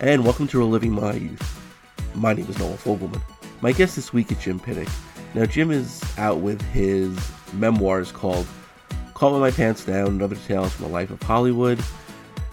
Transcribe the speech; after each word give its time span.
and 0.00 0.22
welcome 0.22 0.46
to 0.46 0.58
Reliving 0.58 0.92
My 0.92 1.14
Youth. 1.14 1.60
My 2.14 2.32
name 2.32 2.46
is 2.48 2.56
Noah 2.56 2.74
Fogelman. 2.74 3.20
My 3.62 3.72
guest 3.72 3.96
this 3.96 4.12
week 4.12 4.30
is 4.30 4.38
Jim 4.38 4.60
Piddock. 4.60 4.88
Now, 5.34 5.44
Jim 5.44 5.72
is 5.72 6.00
out 6.16 6.38
with 6.38 6.62
his 6.70 7.18
memoirs 7.52 8.12
called 8.12 8.46
Calling 9.14 9.40
My 9.40 9.50
Pants 9.50 9.84
Down 9.84 10.06
and 10.06 10.22
Other 10.22 10.36
Tales 10.36 10.72
from 10.72 10.84
the 10.84 10.92
Life 10.92 11.10
of 11.10 11.20
Hollywood. 11.22 11.82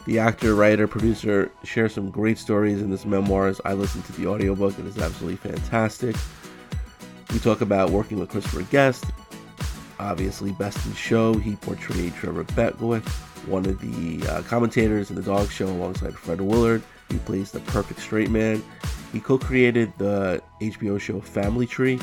The 0.06 0.18
actor, 0.18 0.56
writer, 0.56 0.88
producer 0.88 1.52
shares 1.64 1.94
some 1.94 2.10
great 2.10 2.40
stories 2.40 2.82
in 2.82 2.90
this 2.90 3.06
memoirs. 3.06 3.62
I 3.64 3.74
listened 3.74 4.06
to 4.06 4.14
the 4.14 4.26
audiobook, 4.26 4.80
it 4.80 4.86
is 4.88 4.98
absolutely 4.98 5.38
fantastic. 5.38 6.16
We 7.32 7.38
talk 7.38 7.62
about 7.62 7.92
working 7.92 8.20
with 8.20 8.30
Christopher 8.30 8.64
Guest, 8.64 9.06
obviously 10.00 10.52
Best 10.54 10.84
in 10.88 10.94
Show. 10.94 11.36
He 11.36 11.58
portrayed 11.58 12.16
Trevor 12.16 12.44
Beckwith, 12.44 13.08
one 13.46 13.68
of 13.68 13.80
the 13.82 14.28
uh, 14.28 14.42
commentators 14.44 15.12
in 15.12 15.16
the 15.16 15.22
dog 15.22 15.52
show 15.52 15.68
alongside 15.68 16.16
Fred 16.16 16.42
Willard. 16.42 16.82
He 17.10 17.18
plays 17.20 17.52
the 17.52 17.60
perfect 17.62 18.00
straight 18.00 18.30
man. 18.30 18.64
He 19.12 19.20
co 19.20 19.38
created 19.38 19.94
the 19.98 20.42
HBO 20.62 21.00
show 21.00 21.22
Family 21.22 21.68
Tree 21.68 22.00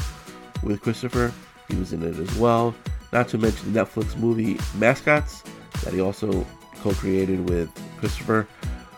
with 0.63 0.81
Christopher. 0.81 1.33
He 1.69 1.77
was 1.77 1.93
in 1.93 2.03
it 2.03 2.19
as 2.19 2.35
well. 2.37 2.75
Not 3.13 3.29
to 3.29 3.39
mention 3.39 3.73
the 3.73 3.81
Netflix 3.81 4.17
movie 4.17 4.59
Mascots 4.79 5.43
that 5.85 5.93
he 5.93 6.01
also 6.01 6.47
co 6.81 6.93
created 6.93 7.49
with 7.49 7.71
Christopher. 7.99 8.47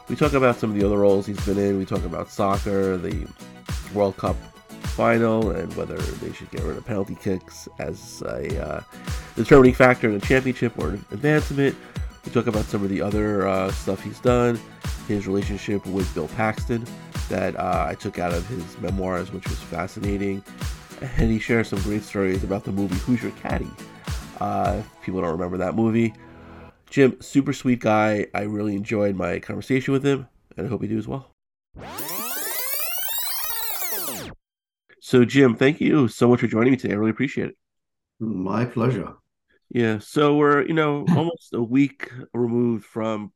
We 0.09 0.17
talk 0.17 0.35
about 0.35 0.57
some 0.57 0.71
of 0.71 0.77
the 0.77 0.85
other 0.85 0.99
roles 0.99 1.27
he's 1.27 1.45
been 1.47 1.59
in. 1.59 1.79
We 1.79 1.85
talk 1.85 2.05
about 2.05 2.31
soccer, 2.31 2.97
the 2.97 3.27
World 3.95 4.17
Cup 4.17 4.37
final, 4.95 5.51
and 5.51 5.75
whether 5.77 5.97
they 5.97 6.33
should 6.33 6.51
get 6.51 6.63
rid 6.63 6.77
of 6.77 6.85
penalty 6.85 7.17
kicks 7.17 7.69
as 7.79 8.23
a 8.23 8.63
uh, 8.63 8.81
determining 9.35 9.75
factor 9.75 10.09
in 10.09 10.17
a 10.17 10.21
championship 10.21 10.79
or 10.79 10.91
advancement. 11.11 11.75
We 12.25 12.33
talk 12.33 12.47
about 12.47 12.65
some 12.65 12.83
of 12.83 12.89
the 12.89 13.01
other 13.01 13.47
uh, 13.47 13.71
stuff 13.73 14.03
he's 14.03 14.21
done, 14.21 14.59
his 15.09 15.27
relationship 15.27 15.85
with 15.87 16.13
Bill 16.15 16.29
Paxton 16.29 16.87
that 17.29 17.57
uh, 17.57 17.87
I 17.89 17.95
took 17.95 18.19
out 18.19 18.33
of 18.33 18.47
his 18.47 18.79
memoirs, 18.81 19.33
which 19.33 19.49
was 19.49 19.59
fascinating. 19.59 20.43
And 21.01 21.31
he 21.31 21.39
shares 21.39 21.69
some 21.69 21.81
great 21.83 22.03
stories 22.03 22.45
about 22.45 22.65
the 22.65 22.73
movie 22.73 22.97
Who's 22.97 23.23
Your 23.23 23.33
Caddy? 23.33 23.71
Uh, 24.41 24.83
people 25.03 25.21
don't 25.21 25.33
remember 25.33 25.59
that 25.59 25.75
movie. 25.75 26.15
Jim, 26.89 27.21
super 27.21 27.53
sweet 27.53 27.81
guy. 27.81 28.27
I 28.35 28.43
really 28.43 28.75
enjoyed 28.75 29.17
my 29.17 29.39
conversation 29.41 29.93
with 29.93 30.05
him, 30.05 30.29
and 30.57 30.67
I 30.67 30.71
hope 30.71 30.83
you 30.83 30.89
do 30.89 30.99
as 30.99 31.09
well. 31.09 31.31
So, 35.01 35.25
Jim, 35.25 35.55
thank 35.55 35.81
you 35.81 36.09
so 36.09 36.29
much 36.29 36.41
for 36.41 36.47
joining 36.47 36.71
me 36.71 36.77
today. 36.77 36.95
I 36.95 36.97
really 36.97 37.11
appreciate 37.11 37.49
it. 37.49 37.57
My 38.21 38.65
pleasure. 38.65 39.15
Yeah. 39.75 39.99
So 39.99 40.37
we're, 40.37 40.65
you 40.67 40.73
know, 40.75 41.05
almost 41.11 41.53
a 41.53 41.63
week 41.63 42.11
removed 42.33 42.87
from 42.87 43.33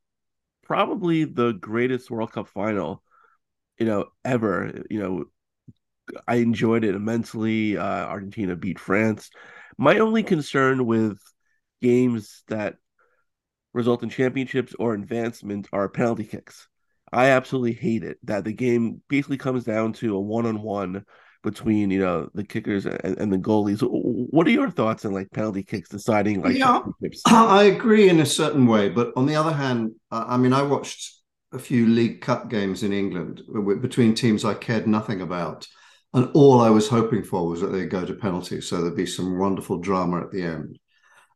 probably 0.65 1.25
the 1.25 1.53
greatest 1.53 2.11
World 2.11 2.33
Cup 2.33 2.49
final, 2.49 3.03
you 3.79 3.87
know, 3.87 4.07
ever. 4.25 4.85
You 4.91 5.01
know, 5.01 5.25
I 6.27 6.37
enjoyed 6.37 6.85
it 6.85 6.95
immensely. 6.95 7.77
Uh, 7.77 7.85
Argentina 8.07 8.57
beat 8.57 8.79
France. 8.79 9.31
My 9.77 9.99
only 9.99 10.23
concern 10.23 10.87
with 10.87 11.19
games 11.83 12.45
that 12.49 12.77
result 13.73 14.03
in 14.03 14.09
championships 14.11 14.75
or 14.79 14.95
advancement 14.95 15.69
are 15.73 15.89
penalty 15.89 16.25
kicks. 16.25 16.69
I 17.13 17.29
absolutely 17.31 17.75
hate 17.75 18.05
it 18.05 18.19
that 18.25 18.45
the 18.45 18.53
game 18.53 19.03
basically 19.09 19.39
comes 19.39 19.65
down 19.65 19.95
to 19.95 20.17
a 20.17 20.21
one 20.21 20.47
on 20.47 20.63
one 20.63 21.05
between 21.43 21.91
you 21.91 22.01
know 22.01 22.29
the 22.35 22.45
kickers 22.45 22.87
and, 22.87 23.19
and, 23.19 23.33
the 23.33 23.39
goalies. 23.39 23.81
What 23.81 24.47
are 24.47 24.51
your 24.51 24.71
thoughts 24.71 25.05
on 25.05 25.13
like 25.13 25.31
penalty 25.31 25.63
kicks 25.63 25.89
deciding 25.89 26.43
like? 26.43 26.57
Yeah, 26.57 26.81
I 27.27 27.65
agree 27.65 28.09
in 28.09 28.21
a 28.21 28.27
certain 28.27 28.67
way, 28.67 28.89
but 28.89 29.13
on 29.17 29.27
the 29.27 29.37
other 29.37 29.53
hand, 29.53 29.93
I 30.11 30.37
mean, 30.37 30.53
I 30.53 30.63
watched 30.63 31.15
a 31.53 31.59
few 31.59 31.87
League 31.87 32.21
Cup 32.21 32.51
games 32.51 32.83
in 32.83 32.93
England 32.93 33.43
between 33.81 34.15
teams 34.15 34.45
I 34.45 34.55
cared 34.55 34.87
nothing 34.87 35.21
about, 35.21 35.67
and 36.13 36.31
all 36.35 36.61
I 36.61 36.71
was 36.71 36.89
hoping 36.89 37.23
for 37.23 37.49
was 37.49 37.61
that 37.61 37.69
they'd 37.69 37.91
go 37.91 38.05
to 38.05 38.15
penalties, 38.15 38.69
so 38.69 38.81
there'd 38.81 38.97
be 38.97 39.07
some 39.07 39.39
wonderful 39.39 39.79
drama 39.79 40.21
at 40.21 40.31
the 40.31 40.43
end. 40.43 40.79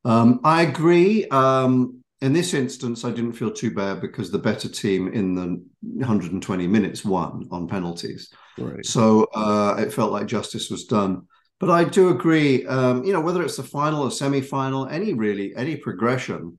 Um, 0.04 0.40
I 0.42 0.62
agree. 0.62 1.26
Um, 1.28 2.01
in 2.22 2.32
this 2.32 2.54
instance, 2.54 3.04
I 3.04 3.10
didn't 3.10 3.32
feel 3.32 3.50
too 3.50 3.74
bad 3.74 4.00
because 4.00 4.30
the 4.30 4.38
better 4.38 4.68
team 4.68 5.12
in 5.12 5.34
the 5.34 5.60
120 5.80 6.66
minutes 6.68 7.04
won 7.04 7.48
on 7.50 7.66
penalties. 7.66 8.32
Right. 8.56 8.86
So 8.86 9.24
uh, 9.34 9.74
it 9.78 9.92
felt 9.92 10.12
like 10.12 10.28
justice 10.28 10.70
was 10.70 10.84
done. 10.84 11.26
But 11.58 11.70
I 11.70 11.82
do 11.82 12.10
agree, 12.10 12.64
um, 12.66 13.02
you 13.04 13.12
know, 13.12 13.20
whether 13.20 13.42
it's 13.42 13.56
the 13.56 13.64
final 13.64 14.02
or 14.02 14.10
semi-final, 14.10 14.86
any 14.86 15.14
really 15.14 15.54
any 15.56 15.76
progression. 15.76 16.58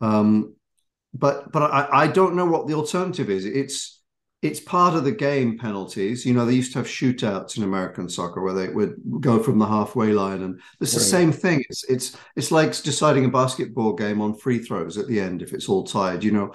Um, 0.00 0.56
but 1.14 1.52
but 1.52 1.62
I, 1.62 1.88
I 1.92 2.06
don't 2.08 2.34
know 2.34 2.46
what 2.46 2.66
the 2.66 2.74
alternative 2.74 3.30
is. 3.30 3.44
It's 3.44 3.95
it's 4.42 4.60
part 4.60 4.94
of 4.94 5.04
the 5.04 5.12
game 5.12 5.58
penalties. 5.58 6.26
You 6.26 6.34
know, 6.34 6.44
they 6.44 6.54
used 6.54 6.72
to 6.72 6.78
have 6.78 6.86
shootouts 6.86 7.56
in 7.56 7.62
American 7.62 8.08
soccer 8.08 8.42
where 8.42 8.52
they 8.52 8.68
would 8.68 8.96
go 9.20 9.42
from 9.42 9.58
the 9.58 9.66
halfway 9.66 10.12
line, 10.12 10.42
and 10.42 10.60
it's 10.80 10.92
right. 10.92 10.98
the 10.98 11.04
same 11.04 11.32
thing. 11.32 11.64
It's 11.68 11.84
it's 11.84 12.16
it's 12.36 12.52
like 12.52 12.70
deciding 12.82 13.24
a 13.24 13.30
basketball 13.30 13.94
game 13.94 14.20
on 14.20 14.34
free 14.34 14.58
throws 14.58 14.98
at 14.98 15.08
the 15.08 15.20
end 15.20 15.42
if 15.42 15.52
it's 15.52 15.68
all 15.68 15.84
tied. 15.84 16.22
You 16.22 16.32
know, 16.32 16.54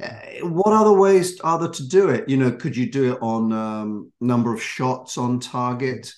eh, 0.00 0.40
what 0.42 0.72
other 0.72 0.92
ways 0.92 1.40
are 1.40 1.58
there 1.58 1.70
to 1.70 1.88
do 1.88 2.10
it? 2.10 2.28
You 2.28 2.36
know, 2.36 2.52
could 2.52 2.76
you 2.76 2.90
do 2.90 3.14
it 3.14 3.18
on 3.22 3.52
um, 3.52 4.12
number 4.20 4.52
of 4.52 4.62
shots 4.62 5.16
on 5.16 5.40
target? 5.40 6.12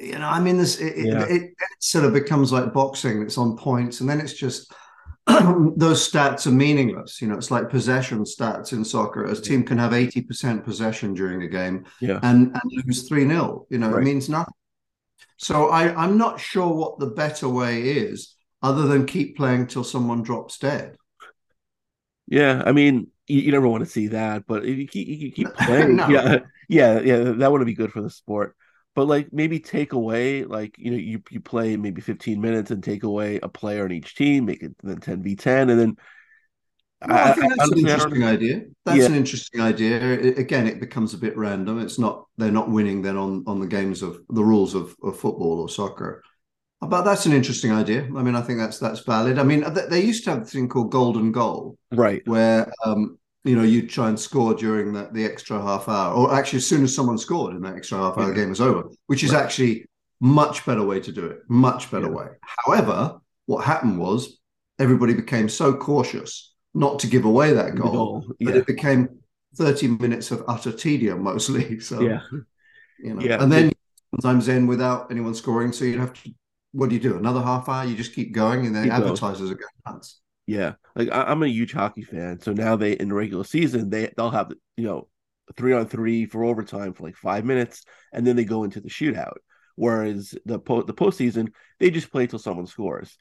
You 0.00 0.18
know, 0.18 0.28
I 0.28 0.40
mean, 0.40 0.58
this 0.58 0.80
it, 0.80 1.06
yeah. 1.06 1.24
it, 1.24 1.42
it 1.42 1.52
sort 1.78 2.04
of 2.04 2.12
becomes 2.12 2.52
like 2.52 2.72
boxing. 2.72 3.22
It's 3.22 3.38
on 3.38 3.56
points, 3.56 4.00
and 4.00 4.10
then 4.10 4.20
it's 4.20 4.34
just 4.34 4.72
those 5.76 6.10
stats 6.10 6.46
are 6.46 6.52
meaningless. 6.52 7.20
You 7.20 7.28
know, 7.28 7.36
it's 7.36 7.50
like 7.50 7.68
possession 7.68 8.24
stats 8.24 8.72
in 8.72 8.84
soccer. 8.84 9.24
A 9.24 9.36
team 9.36 9.62
can 9.62 9.76
have 9.78 9.92
80% 9.92 10.64
possession 10.64 11.12
during 11.14 11.42
a 11.42 11.48
game 11.48 11.84
yeah. 12.00 12.18
and, 12.22 12.52
and 12.54 12.84
lose 12.86 13.06
3 13.08 13.26
0. 13.28 13.66
You 13.68 13.78
know, 13.78 13.90
right. 13.90 14.02
it 14.02 14.04
means 14.04 14.28
nothing. 14.28 14.54
So 15.36 15.68
I, 15.68 15.94
I'm 15.94 16.16
not 16.16 16.40
sure 16.40 16.72
what 16.72 16.98
the 16.98 17.08
better 17.08 17.48
way 17.48 17.82
is 17.82 18.34
other 18.62 18.86
than 18.86 19.06
keep 19.06 19.36
playing 19.36 19.66
till 19.66 19.84
someone 19.84 20.22
drops 20.22 20.58
dead. 20.58 20.96
Yeah, 22.26 22.62
I 22.64 22.72
mean, 22.72 23.08
you, 23.26 23.40
you 23.40 23.52
never 23.52 23.68
want 23.68 23.84
to 23.84 23.90
see 23.90 24.08
that, 24.08 24.46
but 24.46 24.64
if 24.64 24.78
you 24.78 24.88
keep, 24.88 25.08
you 25.08 25.32
keep 25.32 25.54
playing, 25.58 25.96
no. 25.96 26.08
yeah, 26.08 26.38
yeah, 26.68 27.00
yeah, 27.00 27.32
that 27.36 27.52
would 27.52 27.64
be 27.66 27.74
good 27.74 27.92
for 27.92 28.00
the 28.00 28.10
sport 28.10 28.56
but 28.98 29.06
like 29.06 29.28
maybe 29.32 29.60
take 29.60 29.92
away 29.92 30.42
like 30.42 30.76
you 30.76 30.90
know 30.90 30.96
you, 30.96 31.22
you 31.30 31.38
play 31.38 31.76
maybe 31.76 32.00
15 32.00 32.40
minutes 32.40 32.72
and 32.72 32.82
take 32.82 33.04
away 33.04 33.38
a 33.44 33.48
player 33.48 33.86
in 33.86 33.92
each 33.92 34.16
team 34.16 34.46
make 34.46 34.60
it 34.60 34.74
then 34.82 34.98
10 34.98 35.22
v 35.22 35.36
10 35.36 35.70
and 35.70 35.78
then 35.78 35.96
well, 37.06 37.16
I, 37.16 37.30
I, 37.30 37.32
think 37.32 37.56
that's 37.56 37.70
I, 37.70 37.72
an 37.74 37.78
interesting 37.78 38.24
idea 38.24 38.62
that's 38.84 38.98
yeah. 38.98 39.04
an 39.04 39.14
interesting 39.14 39.60
idea 39.60 40.00
it, 40.00 40.36
again 40.36 40.66
it 40.66 40.80
becomes 40.80 41.14
a 41.14 41.18
bit 41.18 41.36
random 41.36 41.78
it's 41.78 41.96
not 41.96 42.24
they're 42.38 42.50
not 42.50 42.72
winning 42.72 43.00
then 43.00 43.16
on 43.16 43.44
on 43.46 43.60
the 43.60 43.68
games 43.68 44.02
of 44.02 44.18
the 44.30 44.42
rules 44.42 44.74
of, 44.74 44.96
of 45.04 45.16
football 45.16 45.60
or 45.60 45.68
soccer 45.68 46.24
but 46.80 47.02
that's 47.02 47.26
an 47.26 47.32
interesting 47.32 47.72
idea. 47.72 48.02
I 48.04 48.22
mean, 48.22 48.36
I 48.36 48.40
think 48.40 48.60
that's 48.60 48.78
that's 48.78 49.00
valid. 49.00 49.40
I 49.40 49.42
mean, 49.42 49.64
they 49.90 50.00
used 50.00 50.22
to 50.24 50.30
have 50.30 50.42
a 50.42 50.44
thing 50.44 50.68
called 50.68 50.92
golden 50.92 51.32
goal, 51.32 51.76
right? 51.90 52.22
Where 52.24 52.72
um, 52.84 53.18
you 53.44 53.56
know, 53.56 53.62
you 53.62 53.86
try 53.86 54.08
and 54.08 54.18
score 54.18 54.54
during 54.54 54.92
the, 54.92 55.08
the 55.12 55.24
extra 55.24 55.60
half 55.60 55.88
hour, 55.88 56.14
or 56.14 56.34
actually 56.34 56.58
as 56.58 56.66
soon 56.66 56.84
as 56.84 56.94
someone 56.94 57.18
scored 57.18 57.54
in 57.54 57.62
that 57.62 57.76
extra 57.76 57.98
half 57.98 58.18
hour, 58.18 58.24
yeah. 58.24 58.28
the 58.28 58.34
game 58.34 58.48
was 58.50 58.60
over, 58.60 58.88
which 59.06 59.22
is 59.22 59.32
right. 59.32 59.42
actually 59.42 59.86
much 60.20 60.66
better 60.66 60.84
way 60.84 61.00
to 61.00 61.12
do 61.12 61.26
it. 61.26 61.38
Much 61.48 61.90
better 61.90 62.06
yeah. 62.06 62.12
way. 62.12 62.26
However, 62.42 63.18
what 63.46 63.64
happened 63.64 63.98
was 63.98 64.38
everybody 64.78 65.14
became 65.14 65.48
so 65.48 65.74
cautious 65.74 66.54
not 66.74 66.98
to 67.00 67.06
give 67.06 67.24
away 67.24 67.52
that 67.52 67.74
goal, 67.74 67.92
goal. 67.92 68.34
Yeah. 68.38 68.52
that 68.52 68.58
it 68.58 68.66
became 68.66 69.08
30 69.56 69.88
minutes 69.88 70.30
of 70.30 70.44
utter 70.48 70.72
tedium 70.72 71.22
mostly. 71.22 71.80
So 71.80 72.00
yeah. 72.00 72.20
You 72.98 73.14
know, 73.14 73.22
yeah. 73.22 73.42
and 73.42 73.50
then 73.50 73.72
sometimes 74.20 74.48
end 74.48 74.68
without 74.68 75.10
anyone 75.10 75.34
scoring. 75.34 75.72
So 75.72 75.84
you'd 75.84 76.00
have 76.00 76.12
to 76.24 76.30
what 76.72 76.90
do 76.90 76.94
you 76.94 77.00
do? 77.00 77.16
Another 77.16 77.40
half 77.40 77.68
hour? 77.68 77.84
You 77.84 77.96
just 77.96 78.14
keep 78.14 78.32
going, 78.32 78.66
and 78.66 78.74
then 78.74 78.84
keep 78.84 78.92
advertisers 78.92 79.40
going. 79.40 79.52
are 79.52 79.56
going 79.56 79.96
nuts. 79.96 80.20
Yeah, 80.48 80.76
like 80.96 81.10
I, 81.12 81.30
am 81.30 81.42
a 81.42 81.46
huge 81.46 81.74
hockey 81.74 82.00
fan, 82.00 82.40
so 82.40 82.54
now 82.54 82.74
they 82.74 82.92
in 82.92 83.10
the 83.10 83.14
regular 83.14 83.44
season 83.44 83.90
they 83.90 84.10
they'll 84.16 84.30
have 84.30 84.50
you 84.78 84.84
know 84.84 85.06
three 85.58 85.74
on 85.74 85.86
three 85.86 86.24
for 86.24 86.42
overtime 86.42 86.94
for 86.94 87.02
like 87.02 87.16
five 87.16 87.44
minutes, 87.44 87.84
and 88.14 88.26
then 88.26 88.34
they 88.34 88.44
go 88.44 88.64
into 88.64 88.80
the 88.80 88.88
shootout. 88.88 89.36
Whereas 89.76 90.34
the 90.46 90.58
po- 90.58 90.84
the 90.84 90.94
postseason 90.94 91.52
they 91.78 91.90
just 91.90 92.10
play 92.10 92.26
till 92.26 92.38
someone 92.38 92.66
scores. 92.66 93.18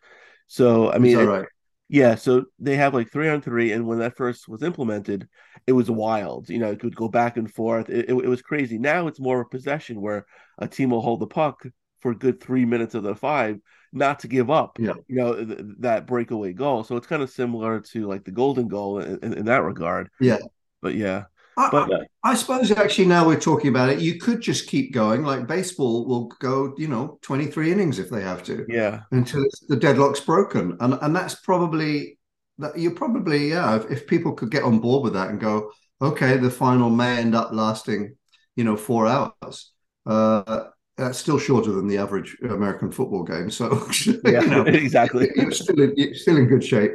So 0.47 0.89
I 0.89 0.99
mean, 0.99 1.45
yeah. 1.89 2.15
So 2.15 2.45
they 2.59 2.77
have 2.77 2.93
like 2.93 3.11
three 3.11 3.27
on 3.27 3.41
three, 3.41 3.73
and 3.73 3.85
when 3.85 3.99
that 3.99 4.15
first 4.15 4.47
was 4.47 4.63
implemented, 4.63 5.27
it 5.67 5.73
was 5.73 5.91
wild. 5.91 6.47
You 6.47 6.59
know, 6.59 6.71
it 6.71 6.79
could 6.79 6.95
go 6.95 7.09
back 7.09 7.35
and 7.35 7.53
forth. 7.53 7.89
It, 7.89 8.09
it, 8.09 8.13
it 8.13 8.29
was 8.29 8.41
crazy. 8.41 8.77
Now 8.77 9.07
it's 9.07 9.19
more 9.19 9.41
of 9.41 9.47
a 9.47 9.49
possession 9.49 9.99
where 9.99 10.25
a 10.59 10.67
team 10.69 10.91
will 10.91 11.01
hold 11.01 11.19
the 11.19 11.27
puck 11.27 11.61
for 11.99 12.11
a 12.11 12.17
good 12.17 12.39
three 12.39 12.63
minutes 12.63 12.95
of 12.95 13.03
the 13.03 13.15
five, 13.15 13.59
not 13.93 14.19
to 14.19 14.27
give 14.27 14.49
up. 14.49 14.77
Yeah. 14.79 14.93
You 15.07 15.15
know 15.15 15.45
th- 15.45 15.59
that 15.79 16.07
breakaway 16.07 16.53
goal. 16.53 16.83
So 16.83 16.95
it's 16.95 17.07
kind 17.07 17.21
of 17.21 17.29
similar 17.29 17.79
to 17.79 18.07
like 18.07 18.23
the 18.23 18.31
golden 18.31 18.67
goal 18.67 18.99
in, 18.99 19.19
in, 19.23 19.33
in 19.33 19.45
that 19.45 19.63
regard. 19.63 20.09
Yeah. 20.19 20.39
But 20.81 20.95
yeah. 20.95 21.25
I, 21.57 21.69
but 21.71 21.91
uh, 21.91 22.03
I 22.23 22.35
suppose 22.35 22.69
actually 22.69 23.07
now 23.07 23.25
we're 23.25 23.39
talking 23.39 23.69
about 23.69 23.89
it, 23.89 23.99
you 23.99 24.19
could 24.19 24.41
just 24.41 24.67
keep 24.67 24.93
going. 24.93 25.23
Like 25.23 25.47
baseball 25.47 26.05
will 26.05 26.27
go, 26.39 26.75
you 26.77 26.87
know, 26.87 27.17
23 27.23 27.71
innings 27.71 27.97
if 27.97 28.09
they 28.09 28.21
have 28.21 28.43
to. 28.43 28.65
Yeah. 28.69 29.01
Until 29.11 29.43
the 29.67 29.75
deadlock's 29.75 30.19
broken. 30.19 30.77
And 30.79 30.99
and 31.01 31.15
that's 31.15 31.35
probably 31.35 32.17
that 32.59 32.77
you're 32.77 32.91
probably, 32.91 33.49
yeah, 33.49 33.75
if, 33.75 33.91
if 33.91 34.07
people 34.07 34.33
could 34.33 34.51
get 34.51 34.63
on 34.63 34.79
board 34.79 35.03
with 35.03 35.13
that 35.13 35.29
and 35.29 35.39
go, 35.39 35.71
okay, 36.01 36.37
the 36.37 36.49
final 36.49 36.89
may 36.89 37.17
end 37.17 37.35
up 37.35 37.51
lasting, 37.51 38.15
you 38.55 38.63
know, 38.63 38.77
four 38.77 39.07
hours. 39.07 39.71
Uh, 40.05 40.65
that's 40.97 41.19
still 41.19 41.37
shorter 41.37 41.71
than 41.71 41.87
the 41.87 41.97
average 41.97 42.37
American 42.41 42.91
football 42.91 43.23
game. 43.23 43.49
So, 43.51 43.87
yeah, 44.25 44.41
you 44.41 44.47
know, 44.47 44.63
exactly. 44.63 45.29
You're 45.35 45.51
still 45.51 45.79
in, 45.79 45.93
you're 45.95 46.15
still 46.15 46.37
in 46.37 46.47
good 46.47 46.63
shape. 46.63 46.91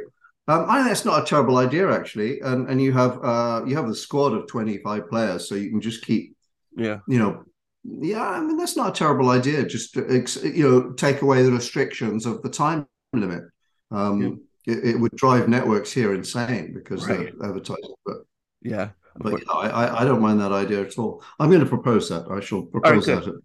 Um, 0.49 0.65
I 0.67 0.75
think 0.75 0.89
that's 0.89 1.05
not 1.05 1.23
a 1.23 1.25
terrible 1.25 1.57
idea 1.57 1.89
actually, 1.89 2.41
and 2.41 2.69
and 2.69 2.81
you 2.81 2.91
have 2.91 3.23
uh, 3.23 3.63
you 3.65 3.77
have 3.77 3.87
a 3.87 3.95
squad 3.95 4.33
of 4.33 4.45
twenty 4.47 4.77
five 4.79 5.09
players, 5.09 5.47
so 5.47 5.55
you 5.55 5.69
can 5.69 5.79
just 5.79 6.03
keep, 6.03 6.35
yeah, 6.75 6.99
you 7.07 7.17
know, 7.17 7.45
yeah. 7.85 8.27
I 8.27 8.41
mean 8.41 8.57
that's 8.57 8.75
not 8.75 8.89
a 8.89 8.93
terrible 8.93 9.29
idea. 9.29 9.65
Just 9.65 9.95
you 9.95 10.69
know, 10.69 10.91
take 10.91 11.21
away 11.21 11.43
the 11.43 11.51
restrictions 11.51 12.25
of 12.25 12.41
the 12.41 12.49
time 12.49 12.85
limit. 13.13 13.45
Um, 13.89 14.41
yeah. 14.65 14.73
it, 14.73 14.83
it, 14.95 14.99
would 14.99 15.15
drive 15.15 15.47
networks 15.47 15.93
here 15.93 16.13
insane 16.13 16.73
because 16.73 17.07
right. 17.07 17.31
they're 17.39 17.47
advertising. 17.47 17.93
But 18.05 18.17
yeah, 18.61 18.89
but 19.15 19.39
yeah, 19.39 19.53
I 19.53 20.01
I 20.01 20.03
don't 20.03 20.21
mind 20.21 20.41
that 20.41 20.51
idea 20.51 20.81
at 20.81 20.97
all. 20.97 21.23
I'm 21.39 21.51
going 21.51 21.61
to 21.61 21.65
propose 21.65 22.09
that. 22.09 22.29
I 22.29 22.41
shall 22.41 22.63
propose 22.63 23.07
right, 23.07 23.15
that 23.23 23.29
at 23.29 23.35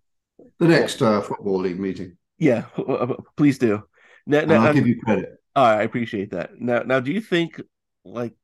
the 0.58 0.68
next 0.68 1.02
uh, 1.02 1.20
football 1.20 1.58
league 1.60 1.78
meeting. 1.78 2.16
Yeah, 2.38 2.64
please 3.36 3.58
do. 3.58 3.82
Now, 4.26 4.42
now, 4.42 4.66
I'll 4.66 4.74
give 4.74 4.86
you 4.86 5.00
credit. 5.00 5.30
I 5.54 5.82
appreciate 5.82 6.30
that. 6.30 6.60
Now, 6.60 6.80
now, 6.80 7.00
do 7.00 7.12
you 7.12 7.20
think 7.20 7.60
like 8.04 8.34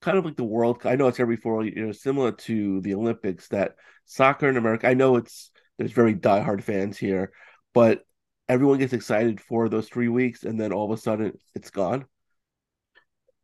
kind 0.00 0.18
of 0.18 0.24
like 0.24 0.36
the 0.36 0.44
World? 0.44 0.82
I 0.84 0.96
know 0.96 1.08
it's 1.08 1.20
every 1.20 1.36
four 1.36 1.62
years, 1.62 1.76
you 1.76 1.86
know, 1.86 1.92
similar 1.92 2.32
to 2.32 2.80
the 2.80 2.94
Olympics. 2.94 3.48
That 3.48 3.76
soccer 4.04 4.48
in 4.48 4.56
America, 4.56 4.88
I 4.88 4.94
know 4.94 5.16
it's 5.16 5.50
there's 5.78 5.92
very 5.92 6.14
diehard 6.14 6.62
fans 6.62 6.96
here, 6.96 7.32
but 7.74 8.02
everyone 8.48 8.78
gets 8.78 8.92
excited 8.92 9.40
for 9.40 9.68
those 9.68 9.88
three 9.88 10.08
weeks, 10.08 10.44
and 10.44 10.60
then 10.60 10.72
all 10.72 10.90
of 10.90 10.98
a 10.98 11.00
sudden 11.00 11.32
it's 11.54 11.70
gone. 11.70 12.06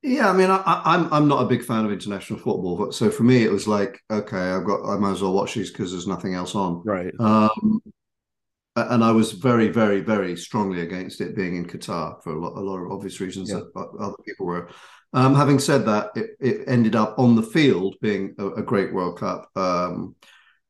Yeah, 0.02 0.30
I 0.30 0.32
mean, 0.32 0.48
I, 0.48 0.62
I'm, 0.64 1.12
I'm 1.12 1.26
not 1.26 1.42
a 1.42 1.48
big 1.48 1.64
fan 1.64 1.84
of 1.84 1.90
international 1.90 2.38
football, 2.38 2.76
but 2.76 2.94
so 2.94 3.10
for 3.10 3.24
me, 3.24 3.42
it 3.42 3.50
was 3.50 3.66
like, 3.66 4.00
okay, 4.08 4.36
I've 4.36 4.64
got 4.64 4.88
I 4.88 4.96
might 4.96 5.10
as 5.10 5.22
well 5.22 5.32
watch 5.32 5.54
these 5.54 5.72
because 5.72 5.90
there's 5.90 6.06
nothing 6.06 6.34
else 6.34 6.54
on. 6.54 6.82
Right. 6.84 7.12
Um, 7.18 7.82
and 8.90 9.04
I 9.04 9.12
was 9.12 9.32
very, 9.32 9.68
very, 9.68 10.00
very 10.00 10.36
strongly 10.36 10.80
against 10.80 11.20
it 11.20 11.36
being 11.36 11.56
in 11.56 11.66
Qatar 11.66 12.22
for 12.22 12.32
a 12.32 12.38
lot, 12.38 12.56
a 12.56 12.60
lot 12.60 12.78
of 12.78 12.92
obvious 12.92 13.20
reasons 13.20 13.50
yeah. 13.50 13.60
that 13.74 13.88
other 13.98 14.16
people 14.24 14.46
were. 14.46 14.68
Um, 15.12 15.34
having 15.34 15.58
said 15.58 15.86
that, 15.86 16.10
it, 16.14 16.30
it, 16.38 16.68
ended 16.68 16.94
up 16.94 17.18
on 17.18 17.34
the 17.34 17.42
field 17.42 17.96
being 18.02 18.34
a, 18.38 18.48
a 18.48 18.62
great 18.62 18.92
World 18.92 19.18
Cup. 19.18 19.50
Um, 19.56 20.16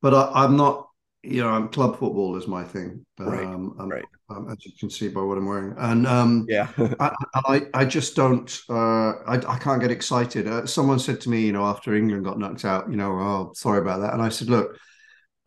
but 0.01 0.15
I, 0.15 0.45
am 0.45 0.57
not, 0.57 0.89
you 1.23 1.43
know, 1.43 1.49
I'm 1.49 1.69
club 1.69 1.99
football 1.99 2.37
is 2.37 2.47
my 2.47 2.63
thing. 2.63 3.05
Right. 3.19 3.45
Um, 3.45 3.75
right. 3.77 4.05
Um, 4.31 4.49
as 4.51 4.65
you 4.65 4.73
can 4.79 4.91
see 4.91 5.09
by 5.09 5.23
what 5.23 5.39
I'm 5.39 5.47
wearing, 5.47 5.75
and 5.79 6.07
um, 6.07 6.45
yeah, 6.51 6.69
I, 7.01 7.15
I, 7.35 7.63
I 7.73 7.85
just 7.87 8.15
don't, 8.15 8.61
uh, 8.69 9.13
I, 9.27 9.41
I 9.49 9.59
can't 9.59 9.81
get 9.81 9.91
excited. 9.91 10.47
Uh, 10.47 10.67
someone 10.67 10.99
said 10.99 11.19
to 11.23 11.31
me, 11.31 11.47
you 11.47 11.53
know, 11.53 11.65
after 11.65 11.95
England 11.95 12.27
got 12.27 12.39
knocked 12.39 12.67
out, 12.67 12.91
you 12.91 12.97
know, 12.97 13.13
oh, 13.13 13.53
sorry 13.55 13.79
about 13.79 14.01
that, 14.01 14.13
and 14.13 14.21
I 14.21 14.29
said, 14.29 14.51
look, 14.51 14.79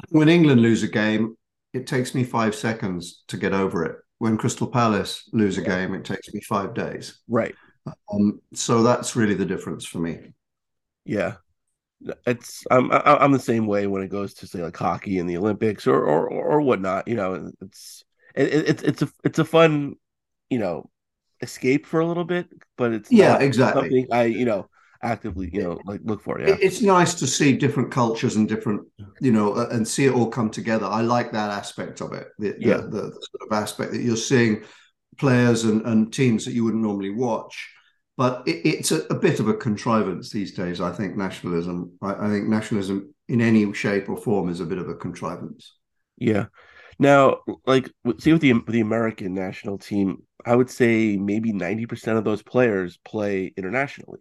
when 0.10 0.30
England 0.30 0.62
lose 0.62 0.82
a 0.82 0.88
game, 0.88 1.38
it 1.74 1.88
takes 1.88 2.14
me 2.14 2.24
five 2.24 2.56
seconds 2.56 3.24
to 3.28 3.38
get 3.38 3.54
over 3.54 3.86
it. 3.86 3.98
When 4.18 4.38
Crystal 4.38 4.68
Palace 4.68 5.28
lose 5.34 5.58
a 5.58 5.62
game, 5.62 5.94
it 5.96 6.06
takes 6.06 6.32
me 6.34 6.42
five 6.42 6.74
days. 6.74 7.20
Right. 7.28 7.56
Um, 8.14 8.40
so 8.54 8.84
that's 8.84 9.16
really 9.16 9.34
the 9.34 9.46
difference 9.46 9.86
for 9.86 10.00
me. 10.00 10.34
Yeah, 11.06 11.36
it's 12.28 12.64
I'm 12.70 12.92
I'm 12.92 13.32
the 13.32 13.40
same 13.40 13.66
way 13.66 13.88
when 13.88 14.04
it 14.04 14.10
goes 14.10 14.36
to 14.36 14.48
say 14.48 14.62
like 14.62 14.78
hockey 14.78 15.18
in 15.18 15.26
the 15.26 15.38
Olympics 15.38 15.88
or 15.88 16.04
or 16.04 16.30
or 16.30 16.62
whatnot. 16.62 17.08
You 17.08 17.16
know, 17.16 17.52
it's 17.62 18.04
it, 18.36 18.54
it's 18.70 18.84
it's 18.84 19.02
a 19.02 19.10
it's 19.24 19.40
a 19.40 19.46
fun 19.46 19.96
you 20.50 20.60
know 20.60 20.90
escape 21.42 21.88
for 21.88 22.00
a 22.00 22.06
little 22.06 22.26
bit, 22.26 22.48
but 22.78 22.94
it's 22.94 23.12
yeah 23.12 23.40
exactly. 23.40 24.08
I 24.12 24.26
you 24.26 24.46
know 24.46 24.70
actively, 25.04 25.50
you 25.54 25.64
know, 25.64 25.80
like 25.86 26.02
look 26.04 26.22
for 26.22 26.40
it. 26.40 26.48
Yeah. 26.48 26.58
It's 26.60 26.82
nice 26.82 27.14
to 27.16 27.28
see 27.28 27.54
different 27.54 27.92
cultures 27.92 28.36
and 28.36 28.48
different, 28.48 28.88
you 29.20 29.32
know, 29.32 29.54
uh, 29.54 29.70
and 29.72 29.88
see 29.88 30.06
it 30.06 30.14
all 30.14 30.30
come 30.30 30.50
together. 30.50 30.86
I 30.86 31.02
like 31.02 31.32
that 31.32 31.50
aspect 31.50 32.02
of 32.02 32.14
it. 32.14 32.28
The, 32.40 32.56
yeah. 32.60 32.78
the, 32.78 32.84
the, 32.84 33.02
the 33.02 33.28
sort 33.32 33.52
of 33.52 33.54
aspect 33.54 33.92
that 33.92 34.02
you're 34.02 34.16
seeing 34.16 34.64
players 35.18 35.64
and, 35.64 35.86
and 35.86 36.14
teams 36.14 36.46
that 36.46 36.54
you 36.54 36.64
wouldn't 36.64 36.84
normally 36.84 37.12
watch. 37.12 37.70
But 38.18 38.44
it, 38.48 38.66
it's 38.66 38.92
a, 38.92 39.02
a, 39.10 39.16
bit 39.16 39.40
of 39.40 39.48
a 39.48 39.54
contrivance 39.54 40.30
these 40.30 40.54
days. 40.54 40.82
I 40.82 40.92
think 40.92 41.16
nationalism. 41.16 41.94
I, 42.02 42.28
I 42.28 42.30
think 42.30 42.48
nationalism 42.48 43.14
in 43.28 43.42
any 43.42 43.72
shape 43.74 44.10
or 44.10 44.18
form 44.18 44.50
is 44.50 44.60
a 44.60 44.66
bit 44.66 44.78
of 44.78 44.90
a 44.90 44.96
contrivance. 44.96 45.76
Yeah. 46.18 46.46
Now, 47.00 47.40
like, 47.66 47.90
see 48.20 48.34
with 48.34 48.42
the 48.42 48.54
the 48.68 48.82
American 48.82 49.34
national 49.34 49.80
team, 49.80 50.22
I 50.46 50.56
would 50.56 50.70
say 50.70 51.18
maybe 51.18 51.52
ninety 51.52 51.88
percent 51.88 52.20
of 52.20 52.24
those 52.24 52.44
players 52.44 53.00
play 53.04 53.52
internationally. 53.58 54.20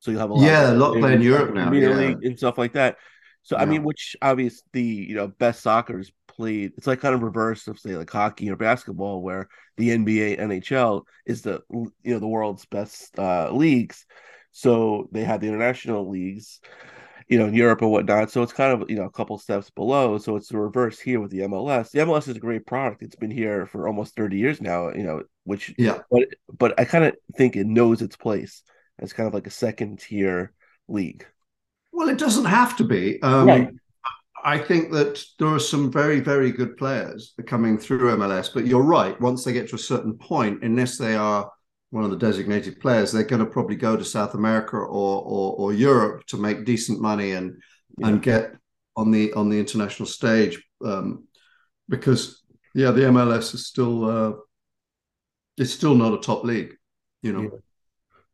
So 0.00 0.10
you'll 0.10 0.20
have 0.20 0.30
a 0.30 0.34
lot 0.34 0.44
yeah, 0.44 0.72
a 0.72 0.74
lot 0.74 0.96
play 0.96 1.14
in 1.14 1.22
Europe 1.22 1.54
now, 1.54 1.72
yeah. 1.72 1.88
League 1.88 2.24
and 2.24 2.38
stuff 2.38 2.58
like 2.58 2.74
that. 2.74 2.96
So 3.42 3.56
yeah. 3.56 3.62
I 3.62 3.66
mean, 3.66 3.82
which 3.82 4.16
obviously 4.22 4.62
the 4.72 4.82
you 4.82 5.14
know 5.14 5.28
best 5.28 5.62
soccer 5.62 5.98
is 5.98 6.12
played. 6.28 6.72
It's 6.76 6.86
like 6.86 7.00
kind 7.00 7.14
of 7.14 7.22
reverse 7.22 7.66
of 7.66 7.78
say 7.78 7.96
like 7.96 8.10
hockey 8.10 8.50
or 8.50 8.56
basketball, 8.56 9.22
where 9.22 9.48
the 9.76 9.90
NBA, 9.90 10.38
NHL 10.38 11.02
is 11.26 11.42
the 11.42 11.62
you 11.70 11.92
know 12.04 12.18
the 12.18 12.26
world's 12.26 12.64
best 12.66 13.18
uh, 13.18 13.50
leagues. 13.50 14.06
So 14.52 15.08
they 15.12 15.24
have 15.24 15.40
the 15.40 15.48
international 15.48 16.08
leagues, 16.08 16.60
you 17.28 17.38
know, 17.38 17.46
in 17.46 17.54
Europe 17.54 17.82
and 17.82 17.90
whatnot. 17.90 18.30
So 18.30 18.42
it's 18.42 18.52
kind 18.52 18.82
of 18.82 18.88
you 18.88 18.96
know 18.96 19.04
a 19.04 19.10
couple 19.10 19.36
steps 19.38 19.70
below. 19.70 20.18
So 20.18 20.36
it's 20.36 20.48
the 20.48 20.58
reverse 20.58 21.00
here 21.00 21.20
with 21.20 21.30
the 21.30 21.40
MLS. 21.40 21.90
The 21.90 22.00
MLS 22.00 22.28
is 22.28 22.36
a 22.36 22.40
great 22.40 22.66
product. 22.66 23.02
It's 23.02 23.16
been 23.16 23.30
here 23.30 23.66
for 23.66 23.88
almost 23.88 24.14
thirty 24.14 24.38
years 24.38 24.60
now. 24.60 24.90
You 24.90 25.02
know, 25.02 25.22
which 25.44 25.74
yeah, 25.76 26.00
but 26.10 26.28
but 26.56 26.78
I 26.78 26.84
kind 26.84 27.04
of 27.04 27.16
think 27.36 27.56
it 27.56 27.66
knows 27.66 28.00
its 28.00 28.16
place 28.16 28.62
as 28.98 29.12
kind 29.12 29.26
of 29.26 29.34
like 29.34 29.46
a 29.46 29.50
second 29.50 30.00
tier 30.00 30.52
league. 30.88 31.26
Well, 31.92 32.08
it 32.08 32.18
doesn't 32.18 32.44
have 32.44 32.76
to 32.78 32.84
be. 32.84 33.20
Um, 33.22 33.46
right. 33.46 33.70
I 34.44 34.58
think 34.58 34.92
that 34.92 35.22
there 35.38 35.48
are 35.48 35.58
some 35.58 35.90
very, 35.90 36.20
very 36.20 36.52
good 36.52 36.76
players 36.76 37.34
coming 37.46 37.76
through 37.76 38.16
MLS, 38.16 38.52
but 38.52 38.66
you're 38.66 38.82
right. 38.82 39.20
Once 39.20 39.44
they 39.44 39.52
get 39.52 39.68
to 39.70 39.76
a 39.76 39.80
certain 39.80 40.14
point, 40.14 40.62
unless 40.62 40.96
they 40.96 41.16
are 41.16 41.50
one 41.90 42.04
of 42.04 42.10
the 42.10 42.16
designated 42.16 42.80
players, 42.80 43.10
they're 43.10 43.24
going 43.24 43.44
to 43.44 43.50
probably 43.50 43.76
go 43.76 43.96
to 43.96 44.04
South 44.04 44.34
America 44.34 44.76
or 44.76 45.22
or, 45.22 45.54
or 45.56 45.72
Europe 45.72 46.24
to 46.26 46.36
make 46.36 46.64
decent 46.64 47.00
money 47.00 47.32
and 47.32 47.60
yeah. 47.96 48.08
and 48.08 48.22
get 48.22 48.54
on 48.96 49.10
the 49.10 49.32
on 49.32 49.48
the 49.48 49.58
international 49.58 50.06
stage. 50.06 50.62
Um, 50.84 51.24
because 51.88 52.42
yeah, 52.74 52.90
the 52.90 53.02
MLS 53.02 53.54
is 53.54 53.66
still 53.66 54.04
uh, 54.04 54.32
it's 55.56 55.72
still 55.72 55.94
not 55.94 56.14
a 56.14 56.18
top 56.18 56.44
league, 56.44 56.74
you 57.22 57.32
know. 57.32 57.42
Yeah. 57.42 57.58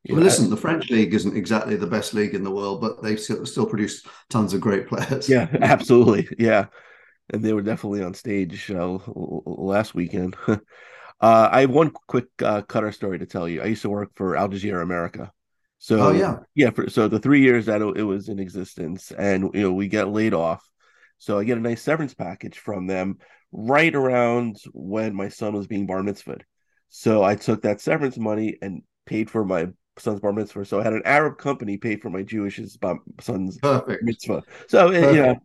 Well, 0.08 0.20
listen, 0.20 0.50
the 0.50 0.56
French 0.56 0.90
league 0.90 1.14
isn't 1.14 1.36
exactly 1.36 1.76
the 1.76 1.86
best 1.86 2.12
league 2.12 2.34
in 2.34 2.44
the 2.44 2.50
world, 2.50 2.80
but 2.82 3.02
they 3.02 3.16
still, 3.16 3.46
still 3.46 3.66
produce 3.66 4.04
tons 4.28 4.52
of 4.52 4.60
great 4.60 4.86
players. 4.86 5.28
Yeah, 5.28 5.48
absolutely. 5.60 6.28
Yeah, 6.38 6.66
and 7.32 7.42
they 7.42 7.54
were 7.54 7.62
definitely 7.62 8.02
on 8.02 8.12
stage 8.12 8.70
uh, 8.70 8.98
last 9.06 9.94
weekend. 9.94 10.36
uh, 10.46 10.58
I 11.20 11.62
have 11.62 11.70
one 11.70 11.90
quick 12.06 12.26
uh, 12.42 12.62
Qatar 12.62 12.92
story 12.92 13.18
to 13.18 13.26
tell 13.26 13.48
you. 13.48 13.62
I 13.62 13.66
used 13.66 13.82
to 13.82 13.88
work 13.90 14.10
for 14.14 14.36
Al 14.36 14.48
Jazeera 14.48 14.82
America. 14.82 15.32
So 15.78 16.00
oh, 16.00 16.12
yeah, 16.12 16.38
yeah. 16.54 16.70
For, 16.70 16.90
so 16.90 17.08
the 17.08 17.18
three 17.18 17.40
years 17.40 17.66
that 17.66 17.80
it 17.80 18.02
was 18.02 18.28
in 18.28 18.38
existence, 18.38 19.10
and 19.10 19.50
you 19.54 19.62
know 19.62 19.72
we 19.72 19.88
get 19.88 20.08
laid 20.08 20.34
off, 20.34 20.62
so 21.18 21.38
I 21.38 21.44
get 21.44 21.58
a 21.58 21.62
nice 21.62 21.82
severance 21.82 22.14
package 22.14 22.58
from 22.58 22.86
them 22.86 23.18
right 23.52 23.94
around 23.94 24.56
when 24.72 25.14
my 25.14 25.28
son 25.28 25.54
was 25.54 25.66
being 25.66 25.86
bar 25.86 26.02
mitzvahed. 26.02 26.42
So 26.90 27.22
I 27.22 27.36
took 27.36 27.62
that 27.62 27.80
severance 27.80 28.18
money 28.18 28.56
and 28.60 28.82
paid 29.06 29.30
for 29.30 29.44
my 29.44 29.68
son's 29.98 30.20
bar 30.20 30.32
mitzvah. 30.32 30.64
So 30.64 30.80
I 30.80 30.82
had 30.82 30.92
an 30.92 31.02
Arab 31.04 31.38
company 31.38 31.76
pay 31.76 31.96
for 31.96 32.10
my 32.10 32.22
Jewish 32.22 32.60
son's 33.20 33.58
Perfect. 33.58 34.02
mitzvah. 34.02 34.42
So 34.68 34.90
it, 34.90 35.14
you 35.14 35.22
know, 35.22 35.36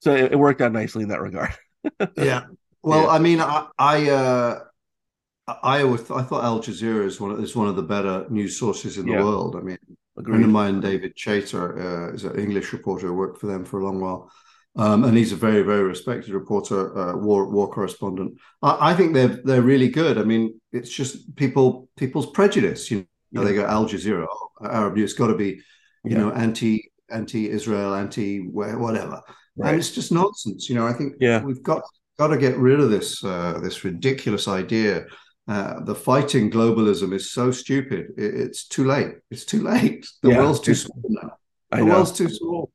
so 0.00 0.14
it, 0.14 0.32
it, 0.32 0.36
worked 0.38 0.60
out 0.60 0.72
nicely 0.72 1.02
in 1.02 1.08
that 1.08 1.20
regard. 1.20 1.54
yeah. 2.16 2.44
Well, 2.82 3.02
yeah. 3.02 3.08
I 3.08 3.18
mean, 3.18 3.40
I, 3.40 3.66
I, 3.78 4.10
uh, 4.10 4.60
I 5.62 5.82
always 5.82 6.10
I 6.10 6.22
thought 6.22 6.44
Al 6.44 6.60
Jazeera 6.60 7.04
is 7.04 7.20
one 7.20 7.32
of, 7.32 7.42
is 7.42 7.56
one 7.56 7.68
of 7.68 7.76
the 7.76 7.82
better 7.82 8.26
news 8.28 8.58
sources 8.58 8.98
in 8.98 9.06
the 9.06 9.12
yeah. 9.12 9.24
world. 9.24 9.56
I 9.56 9.60
mean, 9.60 9.78
Agreed. 10.16 10.34
a 10.34 10.36
friend 10.36 10.44
of 10.44 10.50
mine, 10.50 10.80
David 10.80 11.16
Chater, 11.16 12.10
uh, 12.10 12.14
is 12.14 12.24
an 12.24 12.38
English 12.38 12.72
reporter 12.72 13.08
who 13.08 13.14
worked 13.14 13.40
for 13.40 13.46
them 13.46 13.64
for 13.64 13.80
a 13.80 13.84
long 13.84 14.00
while. 14.00 14.30
Um, 14.76 15.04
and 15.04 15.16
he's 15.16 15.32
a 15.32 15.36
very, 15.36 15.62
very 15.62 15.82
respected 15.82 16.32
reporter, 16.32 16.96
uh, 16.96 17.16
war 17.16 17.50
war 17.50 17.68
correspondent. 17.68 18.38
I, 18.62 18.90
I, 18.90 18.94
think 18.94 19.12
they're 19.12 19.40
they're 19.42 19.62
really 19.62 19.88
good. 19.88 20.18
I 20.18 20.22
mean, 20.22 20.60
it's 20.72 20.90
just 20.90 21.34
people 21.34 21.88
people's 21.96 22.30
prejudice. 22.30 22.90
You 22.90 23.06
know, 23.32 23.44
they 23.44 23.54
go 23.54 23.66
Al 23.66 23.86
Jazeera, 23.86 24.26
Arab 24.62 24.94
news, 24.94 25.14
got 25.14 25.28
to 25.28 25.34
be, 25.34 25.60
you 26.04 26.12
yeah. 26.12 26.18
know, 26.18 26.32
anti 26.32 26.90
anti 27.10 27.48
Israel, 27.48 27.94
anti 27.94 28.40
whatever, 28.40 29.20
right. 29.56 29.70
and 29.70 29.78
it's 29.78 29.90
just 29.90 30.12
nonsense. 30.12 30.68
You 30.68 30.76
know, 30.76 30.86
I 30.86 30.92
think 30.92 31.14
yeah. 31.20 31.42
we've 31.42 31.62
got 31.62 31.82
got 32.18 32.28
to 32.28 32.38
get 32.38 32.56
rid 32.56 32.80
of 32.80 32.90
this 32.90 33.22
uh, 33.24 33.58
this 33.62 33.84
ridiculous 33.84 34.48
idea. 34.48 35.06
Uh, 35.46 35.82
the 35.84 35.94
fighting 35.94 36.50
globalism 36.50 37.14
is 37.14 37.32
so 37.32 37.50
stupid. 37.50 38.08
It, 38.18 38.34
it's 38.34 38.66
too 38.66 38.84
late. 38.84 39.14
It's 39.30 39.44
too 39.44 39.62
late. 39.62 40.06
The 40.22 40.30
yeah. 40.30 40.38
world's 40.38 40.60
too 40.60 40.74
small 40.74 41.02
now. 41.08 41.30
The 41.70 41.84
world's 41.84 42.12
too 42.12 42.28
small. 42.28 42.70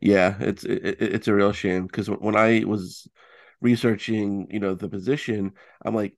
Yeah, 0.00 0.36
it's 0.40 0.64
it, 0.64 0.96
it's 1.00 1.28
a 1.28 1.34
real 1.34 1.52
shame 1.52 1.86
because 1.86 2.08
when 2.08 2.36
I 2.36 2.64
was 2.64 3.08
researching, 3.60 4.46
you 4.50 4.60
know, 4.60 4.74
the 4.74 4.88
position, 4.88 5.52
I'm 5.84 5.94
like, 5.94 6.14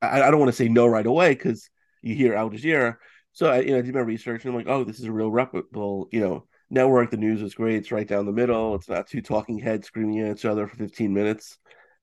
I, 0.00 0.22
I 0.22 0.30
don't 0.30 0.38
want 0.40 0.50
to 0.50 0.56
say 0.56 0.68
no 0.68 0.86
right 0.86 1.06
away 1.06 1.30
because 1.30 1.68
you 2.04 2.14
hear 2.14 2.34
Al 2.34 2.50
Jazeera. 2.50 2.96
So 3.32 3.50
I, 3.50 3.60
you 3.60 3.72
know, 3.72 3.78
I 3.78 3.82
did 3.82 3.94
my 3.94 4.00
research 4.00 4.44
and 4.44 4.52
I'm 4.52 4.56
like, 4.56 4.68
oh, 4.68 4.84
this 4.84 5.00
is 5.00 5.06
a 5.06 5.12
real 5.12 5.30
reputable, 5.30 6.08
you 6.12 6.20
know, 6.20 6.46
network, 6.70 7.10
the 7.10 7.16
news 7.16 7.42
is 7.42 7.54
great. 7.54 7.76
It's 7.76 7.92
right 7.92 8.06
down 8.06 8.26
the 8.26 8.32
middle. 8.32 8.74
It's 8.74 8.88
not 8.88 9.08
two 9.08 9.22
talking 9.22 9.58
heads 9.58 9.86
screaming 9.86 10.20
at 10.20 10.36
each 10.36 10.44
other 10.44 10.66
for 10.66 10.76
15 10.76 11.12
minutes. 11.12 11.58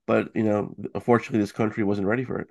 But 0.08 0.29
you 0.36 0.43
know, 0.43 0.75
unfortunately, 0.96 1.39
this 1.39 1.51
country 1.51 1.84
wasn't 1.84 2.08
ready 2.08 2.25
for 2.25 2.39
it. 2.39 2.48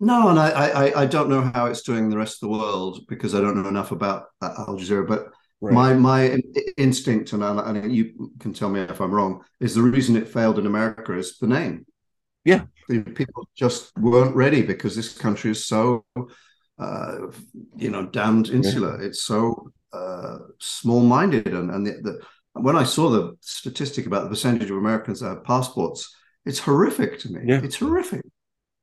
No, 0.00 0.28
and 0.28 0.38
I, 0.38 0.50
I, 0.50 1.02
I 1.02 1.06
don't 1.06 1.30
know 1.30 1.40
how 1.40 1.66
it's 1.66 1.82
doing 1.82 2.10
the 2.10 2.18
rest 2.18 2.42
of 2.42 2.48
the 2.48 2.58
world 2.58 3.06
because 3.08 3.34
I 3.34 3.40
don't 3.40 3.62
know 3.62 3.68
enough 3.68 3.92
about 3.92 4.26
Al 4.42 4.76
Jazeera. 4.76 5.06
But 5.06 5.28
right. 5.60 5.72
my 5.72 5.94
my 5.94 6.38
instinct, 6.76 7.32
and, 7.32 7.44
I, 7.44 7.70
and 7.70 7.94
you 7.94 8.30
can 8.40 8.52
tell 8.52 8.68
me 8.68 8.80
if 8.80 9.00
I'm 9.00 9.12
wrong, 9.12 9.42
is 9.60 9.74
the 9.74 9.82
reason 9.82 10.16
it 10.16 10.28
failed 10.28 10.58
in 10.58 10.66
America 10.66 11.16
is 11.16 11.38
the 11.38 11.46
name. 11.46 11.86
Yeah, 12.44 12.64
people 12.88 13.48
just 13.56 13.96
weren't 13.96 14.36
ready 14.36 14.62
because 14.62 14.94
this 14.94 15.16
country 15.16 15.50
is 15.50 15.64
so, 15.66 16.04
uh, 16.78 17.16
you 17.76 17.90
know, 17.90 18.06
damned 18.06 18.50
insular. 18.50 19.00
Yeah. 19.00 19.06
It's 19.06 19.22
so 19.22 19.72
uh, 19.92 20.38
small-minded, 20.60 21.46
and 21.48 21.70
and 21.70 21.86
the, 21.86 21.92
the, 22.02 22.20
when 22.60 22.76
I 22.76 22.84
saw 22.84 23.08
the 23.08 23.36
statistic 23.40 24.06
about 24.06 24.24
the 24.24 24.28
percentage 24.28 24.70
of 24.70 24.76
Americans 24.76 25.20
that 25.20 25.28
have 25.28 25.44
passports, 25.44 26.14
it's 26.44 26.58
horrific 26.58 27.18
to 27.20 27.32
me. 27.32 27.40
Yeah. 27.46 27.60
It's 27.62 27.76
horrific. 27.76 28.22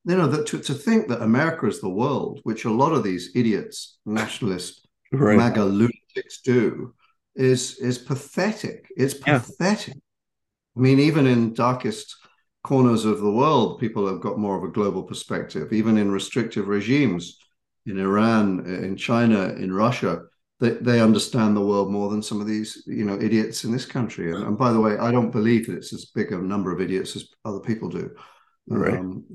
You 0.06 0.18
know 0.18 0.28
that 0.28 0.48
to, 0.48 0.60
to 0.60 0.74
think 0.74 1.08
that 1.10 1.22
America 1.22 1.68
is 1.68 1.80
the 1.80 1.90
world, 1.90 2.40
which 2.42 2.66
a 2.66 2.72
lot 2.72 2.94
of 2.94 3.04
these 3.04 3.30
idiots, 3.36 4.00
nationalist, 4.06 4.88
right. 5.12 5.38
MAGA 5.38 5.64
lunatics 5.64 6.42
do, 6.44 6.96
is 7.36 7.78
is 7.78 8.00
pathetic. 8.00 8.88
It's 8.98 9.14
pathetic. 9.14 9.94
Yeah. 9.94 10.78
I 10.78 10.80
mean, 10.80 11.00
even 11.00 11.28
in 11.28 11.54
darkest 11.54 12.16
corners 12.64 13.06
of 13.06 13.20
the 13.20 13.32
world, 13.32 13.80
people 13.80 14.08
have 14.08 14.22
got 14.22 14.38
more 14.38 14.58
of 14.58 14.64
a 14.64 14.72
global 14.72 15.04
perspective, 15.04 15.74
even 15.74 15.98
in 15.98 16.12
restrictive 16.12 16.68
regimes 16.68 17.38
in 17.86 18.00
Iran, 18.00 18.66
in 18.66 18.96
China, 18.96 19.54
in 19.54 19.74
Russia. 19.74 20.24
They, 20.60 20.72
they 20.72 21.02
understand 21.02 21.58
the 21.58 21.66
world 21.66 21.92
more 21.92 22.12
than 22.12 22.22
some 22.22 22.40
of 22.40 22.46
these, 22.46 22.84
you 22.86 23.04
know, 23.04 23.20
idiots 23.20 23.64
in 23.64 23.72
this 23.72 23.86
country. 23.86 24.32
And, 24.32 24.44
and 24.44 24.58
by 24.58 24.72
the 24.72 24.80
way, 24.80 24.98
I 24.98 25.12
don't 25.12 25.32
believe 25.32 25.66
that 25.68 25.78
it's 25.78 25.92
as 25.92 26.06
big 26.06 26.32
a 26.32 26.38
number 26.38 26.72
of 26.72 26.80
idiots 26.80 27.16
as 27.16 27.30
other 27.46 27.60
people 27.60 27.90
do. 27.90 28.12
Right. 28.68 28.94
Um, 28.94 29.26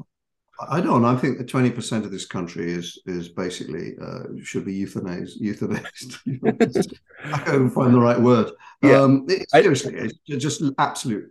I 0.71 0.81
don't. 0.81 1.05
I 1.05 1.17
think 1.17 1.37
that 1.37 1.49
twenty 1.49 1.71
percent 1.71 2.07
of 2.07 2.11
this 2.11 2.25
country 2.25 2.73
is 2.73 2.99
is 3.05 3.29
basically 3.29 3.95
uh, 4.01 4.23
should 4.43 4.65
be 4.65 4.81
euthanized. 4.81 5.39
Euthanized. 5.39 6.97
I 7.25 7.39
can't 7.39 7.73
find 7.75 7.93
the 7.93 8.01
right 8.01 8.19
word. 8.19 8.53
Yeah. 8.83 9.03
Um, 9.03 9.27
it, 9.29 9.51
seriously, 9.51 9.95
it's 9.97 10.15
just 10.27 10.63
absolute 10.79 11.31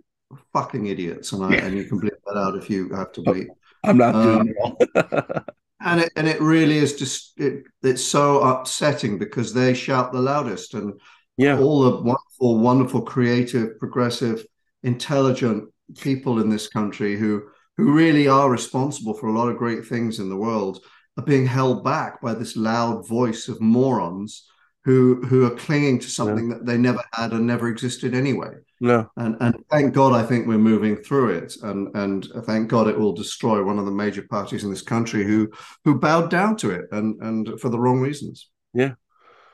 fucking 0.54 0.88
idiots, 0.88 1.32
and 1.32 1.44
I, 1.44 1.56
and 1.56 1.76
you 1.76 1.86
can 1.86 2.00
bleep 2.00 2.18
that 2.26 2.38
out 2.38 2.56
if 2.56 2.70
you 2.70 2.90
have 2.90 3.12
to 3.14 3.22
bleep. 3.22 3.48
I'm 3.84 3.98
not 3.98 4.14
doing 4.14 4.56
um, 4.64 4.76
it. 4.80 5.44
and 5.82 6.02
it 6.02 6.12
and 6.16 6.28
it 6.28 6.42
really 6.42 6.78
is 6.78 6.96
just 6.96 7.40
it, 7.40 7.64
it's 7.84 8.04
so 8.04 8.42
upsetting 8.42 9.18
because 9.18 9.54
they 9.54 9.74
shout 9.74 10.12
the 10.12 10.22
loudest, 10.22 10.74
and 10.74 11.00
yeah, 11.38 11.60
all 11.60 11.82
the 11.82 12.02
wonderful, 12.02 12.60
wonderful, 12.60 13.02
creative, 13.02 13.78
progressive, 13.80 14.46
intelligent 14.84 15.70
people 16.00 16.40
in 16.40 16.50
this 16.50 16.68
country 16.68 17.16
who 17.16 17.44
who 17.78 17.94
really 17.94 18.28
are 18.28 18.50
responsible 18.50 19.14
for 19.14 19.28
a 19.28 19.38
lot 19.38 19.50
of 19.50 19.58
great 19.58 19.86
things 19.86 20.20
in 20.20 20.30
the 20.30 20.36
world 20.36 20.80
are 21.18 21.24
being 21.24 21.46
held 21.46 21.84
back 21.84 22.22
by 22.22 22.34
this 22.34 22.56
loud 22.56 23.08
voice 23.08 23.48
of 23.48 23.62
morons 23.62 24.50
who 24.84 25.22
who 25.26 25.46
are 25.46 25.56
clinging 25.56 26.00
to 26.00 26.10
something 26.10 26.50
yeah. 26.50 26.56
that 26.56 26.66
they 26.66 26.78
never 26.78 27.04
had 27.14 27.34
and 27.34 27.46
never 27.46 27.68
existed 27.68 28.14
anyway. 28.14 28.54
No. 28.82 29.10
And 29.18 29.38
and 29.40 29.56
thank 29.72 29.94
God 29.94 30.14
I 30.14 30.24
think 30.24 30.48
we're 30.48 30.58
moving 30.58 30.98
through 30.98 31.30
it. 31.30 31.56
And 31.64 31.96
and 31.96 32.28
thank 32.44 32.70
God 32.70 32.88
it 32.88 32.98
will 32.98 33.14
destroy 33.14 33.64
one 33.64 33.80
of 33.80 33.86
the 33.86 33.92
major 33.92 34.24
parties 34.30 34.64
in 34.64 34.70
this 34.70 34.82
country 34.82 35.24
who 35.24 35.50
who 35.84 36.00
bowed 36.00 36.30
down 36.30 36.58
to 36.58 36.72
it 36.72 36.86
and 36.92 37.22
and 37.22 37.60
for 37.60 37.70
the 37.70 37.80
wrong 37.80 38.02
reasons. 38.02 38.50
Yeah. 38.74 38.94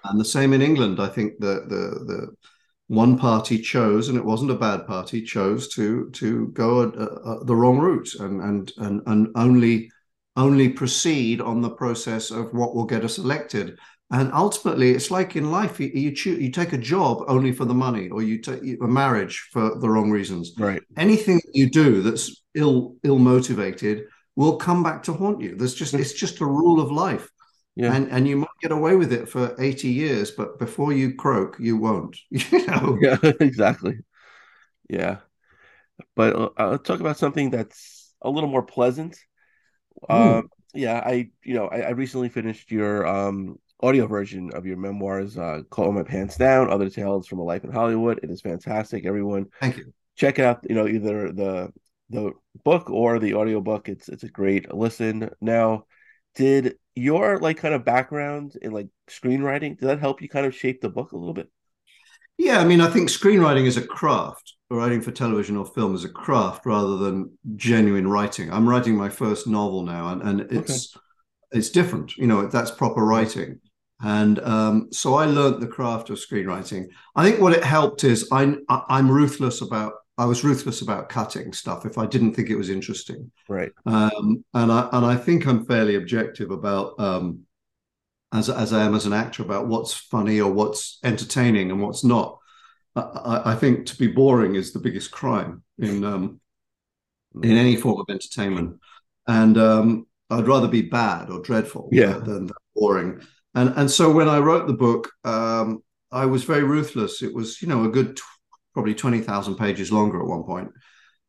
And 0.03 0.19
the 0.19 0.25
same 0.25 0.53
in 0.53 0.61
England. 0.61 0.99
I 0.99 1.07
think 1.07 1.39
the 1.39 1.65
the 1.67 2.05
the 2.05 2.35
one 2.87 3.17
party 3.17 3.57
chose, 3.59 4.09
and 4.09 4.17
it 4.17 4.25
wasn't 4.25 4.51
a 4.51 4.55
bad 4.55 4.85
party, 4.87 5.21
chose 5.21 5.69
to 5.69 6.09
to 6.09 6.47
go 6.47 6.81
a, 6.81 6.87
a, 6.87 7.45
the 7.45 7.55
wrong 7.55 7.77
route 7.77 8.15
and 8.15 8.41
and 8.41 8.71
and 8.77 9.01
and 9.05 9.27
only 9.35 9.89
only 10.35 10.69
proceed 10.69 11.41
on 11.41 11.61
the 11.61 11.69
process 11.69 12.31
of 12.31 12.53
what 12.53 12.73
will 12.73 12.85
get 12.85 13.03
us 13.03 13.17
elected 13.17 13.77
and 14.11 14.31
ultimately, 14.33 14.91
it's 14.91 15.09
like 15.09 15.35
in 15.37 15.51
life, 15.51 15.79
you 15.79 15.89
you, 15.93 16.11
choose, 16.11 16.39
you 16.39 16.51
take 16.51 16.73
a 16.73 16.77
job 16.77 17.23
only 17.27 17.53
for 17.53 17.63
the 17.63 17.73
money, 17.73 18.09
or 18.09 18.21
you 18.21 18.39
take 18.39 18.61
a 18.81 18.87
marriage 18.87 19.47
for 19.51 19.79
the 19.79 19.89
wrong 19.89 20.11
reasons. 20.11 20.51
Right. 20.57 20.81
Anything 20.97 21.39
you 21.53 21.69
do 21.69 22.01
that's 22.01 22.43
ill 22.53 22.95
ill 23.03 23.19
motivated 23.19 24.03
will 24.35 24.57
come 24.57 24.83
back 24.83 25.03
to 25.03 25.13
haunt 25.13 25.39
you. 25.39 25.55
There's 25.55 25.73
just 25.73 25.93
it's 25.93 26.13
just 26.13 26.41
a 26.41 26.45
rule 26.45 26.81
of 26.81 26.91
life. 26.91 27.29
Yeah. 27.75 27.93
And 27.93 28.11
and 28.11 28.27
you 28.27 28.35
might 28.35 28.49
get 28.61 28.73
away 28.73 28.95
with 28.97 29.13
it 29.13 29.29
for 29.29 29.55
80 29.57 29.87
years, 29.87 30.31
but 30.31 30.59
before 30.59 30.91
you 30.91 31.15
croak, 31.15 31.55
you 31.59 31.77
won't. 31.77 32.17
You 32.29 32.65
know. 32.67 32.97
Yeah, 33.01 33.17
exactly. 33.39 33.99
Yeah. 34.89 35.19
But 36.17 36.35
uh, 36.35 36.49
I'll 36.57 36.77
talk 36.79 36.99
about 36.99 37.17
something 37.17 37.49
that's 37.49 38.13
a 38.21 38.29
little 38.29 38.49
more 38.49 38.63
pleasant. 38.63 39.17
Um, 40.09 40.49
yeah, 40.73 41.01
I 41.05 41.31
you 41.43 41.53
know 41.53 41.67
I, 41.67 41.81
I 41.81 41.89
recently 41.91 42.29
finished 42.29 42.71
your 42.71 43.07
um 43.07 43.57
audio 43.83 44.07
version 44.07 44.51
of 44.53 44.65
your 44.65 44.77
memoirs, 44.77 45.37
uh, 45.37 45.61
"Call 45.69 45.91
My 45.91 46.03
Pants 46.03 46.37
Down: 46.37 46.69
Other 46.69 46.89
Tales 46.89 47.27
from 47.27 47.39
a 47.39 47.43
Life 47.43 47.63
in 47.63 47.71
Hollywood." 47.71 48.19
It 48.23 48.29
is 48.29 48.41
fantastic. 48.41 49.05
Everyone, 49.05 49.47
thank 49.59 49.77
you. 49.77 49.93
Check 50.15 50.39
out, 50.39 50.65
you 50.69 50.75
know, 50.75 50.87
either 50.87 51.31
the 51.31 51.71
the 52.09 52.31
book 52.63 52.89
or 52.89 53.19
the 53.19 53.33
audio 53.33 53.61
book. 53.61 53.89
It's 53.89 54.09
it's 54.09 54.23
a 54.23 54.29
great 54.29 54.73
listen. 54.73 55.29
Now, 55.41 55.85
did 56.35 56.75
your 56.95 57.39
like 57.39 57.57
kind 57.57 57.73
of 57.73 57.85
background 57.85 58.57
in 58.61 58.71
like 58.71 58.87
screenwriting 59.09 59.79
did 59.79 59.87
that 59.87 59.99
help 59.99 60.21
you 60.21 60.29
kind 60.29 60.45
of 60.45 60.55
shape 60.55 60.81
the 60.81 60.89
book 60.89 61.11
a 61.11 61.17
little 61.17 61.33
bit? 61.33 61.49
Yeah, 62.37 62.59
I 62.59 62.65
mean, 62.65 62.81
I 62.81 62.89
think 62.89 63.09
screenwriting 63.09 63.65
is 63.65 63.77
a 63.77 63.85
craft. 63.85 64.55
Writing 64.69 65.01
for 65.01 65.11
television 65.11 65.57
or 65.57 65.65
film 65.65 65.93
is 65.93 66.05
a 66.05 66.09
craft 66.09 66.65
rather 66.65 66.97
than 66.97 67.37
genuine 67.55 68.07
writing. 68.07 68.51
I'm 68.51 68.67
writing 68.67 68.95
my 68.95 69.09
first 69.09 69.45
novel 69.45 69.83
now, 69.83 70.09
and, 70.09 70.21
and 70.21 70.41
it's 70.51 70.95
okay. 70.95 71.59
it's 71.59 71.69
different. 71.69 72.15
You 72.17 72.27
know, 72.27 72.47
that's 72.47 72.71
proper 72.71 73.03
writing. 73.03 73.59
And 74.03 74.39
um, 74.39 74.87
so 74.91 75.15
I 75.15 75.25
learned 75.25 75.61
the 75.61 75.67
craft 75.67 76.09
of 76.09 76.17
screenwriting. 76.17 76.87
I 77.15 77.23
think 77.23 77.39
what 77.39 77.53
it 77.53 77.63
helped 77.63 78.03
is 78.03 78.27
I, 78.31 78.55
I'm 78.69 79.11
ruthless 79.11 79.61
about 79.61 79.93
I 80.17 80.25
was 80.25 80.43
ruthless 80.43 80.81
about 80.81 81.09
cutting 81.09 81.51
stuff 81.51 81.85
if 81.85 81.97
I 81.97 82.05
didn't 82.05 82.33
think 82.33 82.49
it 82.49 82.55
was 82.55 82.69
interesting. 82.69 83.31
Right. 83.47 83.71
Um, 83.85 84.43
and 84.53 84.71
I 84.71 84.89
and 84.91 85.05
I 85.05 85.15
think 85.15 85.47
I'm 85.47 85.65
fairly 85.65 85.95
objective 85.95 86.51
about 86.51 86.99
um, 86.99 87.41
as 88.31 88.49
as 88.49 88.73
I 88.73 88.83
am 88.83 88.93
as 88.93 89.05
an 89.05 89.13
actor 89.13 89.41
about 89.41 89.67
what's 89.67 89.93
funny 89.93 90.39
or 90.39 90.51
what's 90.51 90.99
entertaining 91.03 91.71
and 91.71 91.81
what's 91.81 92.03
not. 92.03 92.37
I, 92.95 93.41
I 93.45 93.55
think 93.55 93.85
to 93.87 93.97
be 93.97 94.07
boring 94.07 94.55
is 94.55 94.73
the 94.73 94.79
biggest 94.79 95.11
crime 95.11 95.63
in 95.79 96.03
um, 96.03 96.39
in 97.41 97.57
any 97.57 97.75
form 97.75 97.99
of 97.99 98.05
entertainment, 98.09 98.79
and 99.27 99.57
um, 99.57 100.07
I'd 100.29 100.47
rather 100.47 100.67
be 100.67 100.83
bad 100.83 101.29
or 101.29 101.41
dreadful 101.41 101.89
yeah. 101.91 102.13
than, 102.13 102.47
than 102.47 102.55
boring. 102.75 103.21
And 103.53 103.73
and 103.75 103.91
so 103.91 104.11
when 104.11 104.29
I 104.29 104.39
wrote 104.39 104.67
the 104.67 104.73
book, 104.73 105.11
um, 105.23 105.83
I 106.11 106.25
was 106.25 106.43
very 106.43 106.63
ruthless. 106.63 107.21
It 107.21 107.33
was 107.33 107.61
you 107.61 107.67
know 107.67 107.83
a 107.83 107.89
good 107.89 108.17
t- 108.17 108.23
probably 108.73 108.95
twenty 108.95 109.19
thousand 109.19 109.55
pages 109.55 109.91
longer 109.91 110.19
at 110.21 110.27
one 110.27 110.43
point, 110.43 110.69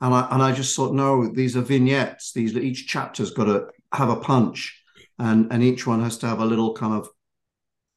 and 0.00 0.14
I 0.14 0.28
and 0.30 0.42
I 0.42 0.52
just 0.52 0.76
thought 0.76 0.94
no, 0.94 1.28
these 1.32 1.56
are 1.56 1.62
vignettes. 1.62 2.32
These 2.32 2.56
each 2.56 2.86
chapter's 2.86 3.32
got 3.32 3.44
to 3.44 3.66
have 3.92 4.08
a 4.08 4.16
punch, 4.16 4.82
and 5.18 5.52
and 5.52 5.62
each 5.62 5.86
one 5.86 6.02
has 6.02 6.18
to 6.18 6.26
have 6.26 6.40
a 6.40 6.46
little 6.46 6.74
kind 6.74 6.94
of 6.94 7.08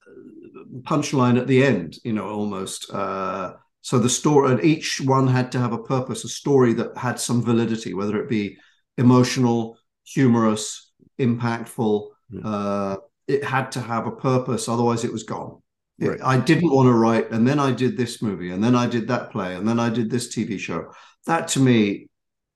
uh, 0.08 0.79
punchline 0.82 1.39
at 1.39 1.48
the 1.48 1.63
end. 1.63 1.98
You 2.03 2.13
know, 2.13 2.27
almost. 2.27 2.91
Uh, 2.91 3.53
so 3.82 4.00
the 4.00 4.10
story, 4.10 4.51
and 4.51 4.63
each 4.63 5.00
one 5.00 5.27
had 5.27 5.51
to 5.51 5.60
have 5.60 5.72
a 5.72 5.84
purpose, 5.84 6.24
a 6.24 6.29
story 6.29 6.74
that 6.74 6.98
had 6.98 7.20
some 7.20 7.44
validity, 7.44 7.94
whether 7.94 8.20
it 8.20 8.27
be 8.27 8.58
emotional, 8.98 9.77
humorous, 10.03 10.91
impactful. 11.20 12.08
Uh, 12.44 12.98
it 13.27 13.44
had 13.44 13.72
to 13.74 13.82
have 13.82 14.08
a 14.08 14.12
purpose, 14.12 14.67
otherwise 14.67 15.03
it 15.03 15.12
was 15.12 15.24
gone. 15.24 15.62
Right. 16.00 16.20
I 16.24 16.38
didn't 16.38 16.72
want 16.72 16.88
to 16.88 16.94
write, 16.94 17.32
and 17.32 17.48
then 17.48 17.60
I 17.60 17.72
did 17.72 17.96
this 17.96 18.22
movie, 18.22 18.51
and 18.51 18.63
then 18.63 18.75
I 18.75 18.86
did 18.86 19.08
that 19.08 19.32
play, 19.32 19.55
and 19.55 19.67
then 19.67 19.79
I 19.79 19.89
did 19.89 20.10
this 20.10 20.36
TV 20.36 20.60
show. 20.60 20.91
That 21.25 21.48
to 21.50 21.60
me, 21.60 22.10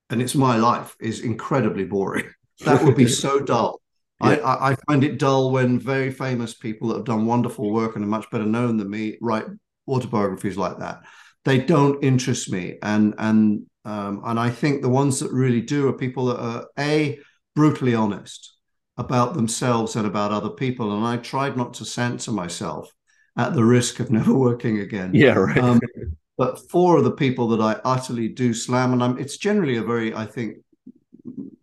and 0.09 0.21
it's 0.21 0.35
my 0.35 0.57
life, 0.57 0.95
is 0.99 1.21
incredibly 1.21 1.85
boring. 1.85 2.29
That 2.65 2.83
would 2.83 2.97
be 2.97 3.07
so 3.23 3.39
dull. 3.39 3.79
Yeah. 4.21 4.31
I, 4.31 4.71
I 4.71 4.75
find 4.85 5.05
it 5.05 5.17
dull 5.17 5.51
when 5.51 5.79
very 5.79 6.11
famous 6.11 6.53
people 6.53 6.89
that 6.89 6.97
have 6.97 7.05
done 7.05 7.25
wonderful 7.25 7.71
work 7.71 7.95
and 7.95 8.03
are 8.03 8.07
much 8.09 8.29
better 8.31 8.45
known 8.45 8.75
than 8.75 8.89
me 8.89 9.17
write 9.21 9.45
autobiographies 9.88 10.57
like 10.57 10.79
that. 10.79 11.03
They 11.45 11.59
don't 11.59 12.03
interest 12.03 12.51
me, 12.51 12.77
and 12.83 13.15
and 13.17 13.65
um, 13.85 14.21
and 14.25 14.38
I 14.38 14.49
think 14.49 14.81
the 14.81 14.89
ones 14.89 15.21
that 15.21 15.31
really 15.31 15.61
do 15.61 15.88
are 15.88 15.93
people 15.93 16.25
that 16.25 16.39
are 16.41 16.67
a 16.77 17.19
brutally 17.55 17.95
honest 17.95 18.58
about 18.99 19.33
themselves 19.33 19.95
and 19.95 20.05
about 20.05 20.31
other 20.31 20.49
people. 20.49 20.95
And 20.95 21.05
I 21.05 21.17
tried 21.17 21.55
not 21.55 21.73
to 21.75 21.85
censor 21.85 22.33
myself 22.33 22.93
at 23.37 23.53
the 23.53 23.63
risk 23.63 24.01
of 24.01 24.11
never 24.11 24.33
working 24.33 24.79
again. 24.79 25.11
Yeah, 25.13 25.33
right. 25.33 25.57
Um, 25.57 25.79
but 26.37 26.69
four 26.69 26.97
of 26.97 27.05
the 27.05 27.11
people 27.11 27.47
that 27.49 27.61
I 27.61 27.79
utterly 27.85 28.27
do 28.27 28.53
slam, 28.53 28.93
and 28.93 29.01
I'm, 29.01 29.17
it's 29.17 29.37
generally 29.37 29.77
a 29.77 29.83
very, 29.83 30.13
I 30.13 30.25
think, 30.25 30.57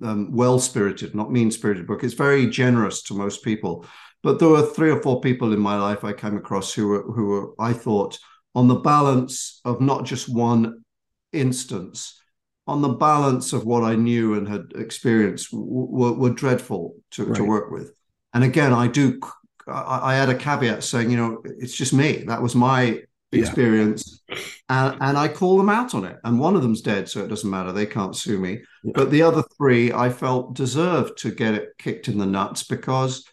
um, 0.03 0.33
well 0.33 0.59
spirited, 0.59 1.15
not 1.15 1.31
mean 1.31 1.51
spirited 1.51 1.87
book. 1.87 2.03
It's 2.03 2.15
very 2.15 2.49
generous 2.49 3.03
to 3.05 3.15
most 3.15 3.45
people. 3.45 3.85
But 4.23 4.39
there 4.39 4.49
were 4.49 4.63
three 4.63 4.91
or 4.91 5.01
four 5.03 5.21
people 5.21 5.53
in 5.53 5.61
my 5.61 5.77
life 5.77 6.05
I 6.05 6.13
came 6.13 6.37
across 6.37 6.73
who 6.73 6.89
were, 6.89 7.03
who 7.03 7.27
were, 7.27 7.55
I 7.59 7.75
thought, 7.75 8.19
on 8.55 8.67
the 8.67 8.77
balance 8.77 9.61
of 9.65 9.81
not 9.83 10.05
just 10.05 10.29
one 10.29 10.85
instance, 11.33 12.19
on 12.67 12.83
the 12.83 12.89
balance 12.89 13.53
of 13.53 13.65
what 13.65 13.85
I 13.85 13.95
knew 13.95 14.35
and 14.35 14.49
had 14.49 14.73
experienced 14.75 15.49
were, 15.53 16.13
were 16.13 16.31
dreadful 16.31 16.97
to, 17.13 17.25
right. 17.25 17.37
to 17.37 17.45
work 17.45 17.71
with. 17.71 17.95
And 18.35 18.43
again, 18.43 18.73
I 18.73 18.89
do, 18.89 19.21
I, 19.69 20.13
I 20.13 20.15
had 20.15 20.29
a 20.29 20.35
caveat 20.35 20.83
saying, 20.83 21.11
you 21.11 21.17
know, 21.17 21.43
it's 21.45 21.77
just 21.77 21.93
me. 21.93 22.25
That 22.27 22.43
was 22.43 22.55
my 22.55 23.03
experience. 23.33 24.23
Yeah. 24.29 24.37
And, 24.69 24.97
and 25.01 25.19
I 25.19 25.29
call 25.29 25.57
them 25.59 25.69
out 25.69 25.95
on 25.95 26.05
it. 26.05 26.17
And 26.25 26.41
one 26.41 26.57
of 26.57 26.63
them's 26.63 26.83
dead, 26.83 27.09
so 27.09 27.23
it 27.23 27.29
doesn't 27.29 27.49
matter. 27.49 27.71
They 27.71 27.87
can't 27.87 28.17
sue 28.17 28.39
me. 28.39 28.63
Yeah. 28.83 28.93
But 28.97 29.11
the 29.11 29.23
other 29.23 29.45
three, 29.57 29.93
I 29.93 30.11
felt 30.11 30.55
deserved 30.55 31.19
to 31.19 31.31
get 31.31 31.55
it 31.55 31.71
kicked 31.79 32.09
in 32.09 32.19
the 32.19 32.27
nuts 32.27 32.65
because 32.65 33.25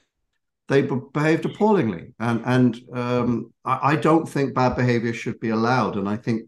they 0.67 0.83
behaved 0.83 1.45
appallingly. 1.45 2.13
And, 2.19 2.41
and 2.45 2.79
um, 2.93 3.53
I, 3.65 3.79
I 3.93 3.95
don't 3.95 4.29
think 4.29 4.53
bad 4.53 4.75
behavior 4.75 5.13
should 5.13 5.39
be 5.39 5.49
allowed. 5.49 5.97
And 5.97 6.07
I 6.07 6.17
think 6.17 6.43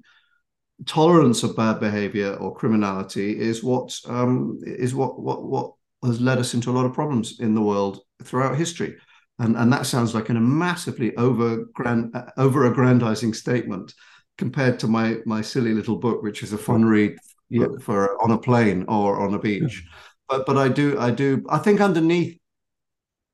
tolerance 0.85 1.43
of 1.43 1.55
bad 1.55 1.79
behavior 1.79 2.33
or 2.33 2.55
criminality 2.55 3.39
is 3.39 3.63
what 3.63 3.97
um, 4.07 4.59
is 4.65 4.93
what 4.93 5.19
what 5.19 5.43
what 5.43 5.71
has 6.03 6.21
led 6.21 6.37
us 6.37 6.53
into 6.53 6.69
a 6.69 6.73
lot 6.73 6.85
of 6.85 6.93
problems 6.93 7.39
in 7.39 7.55
the 7.55 7.61
world 7.61 8.01
throughout 8.23 8.57
history. 8.57 8.95
And, 9.39 9.57
and 9.57 9.71
that 9.73 9.85
sounds 9.85 10.15
like 10.15 10.29
a 10.29 10.33
massively 10.33 11.15
over 11.17 11.65
grand, 11.73 12.15
over 12.37 12.65
aggrandizing 12.65 13.33
statement 13.33 13.93
compared 14.37 14.79
to 14.79 14.87
my 14.87 15.17
my 15.25 15.41
silly 15.41 15.73
little 15.73 15.97
book, 15.97 16.21
which 16.23 16.43
is 16.43 16.53
a 16.53 16.57
fun 16.57 16.85
read 16.85 17.17
for, 17.53 17.79
for 17.79 18.23
on 18.23 18.31
a 18.31 18.37
plane 18.37 18.85
or 18.87 19.19
on 19.19 19.33
a 19.33 19.39
beach. 19.39 19.83
Yeah. 19.83 19.97
But 20.29 20.45
but 20.45 20.57
I 20.57 20.69
do 20.69 20.99
I 20.99 21.11
do 21.11 21.45
I 21.49 21.57
think 21.57 21.81
underneath 21.81 22.39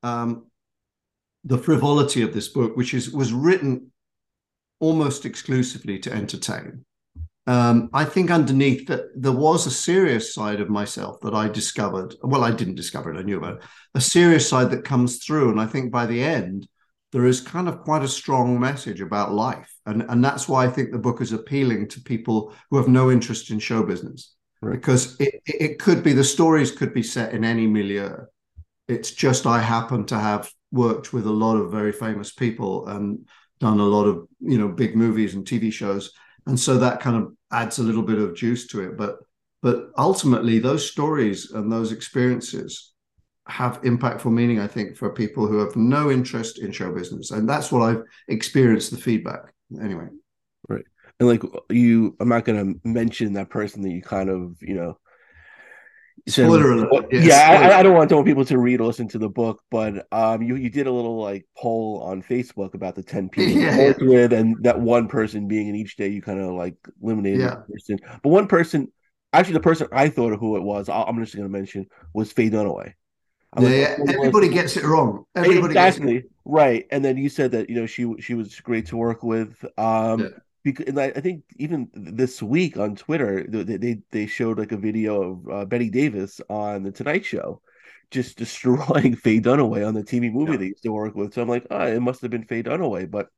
um, 0.03 0.47
the 1.43 1.57
frivolity 1.57 2.21
of 2.21 2.33
this 2.33 2.47
book, 2.47 2.75
which 2.75 2.93
is 2.93 3.11
was 3.11 3.31
written 3.33 3.91
almost 4.79 5.25
exclusively 5.25 5.99
to 5.99 6.11
entertain, 6.11 6.83
um, 7.47 7.89
I 7.93 8.05
think 8.05 8.29
underneath 8.29 8.87
that 8.87 9.05
there 9.15 9.31
was 9.31 9.65
a 9.65 9.71
serious 9.71 10.33
side 10.33 10.61
of 10.61 10.69
myself 10.69 11.19
that 11.21 11.33
I 11.33 11.47
discovered. 11.47 12.15
Well, 12.21 12.43
I 12.43 12.51
didn't 12.51 12.75
discover 12.75 13.13
it; 13.13 13.17
I 13.17 13.23
knew 13.23 13.37
about 13.37 13.57
it. 13.57 13.63
A 13.95 14.01
serious 14.01 14.47
side 14.47 14.69
that 14.71 14.85
comes 14.85 15.23
through, 15.23 15.49
and 15.49 15.59
I 15.59 15.65
think 15.65 15.91
by 15.91 16.05
the 16.05 16.23
end, 16.23 16.67
there 17.11 17.25
is 17.25 17.41
kind 17.41 17.67
of 17.67 17.81
quite 17.81 18.03
a 18.03 18.07
strong 18.07 18.59
message 18.59 19.01
about 19.01 19.33
life, 19.33 19.73
and 19.87 20.03
and 20.03 20.23
that's 20.23 20.47
why 20.47 20.65
I 20.65 20.69
think 20.69 20.91
the 20.91 20.99
book 20.99 21.19
is 21.19 21.33
appealing 21.33 21.87
to 21.89 22.01
people 22.01 22.53
who 22.69 22.77
have 22.77 22.87
no 22.87 23.09
interest 23.09 23.49
in 23.49 23.57
show 23.57 23.81
business, 23.83 24.35
right. 24.61 24.73
because 24.73 25.19
it 25.19 25.41
it 25.45 25.79
could 25.79 26.03
be 26.03 26.13
the 26.13 26.23
stories 26.23 26.71
could 26.71 26.93
be 26.93 27.03
set 27.03 27.33
in 27.33 27.43
any 27.43 27.65
milieu. 27.65 28.17
It's 28.87 29.11
just 29.11 29.47
I 29.47 29.61
happen 29.61 30.05
to 30.07 30.19
have 30.19 30.51
worked 30.71 31.11
with 31.11 31.25
a 31.25 31.31
lot 31.31 31.57
of 31.57 31.71
very 31.71 31.91
famous 31.91 32.31
people 32.31 32.87
and 32.87 33.27
done 33.59 33.79
a 33.79 33.83
lot 33.83 34.05
of 34.05 34.27
you 34.39 34.59
know 34.59 34.67
big 34.67 34.95
movies 34.95 35.33
and 35.33 35.43
TV 35.43 35.73
shows 35.73 36.11
and 36.51 36.59
so 36.59 36.77
that 36.77 36.99
kind 36.99 37.15
of 37.15 37.31
adds 37.53 37.79
a 37.79 37.83
little 37.83 38.03
bit 38.03 38.17
of 38.17 38.35
juice 38.35 38.67
to 38.67 38.81
it. 38.81 38.97
But 38.97 39.19
but 39.61 39.91
ultimately 39.97 40.59
those 40.59 40.91
stories 40.91 41.51
and 41.51 41.71
those 41.71 41.93
experiences 41.93 42.91
have 43.47 43.81
impactful 43.83 44.31
meaning 44.31 44.59
i 44.59 44.67
think 44.67 44.97
for 44.97 45.09
people 45.13 45.47
who 45.47 45.59
have 45.59 45.75
no 45.77 46.11
interest 46.11 46.59
in 46.59 46.73
show 46.73 46.91
business. 46.93 47.31
And 47.31 47.47
that's 47.47 47.71
what 47.71 47.83
i've 47.83 48.03
experienced 48.27 48.91
the 48.91 48.97
feedback 48.97 49.53
anyway. 49.81 50.07
Right. 50.67 50.83
And 51.21 51.29
like 51.29 51.41
you 51.69 52.17
i'm 52.19 52.27
not 52.27 52.43
going 52.43 52.59
to 52.59 52.87
mention 52.87 53.31
that 53.33 53.49
person 53.49 53.81
that 53.83 53.91
you 53.91 54.01
kind 54.01 54.29
of 54.29 54.57
you 54.61 54.73
know 54.73 54.97
Spoiler 56.27 56.71
alert. 56.71 57.07
Yeah, 57.11 57.21
yeah 57.21 57.69
I, 57.75 57.79
I, 57.79 57.83
don't 57.83 57.95
want, 57.95 58.09
don't 58.09 58.25
people 58.25 58.45
to 58.45 58.57
read 58.57 58.79
or 58.79 58.87
listen 58.87 59.07
to 59.09 59.17
the 59.17 59.29
book, 59.29 59.63
but 59.71 60.07
um, 60.11 60.41
you 60.41 60.55
you 60.55 60.69
did 60.69 60.87
a 60.87 60.91
little 60.91 61.19
like 61.19 61.47
poll 61.57 62.01
on 62.03 62.21
Facebook 62.21 62.73
about 62.73 62.95
the 62.95 63.03
ten 63.03 63.29
people 63.29 63.61
yeah, 63.61 63.75
you 63.75 63.83
worked 63.83 64.01
with, 64.01 64.33
and 64.33 64.55
that 64.63 64.79
one 64.79 65.07
person 65.07 65.47
being 65.47 65.67
in 65.67 65.75
each 65.75 65.95
day, 65.95 66.07
you 66.07 66.21
kind 66.21 66.39
of 66.39 66.51
like 66.51 66.75
eliminated 67.01 67.41
yeah. 67.41 67.55
person. 67.69 67.99
But 68.23 68.29
one 68.29 68.47
person, 68.47 68.91
actually, 69.33 69.53
the 69.53 69.61
person 69.61 69.87
I 69.91 70.09
thought 70.09 70.33
of 70.33 70.39
who 70.39 70.57
it 70.57 70.63
was, 70.63 70.89
i 70.89 71.07
am 71.07 71.19
just 71.19 71.35
going 71.35 71.47
to 71.47 71.51
mention 71.51 71.87
was 72.13 72.31
Faye 72.31 72.49
Dunaway. 72.49 72.93
yeah, 73.57 73.61
like, 73.61 73.71
yeah. 73.71 73.95
everybody 74.15 74.47
was, 74.47 74.53
gets 74.53 74.77
it 74.77 74.83
wrong. 74.83 75.25
Everybody 75.35 75.73
exactly 75.73 76.17
it. 76.17 76.31
right. 76.45 76.87
And 76.91 77.03
then 77.03 77.17
you 77.17 77.29
said 77.29 77.51
that 77.51 77.69
you 77.69 77.75
know 77.75 77.85
she 77.85 78.13
she 78.19 78.35
was 78.35 78.59
great 78.59 78.87
to 78.87 78.97
work 78.97 79.23
with. 79.23 79.63
Um, 79.77 80.33
because 80.63 80.85
and 80.87 80.99
I 80.99 81.11
think 81.11 81.43
even 81.57 81.89
this 81.93 82.41
week 82.41 82.77
on 82.77 82.95
Twitter, 82.95 83.45
they 83.47 83.77
they, 83.77 83.99
they 84.11 84.27
showed 84.27 84.59
like 84.59 84.71
a 84.71 84.77
video 84.77 85.31
of 85.31 85.49
uh, 85.49 85.65
Bette 85.65 85.89
Davis 85.89 86.39
on 86.49 86.83
the 86.83 86.91
Tonight 86.91 87.25
Show, 87.25 87.61
just 88.11 88.37
destroying 88.43 89.15
Faye 89.15 89.39
Dunaway 89.39 89.87
on 89.87 89.93
the 89.93 90.03
TV 90.03 90.31
movie 90.31 90.53
yeah. 90.53 90.57
they 90.57 90.65
used 90.65 90.83
to 90.83 90.91
work 90.91 91.15
with. 91.15 91.33
So 91.33 91.41
I'm 91.41 91.49
like, 91.49 91.65
oh, 91.71 91.87
it 91.87 91.99
must 91.99 92.21
have 92.21 92.31
been 92.31 92.45
Faye 92.45 92.63
Dunaway, 92.63 93.09
but 93.09 93.29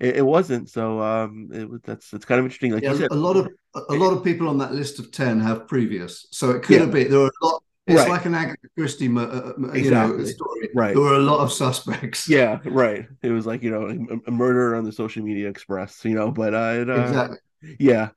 it, 0.00 0.16
it 0.18 0.26
wasn't. 0.26 0.68
So 0.68 1.00
um, 1.00 1.48
it 1.52 1.68
was 1.68 1.80
that's 1.84 2.12
it's 2.12 2.24
kind 2.24 2.38
of 2.38 2.44
interesting. 2.44 2.72
Like 2.72 2.82
yeah, 2.82 2.92
you 2.92 2.98
said, 2.98 3.10
a 3.10 3.14
lot 3.14 3.36
of 3.36 3.48
a 3.74 3.94
lot 3.94 4.12
of 4.12 4.22
people 4.22 4.48
on 4.48 4.58
that 4.58 4.72
list 4.72 4.98
of 4.98 5.10
ten 5.10 5.40
have 5.40 5.66
previous, 5.66 6.26
so 6.30 6.50
it 6.50 6.62
could 6.62 6.76
yeah. 6.76 6.80
have 6.82 6.92
been 6.92 7.10
there 7.10 7.20
are 7.20 7.32
a 7.42 7.46
lot 7.46 7.62
it's 7.86 8.00
right. 8.00 8.10
like 8.10 8.26
an 8.26 8.34
Agatha 8.34 8.68
Christie, 8.76 9.06
uh, 9.06 9.52
you 9.58 9.70
exactly. 9.72 10.18
know, 10.18 10.24
story. 10.24 10.68
Right. 10.74 10.94
There 10.94 11.02
were 11.02 11.14
a 11.14 11.18
lot 11.18 11.40
of 11.40 11.52
suspects. 11.52 12.28
Yeah, 12.28 12.60
right. 12.64 13.06
It 13.22 13.30
was 13.30 13.44
like 13.44 13.62
you 13.62 13.70
know 13.70 13.86
a, 13.86 14.28
a 14.28 14.30
murder 14.30 14.76
on 14.76 14.84
the 14.84 14.92
social 14.92 15.24
media 15.24 15.48
express, 15.48 16.04
you 16.04 16.14
know. 16.14 16.30
But 16.30 16.54
uh, 16.54 16.84
uh 16.88 17.02
exactly. 17.02 17.38
Yeah, 17.78 18.10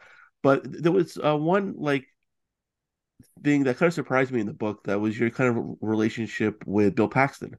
but 0.43 0.62
there 0.63 0.91
was 0.91 1.17
uh, 1.23 1.36
one 1.36 1.75
like 1.78 2.06
thing 3.43 3.63
that 3.63 3.78
kind 3.78 3.88
of 3.88 3.93
surprised 3.93 4.32
me 4.32 4.41
in 4.41 4.47
the 4.47 4.54
book. 4.54 4.84
That 4.84 4.99
was 4.99 5.17
your 5.17 5.32
kind 5.32 5.58
of 5.58 5.78
relationship 5.82 6.63
with 6.67 6.95
Bill 6.95 7.08
Paxton. 7.08 7.56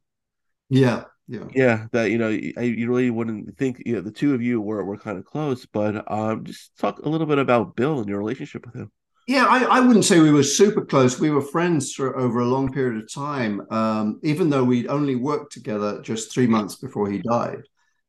Yeah. 0.69 1.05
Yeah. 1.29 1.45
Yeah. 1.55 1.87
That 1.93 2.11
you 2.11 2.19
know, 2.19 2.29
I, 2.29 2.63
you 2.63 2.89
really 2.89 3.11
wouldn't 3.11 3.57
think 3.59 3.83
you 3.85 3.95
know 3.95 4.01
the 4.01 4.13
two 4.13 4.35
of 4.35 4.43
you 4.43 4.61
were 4.61 4.85
were 4.85 4.97
kind 4.97 5.19
of 5.19 5.25
close, 5.25 5.67
but 5.67 6.11
um, 6.11 6.45
just 6.45 6.77
talk 6.79 7.01
a 7.01 7.09
little 7.09 7.27
bit 7.27 7.39
about 7.39 7.75
Bill 7.75 7.99
and 7.99 8.09
your 8.09 8.19
relationship 8.19 8.65
with 8.65 8.77
him. 8.77 8.93
Yeah, 9.27 9.47
I, 9.47 9.65
I, 9.65 9.81
wouldn't 9.81 10.05
say 10.05 10.21
we 10.21 10.31
were 10.31 10.45
super 10.45 10.85
close. 10.85 11.19
We 11.19 11.31
were 11.31 11.43
friends 11.43 11.93
for 11.93 12.17
over 12.17 12.39
a 12.39 12.47
long 12.47 12.73
period 12.73 13.03
of 13.03 13.13
time, 13.13 13.61
um, 13.73 14.21
even 14.23 14.51
though 14.51 14.63
we'd 14.63 14.87
only 14.87 15.17
worked 15.17 15.53
together 15.53 16.01
just 16.01 16.33
three 16.33 16.47
months 16.47 16.77
before 16.77 17.11
he 17.11 17.19
died, 17.19 17.63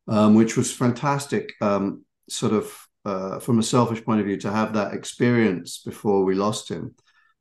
um, 0.08 0.36
which 0.36 0.56
was 0.56 0.72
fantastic, 0.72 1.54
um, 1.60 2.06
sort 2.30 2.54
of 2.54 2.88
uh, 3.04 3.40
from 3.40 3.58
a 3.58 3.64
selfish 3.64 4.06
point 4.06 4.20
of 4.20 4.28
view, 4.28 4.38
to 4.38 4.52
have 4.52 4.74
that 4.74 4.94
experience 4.94 5.80
before 5.80 6.24
we 6.24 6.36
lost 6.36 6.70
him. 6.70 6.94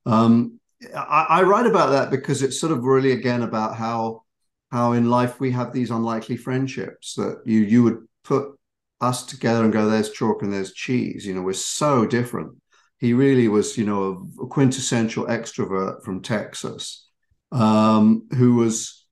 Um, 0.06 0.58
I, 0.94 1.26
I, 1.28 1.42
write 1.42 1.66
about 1.66 1.90
that 1.90 2.10
because 2.10 2.42
it's 2.42 2.58
sort 2.58 2.72
of 2.72 2.84
really 2.84 3.12
again 3.12 3.42
about 3.42 3.76
how 3.76 4.22
how 4.70 4.92
in 4.92 5.10
life 5.10 5.38
we 5.38 5.50
have 5.50 5.72
these 5.72 5.90
unlikely 5.90 6.38
friendships 6.38 7.14
that 7.14 7.42
you 7.44 7.60
you 7.60 7.82
would 7.82 8.06
put 8.24 8.58
us 9.02 9.26
together 9.26 9.64
and 9.64 9.72
go, 9.72 9.86
"There's 9.90 10.12
chalk 10.12 10.42
and 10.42 10.52
there's 10.52 10.72
cheese." 10.72 11.26
You 11.26 11.34
know, 11.34 11.42
we're 11.42 11.52
so 11.52 12.06
different 12.06 12.56
he 12.98 13.12
really 13.12 13.48
was, 13.48 13.76
you 13.76 13.84
know, 13.84 14.26
a 14.42 14.46
quintessential 14.46 15.26
extrovert 15.26 16.02
from 16.02 16.22
Texas, 16.22 17.08
um, 17.52 18.26
who 18.36 18.54
was 18.54 19.06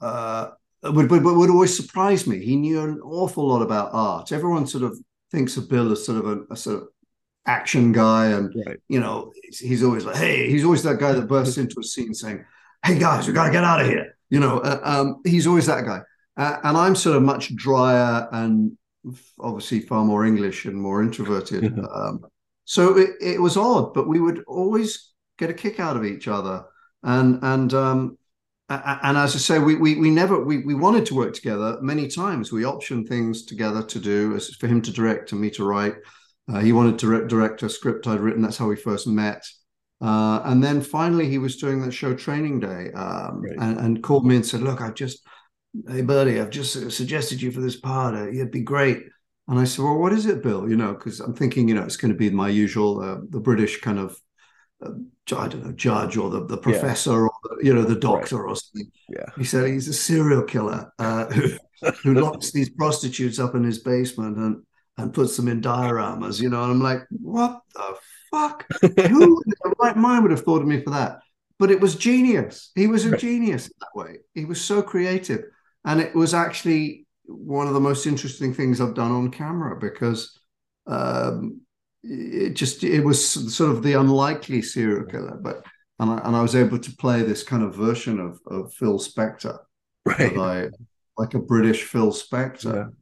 uh, 0.00 0.50
would, 0.82 1.10
would 1.10 1.22
would 1.22 1.50
always 1.50 1.76
surprise 1.76 2.26
me. 2.26 2.44
He 2.44 2.56
knew 2.56 2.80
an 2.80 3.00
awful 3.00 3.46
lot 3.46 3.62
about 3.62 3.90
art. 3.92 4.32
Everyone 4.32 4.66
sort 4.66 4.84
of 4.84 4.98
thinks 5.30 5.56
of 5.56 5.68
Bill 5.68 5.92
as 5.92 6.04
sort 6.04 6.18
of 6.18 6.26
a, 6.26 6.52
a 6.52 6.56
sort 6.56 6.82
of 6.82 6.88
action 7.46 7.92
guy, 7.92 8.26
and 8.26 8.52
right. 8.66 8.78
you 8.88 9.00
know, 9.00 9.32
he's, 9.42 9.60
he's, 9.60 9.82
always 9.82 10.04
like, 10.04 10.16
hey, 10.16 10.50
he's 10.50 10.64
always 10.64 10.82
that 10.82 10.98
guy 10.98 11.12
that 11.12 11.28
bursts 11.28 11.56
into 11.56 11.76
a 11.78 11.84
scene 11.84 12.14
saying, 12.14 12.44
"Hey 12.84 12.98
guys, 12.98 13.26
we 13.26 13.32
got 13.32 13.46
to 13.46 13.52
get 13.52 13.64
out 13.64 13.80
of 13.80 13.86
here." 13.86 14.16
You 14.28 14.40
know, 14.40 14.58
uh, 14.58 14.80
um, 14.82 15.20
he's 15.24 15.46
always 15.46 15.66
that 15.66 15.84
guy. 15.84 16.00
Uh, 16.36 16.58
and 16.64 16.76
I'm 16.76 16.96
sort 16.96 17.16
of 17.16 17.22
much 17.22 17.54
drier 17.54 18.28
and 18.32 18.76
obviously 19.38 19.80
far 19.80 20.04
more 20.04 20.24
English 20.24 20.64
and 20.64 20.74
more 20.74 21.02
introverted. 21.02 21.78
um, 21.94 22.24
so 22.64 22.96
it, 22.96 23.10
it 23.20 23.40
was 23.40 23.56
odd, 23.56 23.94
but 23.94 24.08
we 24.08 24.20
would 24.20 24.42
always 24.46 25.12
get 25.38 25.50
a 25.50 25.54
kick 25.54 25.80
out 25.80 25.96
of 25.96 26.04
each 26.04 26.28
other. 26.28 26.64
And 27.02 27.38
and 27.42 27.74
um, 27.74 28.18
and 28.68 29.18
as 29.18 29.34
I 29.34 29.38
say, 29.38 29.58
we 29.58 29.74
we 29.76 29.96
we 29.96 30.10
never 30.10 30.42
we 30.42 30.58
we 30.58 30.74
wanted 30.74 31.04
to 31.06 31.14
work 31.14 31.34
together 31.34 31.78
many 31.82 32.08
times. 32.08 32.50
We 32.50 32.62
optioned 32.62 33.08
things 33.08 33.44
together 33.44 33.82
to 33.82 33.98
do, 33.98 34.34
as 34.34 34.54
for 34.54 34.66
him 34.66 34.80
to 34.82 34.92
direct 34.92 35.32
and 35.32 35.40
me 35.40 35.50
to 35.50 35.64
write. 35.64 35.96
Uh, 36.50 36.60
he 36.60 36.72
wanted 36.72 36.98
to 36.98 37.26
direct 37.26 37.62
a 37.62 37.68
script 37.68 38.06
I'd 38.06 38.20
written. 38.20 38.42
That's 38.42 38.58
how 38.58 38.66
we 38.66 38.76
first 38.76 39.06
met. 39.06 39.46
Uh, 40.00 40.42
and 40.44 40.62
then 40.62 40.80
finally, 40.80 41.28
he 41.28 41.38
was 41.38 41.56
doing 41.56 41.80
that 41.80 41.92
show 41.92 42.14
Training 42.14 42.60
Day, 42.60 42.90
um, 42.92 43.42
right. 43.42 43.56
and, 43.58 43.78
and, 43.78 44.02
called 44.02 44.26
me 44.26 44.36
and 44.36 44.44
said, 44.44 44.60
"Look, 44.60 44.80
I've 44.80 44.94
just, 44.94 45.20
hey 45.88 46.02
buddy, 46.02 46.40
I've 46.40 46.50
just 46.50 46.90
suggested 46.90 47.40
you 47.40 47.50
for 47.50 47.60
this 47.60 47.76
part. 47.76 48.14
Uh, 48.14 48.28
it'd 48.28 48.50
be 48.50 48.62
great." 48.62 49.04
And 49.46 49.58
I 49.58 49.64
said, 49.64 49.84
well, 49.84 49.98
what 49.98 50.12
is 50.12 50.26
it, 50.26 50.42
Bill? 50.42 50.68
You 50.68 50.76
know, 50.76 50.94
because 50.94 51.20
I'm 51.20 51.34
thinking, 51.34 51.68
you 51.68 51.74
know, 51.74 51.82
it's 51.82 51.96
going 51.96 52.12
to 52.12 52.18
be 52.18 52.30
my 52.30 52.48
usual, 52.48 53.00
uh, 53.00 53.18
the 53.28 53.40
British 53.40 53.80
kind 53.80 53.98
of, 53.98 54.16
uh, 54.82 54.92
I 55.36 55.48
don't 55.48 55.64
know, 55.64 55.72
judge 55.72 56.16
or 56.16 56.30
the, 56.30 56.46
the 56.46 56.56
professor 56.56 57.10
yeah. 57.10 57.16
or, 57.16 57.30
the, 57.42 57.64
you 57.64 57.74
know, 57.74 57.82
the 57.82 57.94
doctor 57.94 58.36
right. 58.36 58.50
or 58.50 58.56
something. 58.56 58.90
Yeah. 59.10 59.26
He 59.36 59.44
said 59.44 59.68
he's 59.68 59.88
a 59.88 59.92
serial 59.92 60.42
killer 60.42 60.90
uh, 60.98 61.26
who, 61.26 61.58
who 62.02 62.14
locks 62.14 62.52
these 62.52 62.70
prostitutes 62.70 63.38
up 63.38 63.54
in 63.54 63.64
his 63.64 63.80
basement 63.80 64.38
and, 64.38 64.62
and 64.96 65.12
puts 65.12 65.36
them 65.36 65.48
in 65.48 65.60
dioramas, 65.60 66.40
you 66.40 66.48
know. 66.48 66.62
And 66.62 66.72
I'm 66.72 66.82
like, 66.82 67.02
what 67.10 67.60
the 67.74 67.96
fuck? 68.30 68.66
who 68.80 68.88
in 68.90 69.52
the 69.62 69.74
right 69.78 69.96
mind 69.96 70.22
would 70.22 70.30
have 70.30 70.42
thought 70.42 70.62
of 70.62 70.68
me 70.68 70.82
for 70.82 70.90
that? 70.90 71.20
But 71.58 71.70
it 71.70 71.80
was 71.80 71.96
genius. 71.96 72.70
He 72.74 72.86
was 72.86 73.04
a 73.04 73.10
right. 73.10 73.20
genius 73.20 73.70
that 73.80 73.94
way. 73.94 74.18
He 74.34 74.46
was 74.46 74.60
so 74.60 74.82
creative. 74.82 75.44
And 75.84 76.00
it 76.00 76.14
was 76.14 76.32
actually 76.32 77.03
one 77.26 77.66
of 77.66 77.74
the 77.74 77.80
most 77.80 78.06
interesting 78.06 78.52
things 78.52 78.80
I've 78.80 78.94
done 78.94 79.10
on 79.10 79.30
camera 79.30 79.78
because 79.78 80.38
um, 80.86 81.60
it 82.02 82.50
just 82.50 82.84
it 82.84 83.04
was 83.04 83.54
sort 83.54 83.70
of 83.70 83.82
the 83.82 83.94
unlikely 83.94 84.62
serial 84.62 85.06
killer, 85.06 85.38
but 85.40 85.64
and 85.98 86.10
I, 86.10 86.18
and 86.24 86.36
I 86.36 86.42
was 86.42 86.54
able 86.54 86.78
to 86.78 86.96
play 86.96 87.22
this 87.22 87.42
kind 87.42 87.62
of 87.62 87.74
version 87.74 88.20
of 88.20 88.40
of 88.46 88.72
Phil 88.74 88.98
Spector, 88.98 89.58
right? 90.04 90.36
I, 90.38 90.68
like 91.16 91.34
a 91.34 91.38
British 91.38 91.84
Phil 91.84 92.12
Spector 92.12 92.92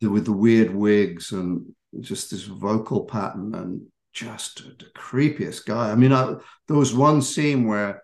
yeah. 0.00 0.08
with 0.08 0.24
the 0.24 0.32
weird 0.32 0.74
wigs 0.74 1.32
and 1.32 1.72
just 2.00 2.30
this 2.30 2.44
vocal 2.44 3.04
pattern 3.04 3.54
and 3.54 3.82
just 4.12 4.64
the 4.78 4.86
creepiest 4.96 5.64
guy. 5.64 5.90
I 5.90 5.94
mean, 5.94 6.12
I, 6.12 6.34
there 6.66 6.76
was 6.76 6.94
one 6.94 7.22
scene 7.22 7.66
where 7.66 8.02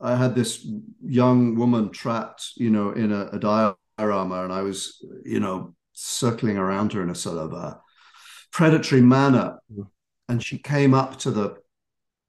I 0.00 0.16
had 0.16 0.34
this 0.34 0.66
young 1.02 1.56
woman 1.56 1.90
trapped, 1.90 2.52
you 2.56 2.70
know, 2.70 2.92
in 2.92 3.12
a, 3.12 3.26
a 3.32 3.38
diorama, 4.00 4.44
and 4.44 4.52
I 4.52 4.62
was, 4.62 5.04
you 5.24 5.40
know, 5.40 5.74
circling 5.92 6.56
around 6.56 6.92
her 6.92 7.02
in 7.02 7.10
a 7.10 7.14
sort 7.14 7.38
of 7.38 7.52
a 7.52 7.80
predatory 8.52 9.02
manner. 9.02 9.58
Mm. 9.72 9.86
And 10.28 10.42
she 10.42 10.58
came 10.58 10.94
up 10.94 11.18
to 11.20 11.30
the 11.30 11.56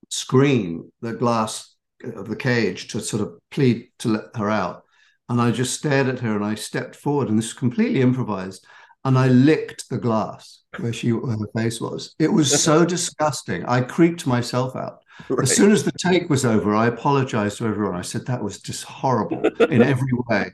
screen, 0.10 0.92
the 1.02 1.14
glass 1.14 1.76
of 2.04 2.28
the 2.28 2.36
cage, 2.36 2.88
to 2.90 3.00
sort 3.00 3.22
of 3.22 3.40
plead 3.52 3.90
to 4.00 4.10
let 4.10 4.36
her 4.36 4.50
out. 4.50 4.84
And 5.30 5.40
I 5.40 5.52
just 5.52 5.78
stared 5.78 6.08
at 6.08 6.20
her 6.20 6.36
and 6.36 6.44
I 6.44 6.56
stepped 6.56 6.96
forward, 6.96 7.30
and 7.30 7.38
this 7.38 7.54
was 7.54 7.60
completely 7.60 8.02
improvised. 8.02 8.66
And 9.04 9.18
I 9.18 9.28
licked 9.30 9.90
the 9.90 9.98
glass 9.98 10.62
where 10.78 10.94
she 10.94 11.12
where 11.12 11.38
her 11.38 11.48
face 11.56 11.82
was. 11.82 12.14
It 12.20 12.32
was 12.32 12.64
so 12.64 12.86
disgusting. 12.86 13.66
I 13.66 13.82
creeped 13.82 14.28
myself 14.28 14.76
out. 14.76 15.00
Right. 15.30 15.44
As 15.44 15.56
soon 15.56 15.72
as 15.72 15.84
the 15.84 15.92
take 15.92 16.30
was 16.30 16.46
over, 16.46 16.76
I 16.76 16.88
apologized 16.88 17.60
to 17.60 17.68
everyone. 17.68 17.96
I 17.96 18.02
said 18.02 18.26
that 18.26 18.44
was 18.44 18.60
just 18.60 18.84
horrible 18.84 19.46
in 19.60 19.82
every 19.94 20.14
way. 20.28 20.52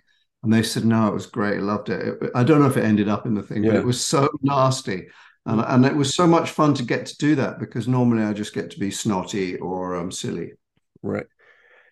And 0.48 0.54
they 0.54 0.64
said, 0.64 0.86
no, 0.86 1.10
it 1.10 1.14
was 1.14 1.26
great. 1.26 1.58
I 1.58 1.62
loved 1.62 1.90
it. 1.90 2.24
it 2.24 2.32
I 2.34 2.42
don't 2.42 2.62
know 2.62 2.68
if 2.68 2.78
it 2.78 2.86
ended 2.86 3.10
up 3.10 3.26
in 3.26 3.34
the 3.34 3.44
thing, 3.44 3.66
yeah. 3.66 3.72
but 3.72 3.80
it 3.80 3.86
was 3.86 4.00
so 4.00 4.30
nasty. 4.42 5.10
And, 5.46 5.60
and 5.60 5.86
it 5.86 5.94
was 5.94 6.16
so 6.16 6.26
much 6.26 6.52
fun 6.52 6.74
to 6.76 6.84
get 6.84 7.06
to 7.08 7.18
do 7.18 7.36
that 7.36 7.60
because 7.60 7.86
normally 7.86 8.24
I 8.24 8.32
just 8.32 8.54
get 8.54 8.72
to 8.72 8.80
be 8.80 8.90
snotty 8.90 9.58
or 9.58 9.98
um, 9.98 10.10
silly. 10.10 10.54
Right. 11.04 11.26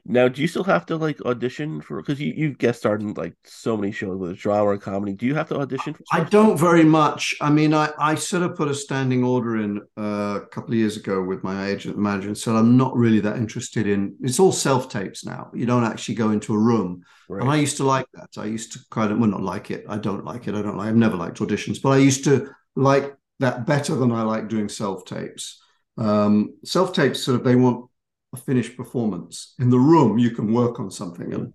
Now, 0.07 0.27
do 0.27 0.39
you 0.39 0.47
still 0.47 0.63
have 0.65 0.85
to 0.87 0.97
like 0.97 1.19
audition 1.25 1.81
for? 1.81 1.99
Because 1.99 2.21
you 2.21 2.31
you've 2.35 2.59
guest 2.59 2.79
starred 2.79 3.01
in 3.01 3.15
like 3.15 3.33
so 3.43 3.75
many 3.75 3.91
shows, 3.91 4.17
whether 4.17 4.33
it's 4.33 4.41
drama 4.41 4.65
or 4.65 4.77
comedy. 4.77 5.13
Do 5.13 5.25
you 5.25 5.33
have 5.33 5.49
to 5.49 5.57
audition? 5.57 5.95
for 5.95 6.03
I 6.11 6.23
don't 6.23 6.57
very 6.57 6.83
much. 6.83 7.33
I 7.41 7.49
mean, 7.49 7.73
I 7.73 7.89
I 7.97 8.13
sort 8.13 8.43
of 8.43 8.55
put 8.55 8.67
a 8.67 8.75
standing 8.75 9.23
order 9.23 9.57
in 9.57 9.81
uh, 9.97 10.41
a 10.43 10.45
couple 10.51 10.73
of 10.73 10.77
years 10.77 10.95
ago 10.95 11.23
with 11.23 11.43
my 11.43 11.67
agent 11.67 11.97
manager 11.97 12.27
and 12.27 12.37
said 12.37 12.55
I'm 12.55 12.77
not 12.77 12.95
really 12.95 13.19
that 13.21 13.37
interested 13.37 13.87
in. 13.87 14.15
It's 14.21 14.39
all 14.39 14.51
self 14.51 14.89
tapes 14.89 15.25
now. 15.25 15.49
You 15.55 15.65
don't 15.65 15.83
actually 15.83 16.15
go 16.15 16.29
into 16.29 16.53
a 16.53 16.59
room, 16.59 17.01
right. 17.27 17.41
and 17.41 17.51
I 17.51 17.55
used 17.55 17.77
to 17.77 17.83
like 17.83 18.05
that. 18.13 18.29
I 18.37 18.45
used 18.45 18.73
to 18.73 18.79
kind 18.91 19.11
of 19.11 19.17
well 19.17 19.29
not 19.29 19.41
like 19.41 19.71
it. 19.71 19.85
I 19.89 19.97
don't 19.97 20.23
like 20.23 20.47
it. 20.47 20.53
I 20.53 20.61
don't 20.61 20.77
like. 20.77 20.89
I've 20.89 20.95
never 20.95 21.17
liked 21.17 21.39
auditions, 21.39 21.81
but 21.81 21.89
I 21.89 21.97
used 21.97 22.23
to 22.25 22.51
like 22.75 23.15
that 23.39 23.65
better 23.65 23.95
than 23.95 24.11
I 24.11 24.21
like 24.21 24.49
doing 24.49 24.69
self 24.69 25.03
tapes. 25.05 25.63
Um, 25.97 26.57
self 26.63 26.93
tapes 26.93 27.23
sort 27.23 27.39
of 27.39 27.43
they 27.43 27.55
want 27.55 27.89
a 28.35 28.41
finished 28.41 28.77
performance. 28.77 29.55
In 29.59 29.69
the 29.69 29.79
room, 29.79 30.17
you 30.17 30.31
can 30.31 30.53
work 30.53 30.79
on 30.79 30.91
something 30.91 31.33
and 31.33 31.53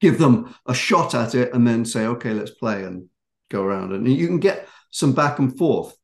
give 0.00 0.18
them 0.18 0.54
a 0.66 0.74
shot 0.74 1.14
at 1.14 1.34
it 1.34 1.52
and 1.52 1.66
then 1.66 1.84
say, 1.84 2.06
okay, 2.06 2.32
let's 2.32 2.52
play 2.52 2.84
and 2.84 3.08
go 3.50 3.62
around. 3.62 3.92
And 3.92 4.08
you 4.08 4.26
can 4.26 4.40
get 4.40 4.68
some 4.90 5.12
back 5.12 5.38
and 5.38 5.56
forth. 5.56 5.94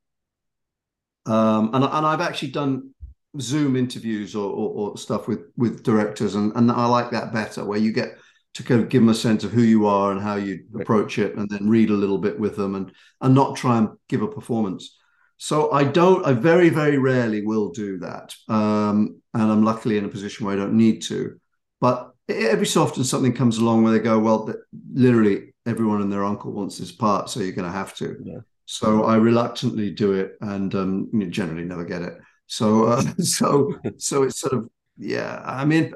Um, 1.25 1.73
and, 1.73 1.83
and 1.83 2.05
I've 2.05 2.21
actually 2.21 2.51
done 2.51 2.93
Zoom 3.39 3.75
interviews 3.75 4.35
or, 4.35 4.49
or, 4.51 4.69
or, 4.69 4.97
stuff 4.97 5.27
with 5.27 5.45
with 5.57 5.81
directors, 5.81 6.35
and, 6.35 6.51
and 6.55 6.69
I 6.69 6.85
like 6.85 7.09
that 7.11 7.33
better, 7.33 7.65
where 7.65 7.79
you 7.79 7.91
get 7.91 8.17
to 8.55 8.61
kind 8.63 8.81
of 8.81 8.89
give 8.89 9.01
them 9.01 9.09
a 9.09 9.15
sense 9.15 9.43
of 9.43 9.51
who 9.51 9.63
you 9.63 9.87
are 9.87 10.11
and 10.11 10.21
how 10.21 10.35
you 10.35 10.65
approach 10.79 11.17
it, 11.17 11.35
and 11.35 11.49
then 11.49 11.69
read 11.69 11.89
a 11.89 12.01
little 12.03 12.19
bit 12.19 12.37
with 12.37 12.57
them, 12.57 12.75
and 12.75 12.91
and 13.21 13.33
not 13.33 13.55
try 13.55 13.77
and 13.77 13.89
give 14.09 14.21
a 14.21 14.27
performance. 14.27 14.99
So 15.37 15.71
I 15.71 15.83
don't, 15.83 16.25
I 16.25 16.33
very, 16.33 16.69
very 16.69 16.97
rarely 16.97 17.45
will 17.45 17.71
do 17.71 17.99
that. 17.99 18.33
Um, 18.47 19.21
and 19.33 19.51
I'm 19.51 19.63
luckily 19.63 19.97
in 19.97 20.05
a 20.05 20.09
position 20.09 20.45
where 20.45 20.55
I 20.55 20.59
don't 20.59 20.77
need 20.77 21.01
to. 21.03 21.39
But 21.81 22.11
every 22.29 22.65
so 22.65 22.83
often 22.83 23.03
something 23.03 23.33
comes 23.33 23.57
along 23.57 23.83
where 23.83 23.93
they 23.93 23.99
go, 23.99 24.19
well, 24.19 24.53
literally 24.93 25.53
everyone 25.65 26.01
and 26.01 26.11
their 26.11 26.23
uncle 26.23 26.51
wants 26.51 26.77
this 26.77 26.91
part, 26.91 27.29
so 27.29 27.39
you're 27.39 27.51
going 27.51 27.69
to 27.69 27.77
have 27.77 27.95
to. 27.95 28.17
Yeah. 28.23 28.39
So 28.65 29.03
I 29.03 29.15
reluctantly 29.15 29.91
do 29.91 30.13
it, 30.13 30.37
and 30.41 30.73
um, 30.75 31.09
you 31.13 31.27
generally 31.27 31.65
never 31.65 31.83
get 31.83 32.01
it. 32.01 32.17
So, 32.47 32.85
uh, 32.85 33.01
so, 33.19 33.75
so 33.97 34.23
it's 34.23 34.39
sort 34.39 34.53
of 34.53 34.69
yeah. 34.97 35.41
I 35.43 35.65
mean, 35.65 35.93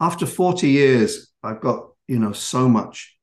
after 0.00 0.26
40 0.26 0.68
years, 0.68 1.30
I've 1.42 1.60
got 1.60 1.90
you 2.08 2.18
know 2.18 2.32
so 2.32 2.68
much 2.68 3.16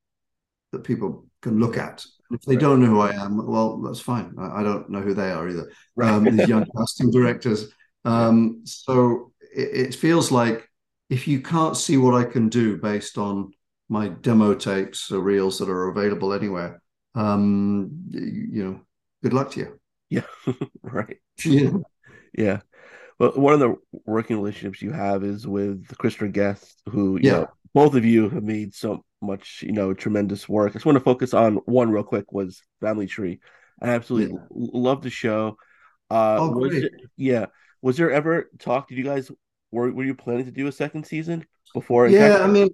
that 0.72 0.84
people 0.84 1.26
can 1.42 1.60
look 1.60 1.78
at 1.78 2.06
if 2.32 2.42
they 2.42 2.56
right. 2.56 2.62
don't 2.62 2.82
know 2.82 2.88
who 2.88 3.00
I 3.00 3.14
am, 3.14 3.46
well, 3.46 3.78
that's 3.78 4.00
fine. 4.00 4.34
I, 4.38 4.60
I 4.60 4.64
don't 4.64 4.90
know 4.90 5.02
who 5.02 5.14
they 5.14 5.32
are 5.32 5.48
either. 5.48 5.72
Right. 5.96 6.12
Um, 6.12 6.24
these 6.26 6.48
young 6.48 6.66
casting 6.76 7.12
directors. 7.12 7.70
Um, 8.06 8.62
so 8.64 9.34
it, 9.58 9.88
it, 9.88 9.96
feels 9.96 10.32
like 10.32 10.70
if 11.10 11.28
you 11.28 11.42
can't 11.42 11.76
see 11.76 11.98
what 11.98 12.14
I 12.14 12.24
can 12.24 12.48
do 12.50 12.78
based 12.78 13.18
on 13.18 13.52
my 13.90 14.10
demo 14.10 14.54
tapes 14.54 15.12
or 15.12 15.20
reels 15.20 15.60
that 15.60 15.70
are 15.70 15.90
available 15.90 16.34
anywhere, 16.34 16.82
um, 17.16 17.90
you, 18.10 18.64
know, 18.64 18.82
good 19.24 19.34
luck 19.34 19.52
to 19.52 19.60
you. 19.60 19.80
Yeah, 20.10 20.54
right. 20.84 21.18
Yeah. 21.44 21.72
yeah. 22.38 22.60
Well, 23.20 23.32
one 23.32 23.54
of 23.54 23.60
the 23.60 23.76
working 24.06 24.38
relationships 24.38 24.82
you 24.82 24.92
have 24.92 25.24
is 25.24 25.48
with 25.48 25.88
Christopher 25.98 26.28
Guest, 26.28 26.82
who, 26.90 27.20
yeah. 27.22 27.32
Know, 27.32 27.48
both 27.74 27.96
of 27.96 28.06
you 28.06 28.30
have 28.30 28.44
made 28.44 28.74
so 28.74 29.04
much, 29.22 29.64
you 29.66 29.72
know, 29.72 29.94
tremendous 29.94 30.48
work. 30.48 30.72
I 30.72 30.74
just 30.74 30.86
want 30.86 30.98
to 30.98 31.04
focus 31.04 31.34
on 31.34 31.56
one 31.66 31.92
real 31.92 32.04
quick 32.04 32.32
was 32.32 32.62
Family 32.82 33.08
Tree. 33.08 33.40
I 33.82 33.90
absolutely 33.90 34.34
yeah. 34.34 34.46
love 34.50 35.02
the 35.02 35.10
show. 35.10 35.58
Uh, 36.10 36.38
oh, 36.40 36.50
was 36.52 36.76
it, 36.76 36.92
yeah. 37.18 37.48
Was 37.82 37.98
there 37.98 38.12
ever 38.12 38.50
talk? 38.60 38.88
Did 38.88 38.98
you 38.98 39.04
guys 39.04 39.30
were 39.72 39.92
were 39.92 40.04
you 40.04 40.16
planning 40.16 40.46
to 40.46 40.52
do 40.52 40.68
a 40.68 40.72
second 40.72 41.06
season 41.06 41.46
before? 41.74 42.08
Yeah, 42.08 42.40
I 42.42 42.48
mean, 42.48 42.70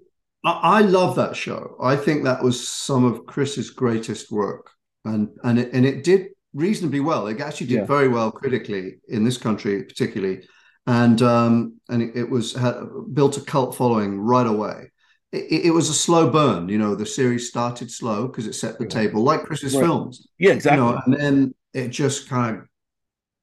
I, 0.45 0.51
I, 0.51 0.81
love 0.81 1.15
that 1.15 1.35
show. 1.35 1.75
I 1.81 1.95
think 1.95 2.23
that 2.23 2.43
was 2.43 2.67
some 2.67 3.05
of 3.05 3.25
Chris's 3.25 3.69
greatest 3.69 4.31
work, 4.31 4.69
and 5.05 5.29
and 5.43 5.59
it, 5.59 5.73
and 5.73 5.85
it 5.85 6.03
did 6.03 6.29
reasonably 6.53 6.99
well. 6.99 7.27
It 7.27 7.41
actually 7.41 7.67
did 7.67 7.79
yeah. 7.79 7.85
very 7.85 8.07
well 8.07 8.31
critically 8.31 8.95
in 9.07 9.23
this 9.23 9.37
country, 9.37 9.83
particularly, 9.83 10.47
and 10.87 11.21
um 11.21 11.79
and 11.89 12.01
it, 12.01 12.15
it 12.15 12.29
was 12.29 12.53
had 12.53 12.75
built 13.13 13.37
a 13.37 13.41
cult 13.41 13.75
following 13.75 14.19
right 14.19 14.47
away 14.47 14.89
it, 15.33 15.65
it, 15.65 15.71
was 15.71 15.89
a 15.89 15.93
slow 15.93 16.29
burn. 16.29 16.69
You 16.69 16.77
know, 16.77 16.95
the 16.95 17.05
series 17.05 17.49
started 17.49 17.91
slow 17.91 18.27
because 18.27 18.45
it 18.45 18.53
set 18.53 18.77
the 18.77 18.85
table, 18.85 19.23
like 19.23 19.43
Chris's 19.43 19.75
right. 19.75 19.81
films. 19.81 20.27
Yeah, 20.37 20.53
exactly. 20.53 20.85
You 20.85 20.91
know, 20.91 21.01
and 21.05 21.13
then 21.15 21.55
it 21.73 21.89
just 21.89 22.29
kind 22.29 22.57
of 22.57 22.67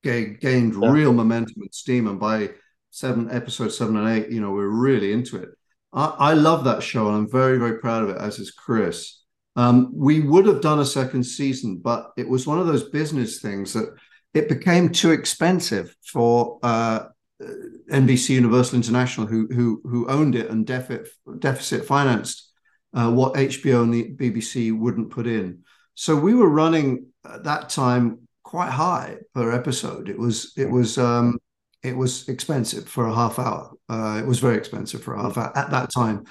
gained 0.02 0.40
yeah. 0.80 0.90
real 0.90 1.12
momentum 1.12 1.62
and 1.62 1.74
steam. 1.74 2.06
And 2.06 2.20
by 2.20 2.50
seven 2.90 3.30
episodes 3.30 3.76
seven 3.76 3.96
and 3.96 4.08
eight, 4.08 4.30
you 4.30 4.40
know, 4.40 4.50
we're 4.50 4.68
really 4.68 5.12
into 5.12 5.36
it. 5.36 5.50
I, 5.92 6.14
I 6.18 6.32
love 6.34 6.64
that 6.64 6.82
show, 6.82 7.08
and 7.08 7.16
I'm 7.16 7.30
very, 7.30 7.58
very 7.58 7.78
proud 7.78 8.04
of 8.04 8.10
it. 8.10 8.18
As 8.18 8.38
is 8.38 8.50
Chris. 8.50 9.16
Um, 9.56 9.90
we 9.92 10.20
would 10.20 10.46
have 10.46 10.60
done 10.60 10.78
a 10.78 10.84
second 10.84 11.24
season, 11.24 11.78
but 11.78 12.12
it 12.16 12.28
was 12.28 12.46
one 12.46 12.60
of 12.60 12.66
those 12.66 12.88
business 12.88 13.40
things 13.40 13.72
that 13.72 13.92
it 14.32 14.48
became 14.48 14.90
too 14.90 15.10
expensive 15.10 15.94
for 16.04 16.58
uh, 16.62 17.06
uh, 17.42 17.46
NBC 17.90 18.30
Universal 18.30 18.76
International, 18.76 19.26
who 19.26 19.48
who 19.48 19.80
who 19.84 20.08
owned 20.08 20.36
it 20.36 20.50
and 20.50 20.66
deficit 20.66 21.08
deficit 21.40 21.84
financed 21.84 22.50
uh, 22.94 23.10
what 23.10 23.34
HBO 23.34 23.82
and 23.82 23.92
the 23.92 24.14
BBC 24.14 24.76
wouldn't 24.76 25.10
put 25.10 25.26
in. 25.26 25.62
So 25.94 26.16
we 26.16 26.34
were 26.34 26.48
running 26.48 27.06
at 27.24 27.44
that 27.44 27.68
time 27.68 28.28
quite 28.42 28.70
high 28.70 29.18
per 29.34 29.52
episode. 29.52 30.08
It 30.08 30.18
was 30.18 30.52
it 30.56 30.70
was 30.70 30.98
um, 30.98 31.38
it 31.82 31.96
was 31.96 32.28
expensive 32.28 32.88
for 32.88 33.06
a 33.06 33.14
half 33.14 33.38
hour. 33.38 33.72
Uh, 33.88 34.20
it 34.22 34.26
was 34.26 34.38
very 34.38 34.56
expensive 34.56 35.02
for 35.02 35.14
a 35.14 35.22
half 35.22 35.38
hour 35.38 35.56
at 35.56 35.70
that 35.70 35.90
time. 35.92 36.24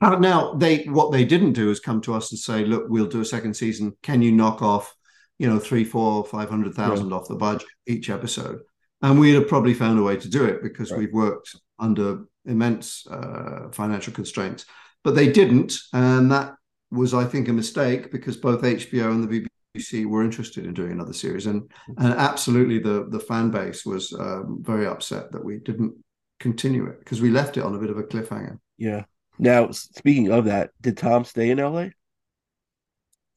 Uh, 0.00 0.16
now 0.16 0.54
they 0.54 0.84
what 0.84 1.12
they 1.12 1.24
didn't 1.24 1.52
do 1.52 1.70
is 1.70 1.80
come 1.80 2.00
to 2.02 2.14
us 2.14 2.30
and 2.32 2.38
say, 2.38 2.64
look, 2.64 2.84
we'll 2.88 3.06
do 3.06 3.20
a 3.20 3.24
second 3.24 3.54
season. 3.54 3.96
Can 4.02 4.22
you 4.22 4.32
knock 4.32 4.62
off, 4.62 4.94
you 5.38 5.48
know, 5.48 5.58
three, 5.58 5.84
four, 5.84 6.24
five 6.24 6.50
hundred 6.50 6.74
thousand 6.74 7.10
yeah. 7.10 7.16
off 7.16 7.28
the 7.28 7.36
budget 7.36 7.68
each 7.86 8.10
episode? 8.10 8.60
and 9.04 9.20
we'd 9.20 9.34
have 9.34 9.48
probably 9.48 9.74
found 9.74 9.98
a 9.98 10.02
way 10.02 10.16
to 10.16 10.30
do 10.30 10.46
it 10.46 10.62
because 10.62 10.90
right. 10.90 11.00
we've 11.00 11.12
worked 11.12 11.54
under 11.78 12.24
immense 12.46 13.06
uh, 13.06 13.68
financial 13.70 14.14
constraints. 14.14 14.64
But 15.02 15.14
they 15.14 15.30
didn't, 15.30 15.74
and 15.92 16.32
that 16.32 16.54
was, 16.90 17.12
I 17.12 17.24
think, 17.24 17.48
a 17.48 17.52
mistake 17.52 18.10
because 18.10 18.38
both 18.38 18.62
HBO 18.62 19.10
and 19.10 19.28
the 19.28 19.46
BBC 19.74 20.06
were 20.06 20.22
interested 20.22 20.66
in 20.66 20.74
doing 20.74 20.92
another 20.92 21.12
series, 21.12 21.46
and 21.46 21.70
and 21.98 22.14
absolutely 22.14 22.78
the 22.78 23.06
the 23.10 23.20
fan 23.20 23.50
base 23.50 23.84
was 23.84 24.12
um, 24.12 24.58
very 24.62 24.86
upset 24.86 25.32
that 25.32 25.44
we 25.44 25.58
didn't 25.58 25.94
continue 26.40 26.86
it 26.86 26.98
because 27.00 27.20
we 27.20 27.30
left 27.30 27.56
it 27.56 27.64
on 27.64 27.74
a 27.74 27.78
bit 27.78 27.90
of 27.90 27.98
a 27.98 28.02
cliffhanger. 28.02 28.58
Yeah. 28.76 29.04
Now, 29.38 29.70
speaking 29.72 30.30
of 30.30 30.44
that, 30.44 30.70
did 30.80 30.96
Tom 30.96 31.24
stay 31.24 31.50
in 31.50 31.58
LA? 31.58 31.88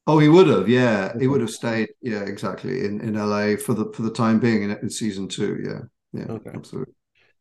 Oh, 0.06 0.18
he 0.18 0.28
would 0.28 0.46
have. 0.46 0.68
Yeah, 0.68 1.12
he 1.18 1.26
would 1.26 1.40
have 1.40 1.50
stayed. 1.50 1.90
Yeah, 2.00 2.22
exactly 2.22 2.84
in, 2.84 3.00
in 3.00 3.14
LA 3.14 3.56
for 3.56 3.74
the 3.74 3.92
for 3.92 4.02
the 4.02 4.12
time 4.12 4.38
being 4.38 4.62
in, 4.62 4.70
in 4.70 4.90
season 4.90 5.28
two. 5.28 5.58
Yeah, 5.62 6.20
yeah, 6.20 6.32
okay. 6.32 6.50
absolutely. 6.54 6.94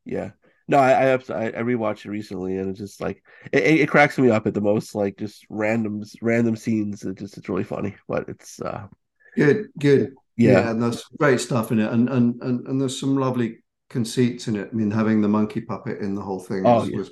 Yeah. 0.05 0.31
No, 0.67 0.77
I 0.77 1.13
I, 1.13 1.13
I 1.13 1.45
I 1.47 1.62
rewatched 1.63 2.06
it 2.06 2.10
recently, 2.10 2.58
and 2.58 2.69
it's 2.69 2.80
just 2.80 2.99
like 3.01 3.23
it, 3.51 3.63
it 3.63 3.89
cracks 3.89 4.17
me 4.17 4.30
up 4.30 4.47
at 4.47 4.53
the 4.53 4.62
most 4.62 4.95
like 4.95 5.17
just 5.17 5.45
random 5.49 6.03
random 6.21 6.56
scenes. 6.56 7.03
It 7.03 7.17
just 7.17 7.38
it's 7.38 7.49
really 7.49 7.63
funny, 7.63 7.95
but 8.08 8.27
it's 8.30 8.62
uh 8.62 8.88
good, 9.36 9.67
good. 9.80 10.15
yeah, 10.43 10.60
Yeah, 10.60 10.71
and 10.71 10.82
there's 10.82 11.03
great 11.17 11.39
stuff 11.39 11.71
in 11.71 11.80
it, 11.80 11.91
and 11.91 12.10
and 12.10 12.41
and, 12.41 12.67
and 12.67 12.80
there's 12.82 12.99
some 12.99 13.17
lovely 13.17 13.58
conceits 13.89 14.47
in 14.47 14.56
it. 14.56 14.69
I 14.71 14.75
mean, 14.75 14.91
having 14.91 15.21
the 15.21 15.27
monkey 15.27 15.62
puppet 15.62 15.99
in 15.99 16.15
the 16.15 16.21
whole 16.21 16.39
thing 16.39 16.63
Oh, 16.63 16.71
was, 16.71 16.89
yeah. 16.89 16.97
was 16.97 17.12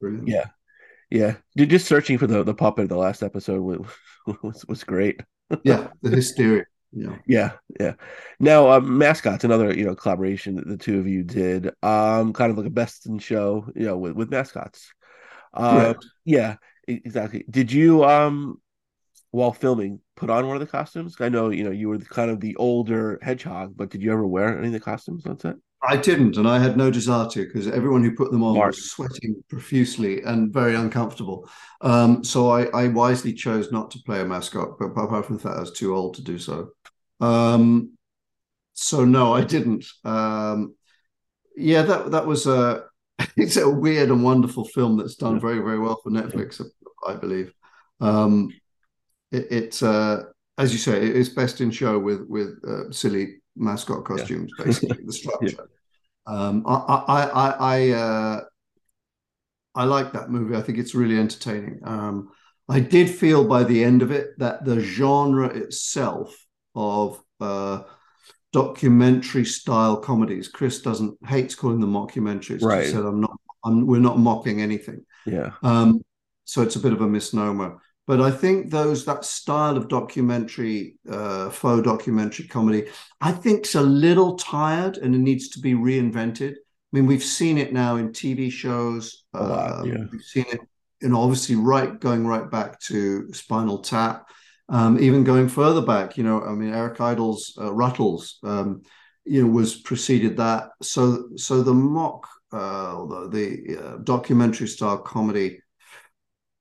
brilliant. 0.00 0.34
yeah, 0.34 0.46
yeah. 1.10 1.36
Ju- 1.58 1.66
Just 1.66 1.86
searching 1.88 2.18
for 2.18 2.26
the 2.26 2.44
the 2.44 2.54
puppet 2.54 2.90
the 2.90 2.96
last 2.96 3.22
episode 3.24 3.62
was 3.62 3.86
was, 4.42 4.66
was 4.66 4.84
great. 4.84 5.22
Yeah, 5.62 5.88
the 6.02 6.10
hysteria. 6.10 6.64
Yeah. 6.92 7.16
Yeah, 7.26 7.52
yeah. 7.78 7.94
Now, 8.40 8.70
um, 8.70 8.98
mascots, 8.98 9.44
another 9.44 9.72
you 9.74 9.84
know 9.84 9.94
collaboration 9.94 10.56
that 10.56 10.66
the 10.66 10.76
two 10.76 10.98
of 10.98 11.06
you 11.06 11.22
did, 11.22 11.70
um, 11.82 12.32
kind 12.32 12.50
of 12.50 12.58
like 12.58 12.66
a 12.66 12.70
best 12.70 13.06
in 13.06 13.18
show, 13.18 13.66
you 13.74 13.86
know, 13.86 13.96
with 13.96 14.12
with 14.12 14.30
mascots. 14.30 14.92
Um, 15.54 15.78
Correct. 15.78 16.06
yeah, 16.24 16.56
exactly. 16.88 17.44
Did 17.48 17.72
you 17.72 18.04
um 18.04 18.60
while 19.30 19.52
filming 19.52 20.00
put 20.16 20.30
on 20.30 20.46
one 20.46 20.56
of 20.56 20.60
the 20.60 20.66
costumes? 20.66 21.16
I 21.20 21.28
know 21.28 21.50
you 21.50 21.64
know 21.64 21.70
you 21.70 21.88
were 21.88 21.98
kind 21.98 22.30
of 22.30 22.40
the 22.40 22.56
older 22.56 23.18
hedgehog, 23.22 23.74
but 23.76 23.90
did 23.90 24.02
you 24.02 24.12
ever 24.12 24.26
wear 24.26 24.58
any 24.58 24.68
of 24.68 24.72
the 24.72 24.80
costumes 24.80 25.26
on 25.26 25.38
set? 25.38 25.56
I 25.82 25.96
didn't, 25.96 26.36
and 26.36 26.46
I 26.46 26.58
had 26.58 26.76
no 26.76 26.90
desire 26.90 27.26
to 27.30 27.46
because 27.46 27.66
everyone 27.66 28.02
who 28.04 28.14
put 28.14 28.30
them 28.30 28.42
on 28.42 28.54
Smart. 28.54 28.74
was 28.74 28.90
sweating 28.90 29.42
profusely 29.48 30.22
and 30.22 30.52
very 30.52 30.74
uncomfortable. 30.74 31.48
Um, 31.80 32.22
so 32.22 32.50
I, 32.50 32.64
I 32.66 32.88
wisely 32.88 33.32
chose 33.32 33.72
not 33.72 33.90
to 33.92 34.02
play 34.04 34.20
a 34.20 34.24
mascot, 34.26 34.78
but 34.78 34.86
apart 34.86 35.24
from 35.24 35.36
the 35.36 35.42
fact 35.42 35.56
I 35.56 35.60
was 35.60 35.72
too 35.72 35.94
old 35.96 36.16
to 36.16 36.22
do 36.22 36.38
so. 36.38 36.72
Um, 37.20 37.96
so 38.74 39.04
no, 39.04 39.34
I 39.34 39.42
didn't. 39.44 39.86
Um, 40.04 40.74
yeah, 41.56 41.82
that 41.82 42.12
that 42.12 42.26
was 42.26 42.46
a 42.46 42.84
it's 43.36 43.56
a 43.56 43.68
weird 43.68 44.10
and 44.10 44.24
wonderful 44.24 44.64
film 44.66 44.96
that's 44.96 45.16
done 45.16 45.36
Yeah. 45.36 45.40
very 45.40 45.58
very 45.60 45.78
well 45.78 46.00
for 46.02 46.10
Netflix, 46.10 46.64
I 47.06 47.14
believe. 47.14 47.52
Um, 48.00 48.60
it, 49.32 49.48
it's 49.50 49.82
uh, 49.82 50.24
as 50.58 50.72
you 50.72 50.78
say, 50.78 51.06
it's 51.06 51.28
best 51.30 51.60
in 51.60 51.70
show 51.70 51.98
with 51.98 52.22
with 52.28 52.58
uh, 52.66 52.90
silly 52.92 53.38
mascot 53.56 54.04
costumes, 54.04 54.52
basically 54.58 55.04
the 55.04 55.12
structure. 55.12 55.68
Um, 56.26 56.64
I 56.66 56.74
I 56.74 57.24
I 57.24 57.50
I, 57.50 57.90
uh, 57.90 58.40
I 59.74 59.84
like 59.84 60.12
that 60.12 60.30
movie. 60.30 60.56
I 60.56 60.62
think 60.62 60.78
it's 60.78 60.94
really 60.94 61.18
entertaining. 61.18 61.80
Um, 61.84 62.30
I 62.68 62.80
did 62.80 63.08
feel 63.10 63.44
by 63.46 63.64
the 63.64 63.84
end 63.84 64.02
of 64.02 64.10
it 64.10 64.38
that 64.38 64.64
the 64.64 64.80
genre 64.80 65.48
itself 65.48 66.36
of 66.74 67.22
uh, 67.40 67.82
documentary 68.52 69.44
style 69.44 69.96
comedies, 69.96 70.48
Chris 70.48 70.82
doesn't 70.82 71.16
hates 71.26 71.54
calling 71.54 71.80
them 71.80 71.92
mockumentaries. 71.92 72.62
Right. 72.62 72.84
He 72.86 72.90
said, 72.90 73.04
"I'm 73.04 73.20
not. 73.20 73.32
I'm, 73.64 73.86
we're 73.86 74.00
not 74.00 74.18
mocking 74.18 74.60
anything." 74.60 75.04
Yeah, 75.26 75.52
Um, 75.62 76.02
so 76.44 76.62
it's 76.62 76.76
a 76.76 76.80
bit 76.80 76.92
of 76.92 77.00
a 77.02 77.06
misnomer. 77.08 77.78
But 78.06 78.20
I 78.20 78.30
think 78.32 78.70
those 78.70 79.04
that 79.04 79.24
style 79.24 79.76
of 79.76 79.86
documentary, 79.88 80.96
uh, 81.08 81.50
faux 81.50 81.84
documentary 81.84 82.48
comedy, 82.48 82.88
I 83.20 83.30
think's 83.30 83.76
a 83.76 83.82
little 83.82 84.36
tired 84.36 84.96
and 84.96 85.14
it 85.14 85.18
needs 85.18 85.50
to 85.50 85.60
be 85.60 85.74
reinvented. 85.74 86.52
I 86.52 86.56
mean, 86.92 87.06
we've 87.06 87.22
seen 87.22 87.56
it 87.56 87.72
now 87.72 87.96
in 87.96 88.08
TV 88.08 88.50
shows. 88.50 89.24
Lot, 89.32 89.80
Um, 89.82 89.88
yeah. 89.88 90.04
We've 90.10 90.22
seen 90.22 90.46
it, 90.50 90.60
you 91.00 91.10
know, 91.10 91.20
obviously 91.20 91.54
right 91.54 92.00
going 92.00 92.26
right 92.26 92.50
back 92.50 92.80
to 92.88 93.32
Spinal 93.32 93.78
Tap, 93.78 94.26
um, 94.70 94.98
even 95.00 95.24
going 95.24 95.48
further 95.48 95.82
back. 95.82 96.16
You 96.16 96.24
know, 96.24 96.42
I 96.42 96.52
mean, 96.52 96.72
Eric 96.72 97.00
Idle's 97.00 97.54
uh, 97.60 97.72
Ruttles, 97.72 98.38
um, 98.42 98.82
you 99.24 99.42
know, 99.42 99.50
was 99.52 99.76
preceded 99.76 100.36
that. 100.38 100.70
So, 100.82 101.28
so 101.36 101.62
the 101.62 101.74
mock, 101.74 102.26
uh, 102.52 103.04
the, 103.06 103.28
the 103.30 103.78
uh, 103.78 103.96
documentary 103.98 104.68
style 104.68 104.98
comedy 104.98 105.60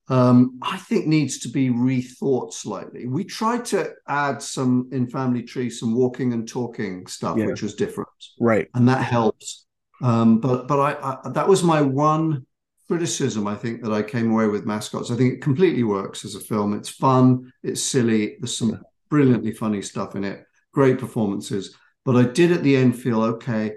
um, 0.09 0.57
I 0.63 0.77
think 0.77 1.05
needs 1.05 1.39
to 1.39 1.49
be 1.49 1.69
rethought 1.69 2.53
slightly. 2.53 3.05
We 3.07 3.23
tried 3.23 3.63
to 3.65 3.91
add 4.07 4.41
some 4.41 4.89
in 4.91 5.07
Family 5.07 5.43
Tree, 5.43 5.69
some 5.69 5.93
walking 5.95 6.33
and 6.33 6.47
talking 6.47 7.05
stuff, 7.05 7.37
Yeah. 7.37 7.45
which 7.45 7.61
was 7.61 7.75
different, 7.75 8.09
right. 8.39 8.67
and 8.73 8.89
that 8.89 9.03
helps. 9.03 9.67
Um, 10.01 10.39
but 10.39 10.67
but 10.67 10.79
I, 10.79 11.19
I 11.25 11.29
that 11.29 11.47
was 11.47 11.63
my 11.63 11.81
one 11.81 12.47
criticism. 12.89 13.47
I 13.47 13.53
think 13.55 13.83
that 13.83 13.93
I 13.93 14.01
came 14.01 14.31
away 14.31 14.47
with 14.47 14.65
mascots. 14.65 15.11
I 15.11 15.15
think 15.15 15.35
it 15.35 15.41
completely 15.41 15.83
works 15.83 16.25
as 16.25 16.33
a 16.33 16.39
film. 16.39 16.73
It's 16.73 16.89
fun. 16.89 17.53
It's 17.61 17.83
silly. 17.83 18.37
There's 18.39 18.57
some 18.57 18.81
brilliantly 19.09 19.51
funny 19.51 19.83
stuff 19.83 20.15
in 20.15 20.23
it. 20.23 20.43
Great 20.73 20.97
performances. 20.97 21.75
But 22.03 22.15
I 22.15 22.23
did 22.23 22.51
at 22.51 22.63
the 22.63 22.75
end 22.75 22.99
feel 22.99 23.21
okay. 23.21 23.73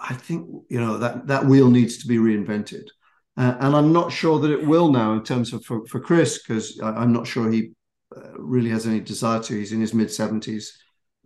I 0.00 0.14
think 0.14 0.48
you 0.70 0.80
know 0.80 0.96
that 0.98 1.26
that 1.26 1.44
wheel 1.44 1.68
needs 1.68 1.98
to 1.98 2.08
be 2.08 2.16
reinvented. 2.16 2.88
Uh, 3.36 3.56
and 3.60 3.76
I'm 3.76 3.92
not 3.92 4.10
sure 4.10 4.38
that 4.40 4.50
it 4.50 4.66
will 4.66 4.90
now 4.90 5.12
in 5.12 5.22
terms 5.22 5.52
of 5.52 5.64
for, 5.64 5.84
for 5.86 6.00
Chris, 6.00 6.38
because 6.38 6.80
I'm 6.82 7.12
not 7.12 7.26
sure 7.26 7.50
he 7.50 7.72
uh, 8.16 8.38
really 8.38 8.70
has 8.70 8.86
any 8.86 9.00
desire 9.00 9.42
to. 9.42 9.54
He's 9.54 9.72
in 9.72 9.80
his 9.80 9.92
mid 9.92 10.08
70s. 10.08 10.70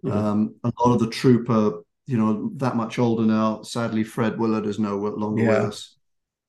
Mhm. 0.05 0.13
Um, 0.13 0.55
a 0.65 0.73
lot 0.81 0.95
of 0.95 1.01
the 1.01 1.11
troupe 1.11 1.51
are, 1.51 1.83
you 2.07 2.17
know, 2.19 2.51
that 2.57 2.77
much 2.77 2.99
older 2.99 3.25
now. 3.25 3.63
Sadly, 3.63 4.05
Fred 4.05 4.39
Willard 4.39 4.67
is 4.67 4.79
no 4.79 4.97
longer 4.97 5.45
with 5.45 5.59
us. 5.59 5.98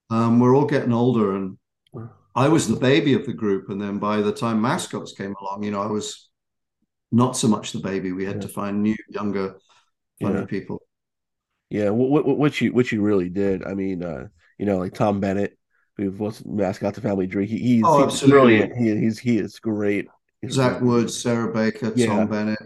Um, 0.09 0.39
we're 0.39 0.55
all 0.55 0.65
getting 0.65 0.93
older, 0.93 1.35
and. 1.35 1.57
I 2.35 2.47
was 2.47 2.67
the 2.67 2.75
baby 2.77 3.13
of 3.15 3.25
the 3.25 3.33
group. 3.33 3.69
And 3.69 3.81
then 3.81 3.99
by 3.99 4.21
the 4.21 4.31
time 4.31 4.61
mascots 4.61 5.13
came 5.13 5.33
along, 5.41 5.63
you 5.63 5.71
know, 5.71 5.81
I 5.81 5.87
was 5.87 6.29
not 7.11 7.35
so 7.37 7.47
much 7.47 7.71
the 7.73 7.79
baby. 7.79 8.11
We 8.13 8.25
had 8.25 8.37
Yeah. 8.37 8.41
to 8.41 8.47
find 8.47 8.83
new, 8.83 8.95
younger, 9.09 9.57
funny 10.21 10.41
Yeah. 10.41 10.45
people. 10.45 10.81
Yeah, 11.69 11.89
what, 11.91 12.25
what 12.25 12.37
what 12.37 12.61
you 12.61 12.73
what 12.73 12.91
you 12.91 13.01
really 13.01 13.29
did. 13.29 13.63
I 13.63 13.73
mean, 13.73 14.03
uh, 14.03 14.27
you 14.57 14.65
know, 14.65 14.77
like 14.77 14.93
Tom 14.93 15.19
Bennett, 15.19 15.57
who 15.97 16.11
was 16.11 16.43
mascot 16.45 16.95
to 16.95 17.01
Family 17.01 17.27
Tree. 17.27 17.45
He, 17.47 17.57
he's, 17.57 17.83
Oh, 17.85 17.97
he's 17.97 18.05
absolutely. 18.05 18.57
brilliant. 18.57 18.77
He, 18.77 18.95
he's 19.05 19.19
he 19.19 19.37
is 19.37 19.59
great. 19.59 20.07
He's 20.41 20.53
Zach. 20.53 20.81
Woods, 20.81 21.19
Sarah 21.19 21.53
Baker, 21.53 21.91
Yeah. 21.95 22.07
Tom 22.07 22.27
Bennett. 22.27 22.59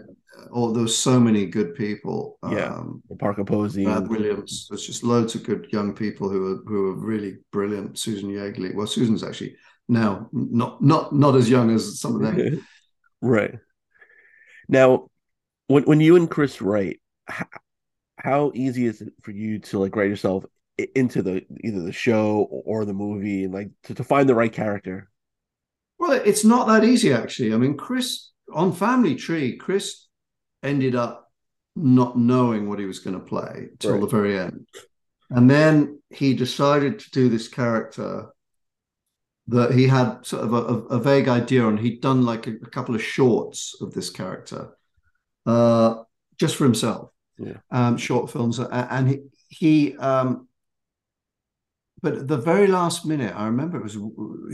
Oh, 0.52 0.72
there 0.72 0.82
was 0.82 0.96
so 0.96 1.18
many 1.18 1.46
good 1.46 1.74
people. 1.74 2.38
Yeah. 2.50 2.74
Um, 2.74 3.02
Parker 3.18 3.44
Posey. 3.44 3.84
Brad 3.84 4.08
Williams. 4.08 4.66
There's 4.68 4.86
just 4.86 5.04
loads 5.04 5.34
of 5.34 5.44
good 5.44 5.68
young 5.72 5.94
people 5.94 6.28
who 6.28 6.54
are 6.54 6.56
who 6.66 6.88
are 6.88 6.94
really 6.94 7.38
brilliant. 7.52 7.98
Susan 7.98 8.30
Yeagley. 8.30 8.74
Well, 8.74 8.86
Susan's 8.86 9.24
actually 9.24 9.56
now 9.88 10.28
not 10.32 10.82
not 10.82 11.14
not 11.14 11.36
as 11.36 11.50
young 11.50 11.70
as 11.70 12.00
some 12.00 12.16
of 12.16 12.22
them. 12.22 12.66
right. 13.20 13.54
Now, 14.68 15.08
when 15.66 15.84
when 15.84 16.00
you 16.00 16.16
and 16.16 16.30
Chris 16.30 16.62
write, 16.62 17.00
how, 17.26 17.46
how 18.18 18.52
easy 18.54 18.86
is 18.86 19.00
it 19.00 19.12
for 19.22 19.30
you 19.30 19.58
to 19.60 19.78
like 19.78 19.96
write 19.96 20.08
yourself 20.08 20.44
into 20.94 21.22
the 21.22 21.44
either 21.62 21.80
the 21.80 21.92
show 21.92 22.46
or 22.64 22.84
the 22.84 22.94
movie 22.94 23.44
and 23.44 23.54
like 23.54 23.70
to, 23.84 23.94
to 23.94 24.04
find 24.04 24.28
the 24.28 24.34
right 24.34 24.52
character? 24.52 25.10
Well, 25.98 26.12
it's 26.12 26.44
not 26.44 26.66
that 26.68 26.84
easy 26.84 27.12
actually. 27.12 27.54
I 27.54 27.56
mean, 27.56 27.76
Chris 27.76 28.30
on 28.52 28.72
Family 28.72 29.14
Tree, 29.14 29.56
Chris 29.56 30.03
ended 30.64 30.94
up 30.94 31.30
not 31.76 32.16
knowing 32.18 32.68
what 32.68 32.78
he 32.78 32.86
was 32.86 33.00
going 33.00 33.18
to 33.18 33.24
play 33.24 33.68
till 33.78 33.92
Right. 33.92 34.00
the 34.00 34.06
very 34.06 34.38
end, 34.38 34.66
and 35.30 35.50
then 35.50 36.00
he 36.10 36.34
decided 36.34 36.98
to 37.00 37.10
do 37.10 37.28
this 37.28 37.48
character 37.48 38.28
that 39.48 39.72
he 39.74 39.86
had 39.86 40.24
sort 40.24 40.42
of 40.44 40.52
a, 40.54 40.96
a, 40.96 40.98
vague 40.98 41.28
idea 41.28 41.62
on. 41.64 41.76
He'd 41.76 42.00
done 42.00 42.22
like 42.24 42.46
a, 42.46 42.52
a 42.52 42.70
couple 42.70 42.94
of 42.94 43.02
shorts 43.02 43.74
of 43.82 43.92
this 43.92 44.08
character, 44.08 44.76
uh, 45.44 45.96
just 46.38 46.56
for 46.56 46.64
himself, 46.64 47.10
Yeah. 47.38 47.58
um, 47.70 47.96
short 47.98 48.30
films, 48.30 48.58
and 48.58 49.08
he 49.08 49.18
he. 49.48 49.96
Um, 49.96 50.48
but 52.00 52.14
at 52.14 52.28
the 52.28 52.36
very 52.38 52.66
last 52.66 53.04
minute, 53.06 53.34
I 53.36 53.46
remember 53.46 53.78
it 53.78 53.82
was 53.82 53.98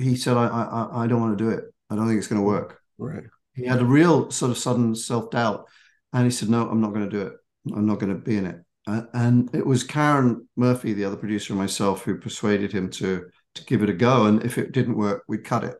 he 0.02 0.16
said, 0.16 0.36
"I 0.36 0.46
I 0.46 1.04
I 1.04 1.06
don't 1.06 1.20
want 1.20 1.38
to 1.38 1.44
do 1.44 1.50
it. 1.50 1.64
I 1.88 1.96
don't 1.96 2.06
think 2.06 2.18
it's 2.18 2.28
going 2.28 2.40
to 2.40 2.46
work." 2.46 2.80
Right. 2.98 3.24
He 3.54 3.66
had 3.66 3.80
a 3.80 3.84
real 3.84 4.30
sort 4.30 4.50
of 4.50 4.58
sudden 4.58 4.94
self 4.94 5.30
doubt, 5.30 5.68
and 6.12 6.24
he 6.24 6.30
said, 6.30 6.48
"No, 6.48 6.68
I'm 6.68 6.80
not 6.80 6.92
going 6.94 7.08
to 7.08 7.16
do 7.16 7.22
it. 7.26 7.34
I'm 7.74 7.86
not 7.86 7.98
going 8.00 8.12
to 8.14 8.20
be 8.20 8.36
in 8.36 8.46
it." 8.46 8.60
And 8.86 9.54
it 9.54 9.64
was 9.64 9.84
Karen 9.84 10.48
Murphy, 10.56 10.92
the 10.92 11.04
other 11.04 11.16
producer, 11.16 11.52
and 11.52 11.60
myself 11.60 12.02
who 12.02 12.16
persuaded 12.18 12.72
him 12.72 12.90
to 12.90 13.26
to 13.54 13.64
give 13.64 13.82
it 13.82 13.90
a 13.90 13.94
go. 13.94 14.26
And 14.26 14.42
if 14.44 14.58
it 14.58 14.72
didn't 14.72 14.96
work, 14.96 15.24
we'd 15.28 15.44
cut 15.44 15.64
it. 15.64 15.76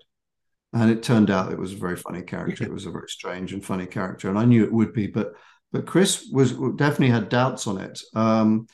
And 0.73 0.91
it 0.91 1.03
turned 1.03 1.31
out 1.31 1.53
it 1.53 1.59
was 1.59 1.73
a 1.73 1.77
very 1.77 1.97
funny 1.97 2.23
character. 2.23 2.65
It 2.65 2.73
was 2.73 2.87
a 2.87 2.91
very 2.93 3.09
strange 3.09 3.53
and 3.53 3.65
funny 3.65 3.87
character, 3.87 4.29
and 4.29 4.39
I 4.39 4.45
knew 4.45 4.65
it 4.65 4.73
would 4.73 4.93
be. 4.93 5.07
But 5.09 5.33
but 5.73 5.87
Chris 5.87 6.29
was 6.33 6.53
definitely 6.77 7.11
had 7.11 7.29
doubts 7.29 7.67
on 7.67 7.79
it. 7.79 8.01
Um, 8.15 8.67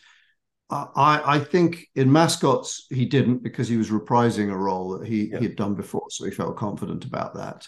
I 0.68 1.22
I 1.24 1.38
think 1.38 1.86
in 1.94 2.10
mascots 2.10 2.86
he 2.90 3.06
didn't 3.06 3.42
because 3.42 3.68
he 3.68 3.76
was 3.76 3.90
reprising 3.90 4.50
a 4.50 4.56
role 4.56 4.98
that 4.98 5.06
he 5.06 5.30
Yeah. 5.30 5.38
he 5.38 5.44
had 5.46 5.56
done 5.56 5.74
before, 5.74 6.06
so 6.10 6.24
he 6.24 6.30
felt 6.30 6.56
confident 6.56 7.04
about 7.04 7.34
that. 7.34 7.66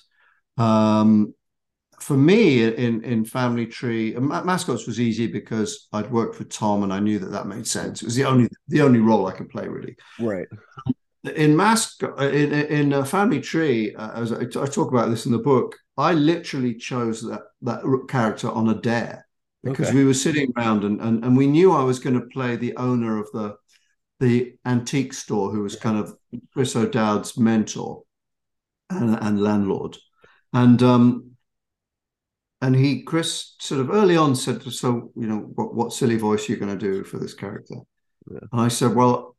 Um, 0.63 1.35
for 2.01 2.17
me, 2.17 2.65
in 2.65 3.03
in 3.05 3.25
Family 3.25 3.67
Tree, 3.67 4.15
mascots 4.19 4.87
was 4.87 5.01
easy 5.01 5.27
because 5.27 5.89
I'd 5.93 6.11
worked 6.11 6.37
for 6.37 6.45
Tom 6.45 6.83
and 6.83 6.93
I 6.93 7.01
knew 7.01 7.19
that 7.19 7.31
that 7.31 7.47
made 7.47 7.67
sense. 7.67 8.03
It 8.03 8.07
was 8.07 8.15
the 8.15 8.25
only 8.25 8.49
the 8.69 8.83
only 8.83 9.01
role 9.01 9.27
I 9.27 9.33
could 9.33 9.49
play 9.51 9.69
really. 9.69 9.97
Right. 10.19 10.47
In 11.35 11.57
mascot, 11.57 12.23
in 12.23 12.53
in 12.53 12.93
uh, 12.93 13.05
Family 13.05 13.41
Tree, 13.41 13.95
uh, 13.95 14.23
as 14.23 14.33
I, 14.33 14.43
I 14.43 14.67
talk 14.67 14.91
about 14.91 15.11
this 15.11 15.27
in 15.27 15.33
the 15.33 15.39
book, 15.39 15.77
I 15.97 16.13
literally 16.13 16.75
chose 16.75 17.23
that 17.23 17.43
that 17.63 17.83
character 18.09 18.51
on 18.51 18.69
a 18.69 18.75
dare 18.75 19.27
because 19.65 19.89
Okay. 19.89 19.99
we 19.99 20.05
were 20.05 20.15
sitting 20.15 20.53
around 20.57 20.85
and, 20.85 21.01
and 21.01 21.25
and 21.25 21.37
we 21.37 21.47
knew 21.47 21.73
I 21.73 21.83
was 21.83 21.99
going 21.99 22.19
to 22.19 22.27
play 22.29 22.57
the 22.57 22.77
owner 22.77 23.19
of 23.19 23.29
the 23.33 23.57
the 24.21 24.55
antique 24.65 25.13
store, 25.13 25.51
who 25.51 25.63
was 25.63 25.77
kind 25.77 25.99
of 25.99 26.15
Chris 26.53 26.75
O'Dowd's 26.75 27.39
mentor 27.39 28.03
and, 28.91 29.17
and 29.21 29.41
landlord. 29.41 29.97
And 30.53 30.83
um, 30.83 31.33
and 32.61 32.75
he 32.75 33.03
Chris 33.03 33.55
sort 33.61 33.81
of 33.81 33.91
early 33.91 34.17
on 34.17 34.35
said, 34.35 34.63
"So 34.63 35.13
you 35.15 35.27
know, 35.27 35.39
what, 35.55 35.75
what 35.75 35.93
silly 35.93 36.17
voice 36.17 36.49
you're 36.49 36.59
you 36.59 36.65
going 36.65 36.77
to 36.77 36.85
do 36.85 37.05
for 37.05 37.19
this 37.19 37.35
character?" 37.35 37.77
Yeah. 38.31 38.41
And 38.53 38.61
I 38.61 38.69
said, 38.69 38.95
"Well, 38.95 39.37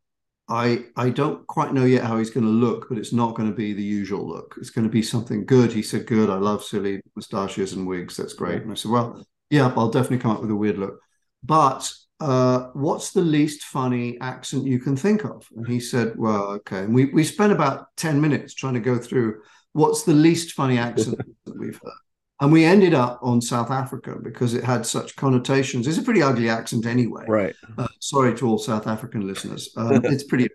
I 0.47 0.86
I 0.95 1.10
don't 1.10 1.45
quite 1.47 1.73
know 1.73 1.86
yet 1.86 2.05
how 2.05 2.17
he's 2.17 2.29
going 2.29 2.45
to 2.45 2.51
look, 2.51 2.88
but 2.89 2.97
it's 2.97 3.13
not 3.13 3.36
going 3.36 3.49
to 3.49 3.55
be 3.55 3.73
the 3.73 3.84
usual 3.84 4.27
look. 4.27 4.55
It's 4.58 4.69
going 4.69 4.86
to 4.86 4.91
be 4.91 5.01
something 5.01 5.45
good." 5.45 5.71
He 5.73 5.82
said, 5.82 6.08
"Good. 6.08 6.29
I 6.29 6.36
love 6.36 6.63
silly 6.63 7.01
moustaches 7.15 7.73
and 7.73 7.88
wigs. 7.88 8.15
That's 8.15 8.34
great." 8.34 8.62
And 8.62 8.71
I 8.71 8.75
said, 8.75 8.91
"Well, 8.91 9.25
yeah, 9.49 9.73
I'll 9.75 9.91
definitely 9.91 10.19
come 10.19 10.32
up 10.32 10.41
with 10.41 10.51
a 10.51 10.55
weird 10.55 10.77
look, 10.77 10.99
but." 11.43 11.91
Uh, 12.21 12.69
what's 12.73 13.13
the 13.13 13.21
least 13.21 13.63
funny 13.63 14.19
accent 14.19 14.65
you 14.65 14.77
can 14.77 14.93
think 14.93 15.23
of? 15.23 15.47
And 15.55 15.65
he 15.65 15.79
said, 15.79 16.17
Well, 16.17 16.47
okay. 16.49 16.79
And 16.79 16.93
we, 16.93 17.05
we 17.05 17.23
spent 17.23 17.53
about 17.53 17.95
10 17.95 18.19
minutes 18.19 18.53
trying 18.53 18.73
to 18.73 18.82
go 18.82 18.97
through 18.97 19.39
what's 19.71 20.03
the 20.03 20.13
least 20.13 20.51
funny 20.51 20.77
accent 20.77 21.17
that 21.45 21.58
we've 21.58 21.79
heard. 21.82 21.93
And 22.41 22.54
we 22.54 22.63
ended 22.63 22.93
up 22.93 23.19
on 23.21 23.41
South 23.41 23.69
Africa 23.69 24.15
because 24.21 24.54
it 24.54 24.63
had 24.63 24.86
such 24.86 25.15
connotations. 25.17 25.88
It's 25.88 25.97
a 25.97 26.02
pretty 26.02 26.21
ugly 26.21 26.49
accent 26.49 26.86
anyway. 26.86 27.25
Right. 27.28 27.56
Uh, 27.78 27.88
sorry 27.99 28.34
to 28.36 28.47
all 28.47 28.58
South 28.58 28.88
African 28.88 29.28
listeners. 29.28 29.71
Um, 29.75 30.02
it's 30.06 30.23
pretty. 30.23 30.47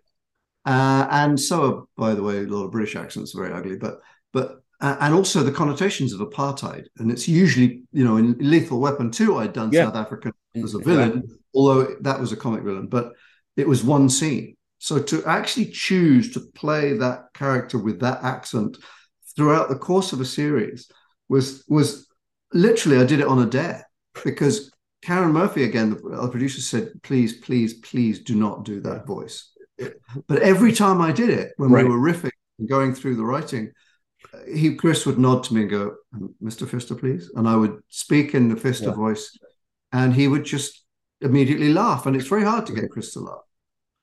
Uh, 0.65 1.07
and 1.11 1.39
so, 1.39 1.63
are, 1.63 1.85
by 1.97 2.15
the 2.15 2.23
way, 2.23 2.39
a 2.39 2.43
lot 2.43 2.65
of 2.65 2.71
British 2.71 2.97
accents 2.97 3.35
are 3.35 3.43
very 3.43 3.55
ugly, 3.55 3.77
but 3.77 4.01
but 4.33 4.63
uh, 4.81 4.97
and 5.01 5.15
also 5.15 5.43
the 5.43 5.53
connotations 5.53 6.15
of 6.15 6.21
apartheid. 6.21 6.87
And 6.99 7.11
it's 7.11 7.29
usually, 7.29 7.83
you 7.93 8.05
know, 8.05 8.17
in 8.17 8.37
Lethal 8.39 8.81
Weapon 8.81 9.11
2, 9.11 9.39
I'd 9.39 9.53
done 9.53 9.71
yeah. 9.71 9.85
South 9.85 9.97
Africa 9.97 10.33
as 10.55 10.75
a 10.75 10.79
villain, 10.79 11.19
exactly. 11.19 11.37
although 11.55 11.97
that 12.01 12.19
was 12.19 12.33
a 12.33 12.37
comic 12.37 12.63
villain, 12.63 12.87
but 12.87 13.13
it 13.57 13.69
was 13.69 13.85
one 13.85 14.09
scene. 14.09 14.57
So 14.79 14.99
to 14.99 15.25
actually 15.25 15.67
choose 15.67 16.33
to 16.33 16.41
play 16.41 16.97
that 16.99 17.33
character 17.35 17.79
with 17.79 18.01
that 18.01 18.23
accent 18.23 18.77
throughout 19.37 19.69
the 19.69 19.77
course 19.77 20.13
of 20.13 20.21
a 20.21 20.25
series 20.25 20.91
was 21.35 21.65
was 21.69 22.07
literally 22.53 22.99
I 22.99 23.05
did 23.05 23.21
it 23.21 23.27
on 23.27 23.43
a 23.43 23.47
dare 23.47 23.87
because 24.25 24.71
Karen 25.03 25.33
Murphy 25.33 25.65
again, 25.65 25.91
the 25.91 26.29
producer 26.31 26.61
said, 26.61 26.93
"Please, 27.03 27.33
please, 27.47 27.75
please, 27.75 28.21
do 28.21 28.35
not 28.35 28.65
do 28.65 28.81
that 28.81 29.07
voice." 29.07 29.51
But 30.29 30.39
every 30.41 30.73
time 30.73 31.01
I 31.01 31.11
did 31.13 31.31
it, 31.31 31.53
when 31.57 31.71
right. 31.71 31.85
we 31.85 31.91
were 31.91 31.99
riffing 31.99 32.31
and 32.59 32.69
going 32.69 32.95
through 32.95 33.17
the 33.17 33.25
writing, 33.25 33.73
he 34.55 34.77
Chris 34.77 35.05
would 35.05 35.19
nod 35.19 35.43
to 35.45 35.55
me 35.55 35.63
and 35.63 35.71
go, 35.71 35.97
"Mr. 36.43 36.67
Fister, 36.67 36.99
please," 36.99 37.31
and 37.35 37.49
I 37.49 37.57
would 37.57 37.83
speak 37.89 38.35
in 38.35 38.49
the 38.49 38.61
Fister 38.65 38.91
yeah. 38.91 39.03
voice, 39.05 39.37
and 39.93 40.15
he 40.15 40.29
would 40.29 40.45
just 40.45 40.85
immediately 41.21 41.73
laugh. 41.73 42.07
And 42.07 42.15
it's 42.17 42.29
very 42.29 42.45
hard 42.45 42.65
to 42.67 42.73
get 42.73 42.91
Chris 42.91 43.13
to 43.15 43.21
laugh, 43.21 43.47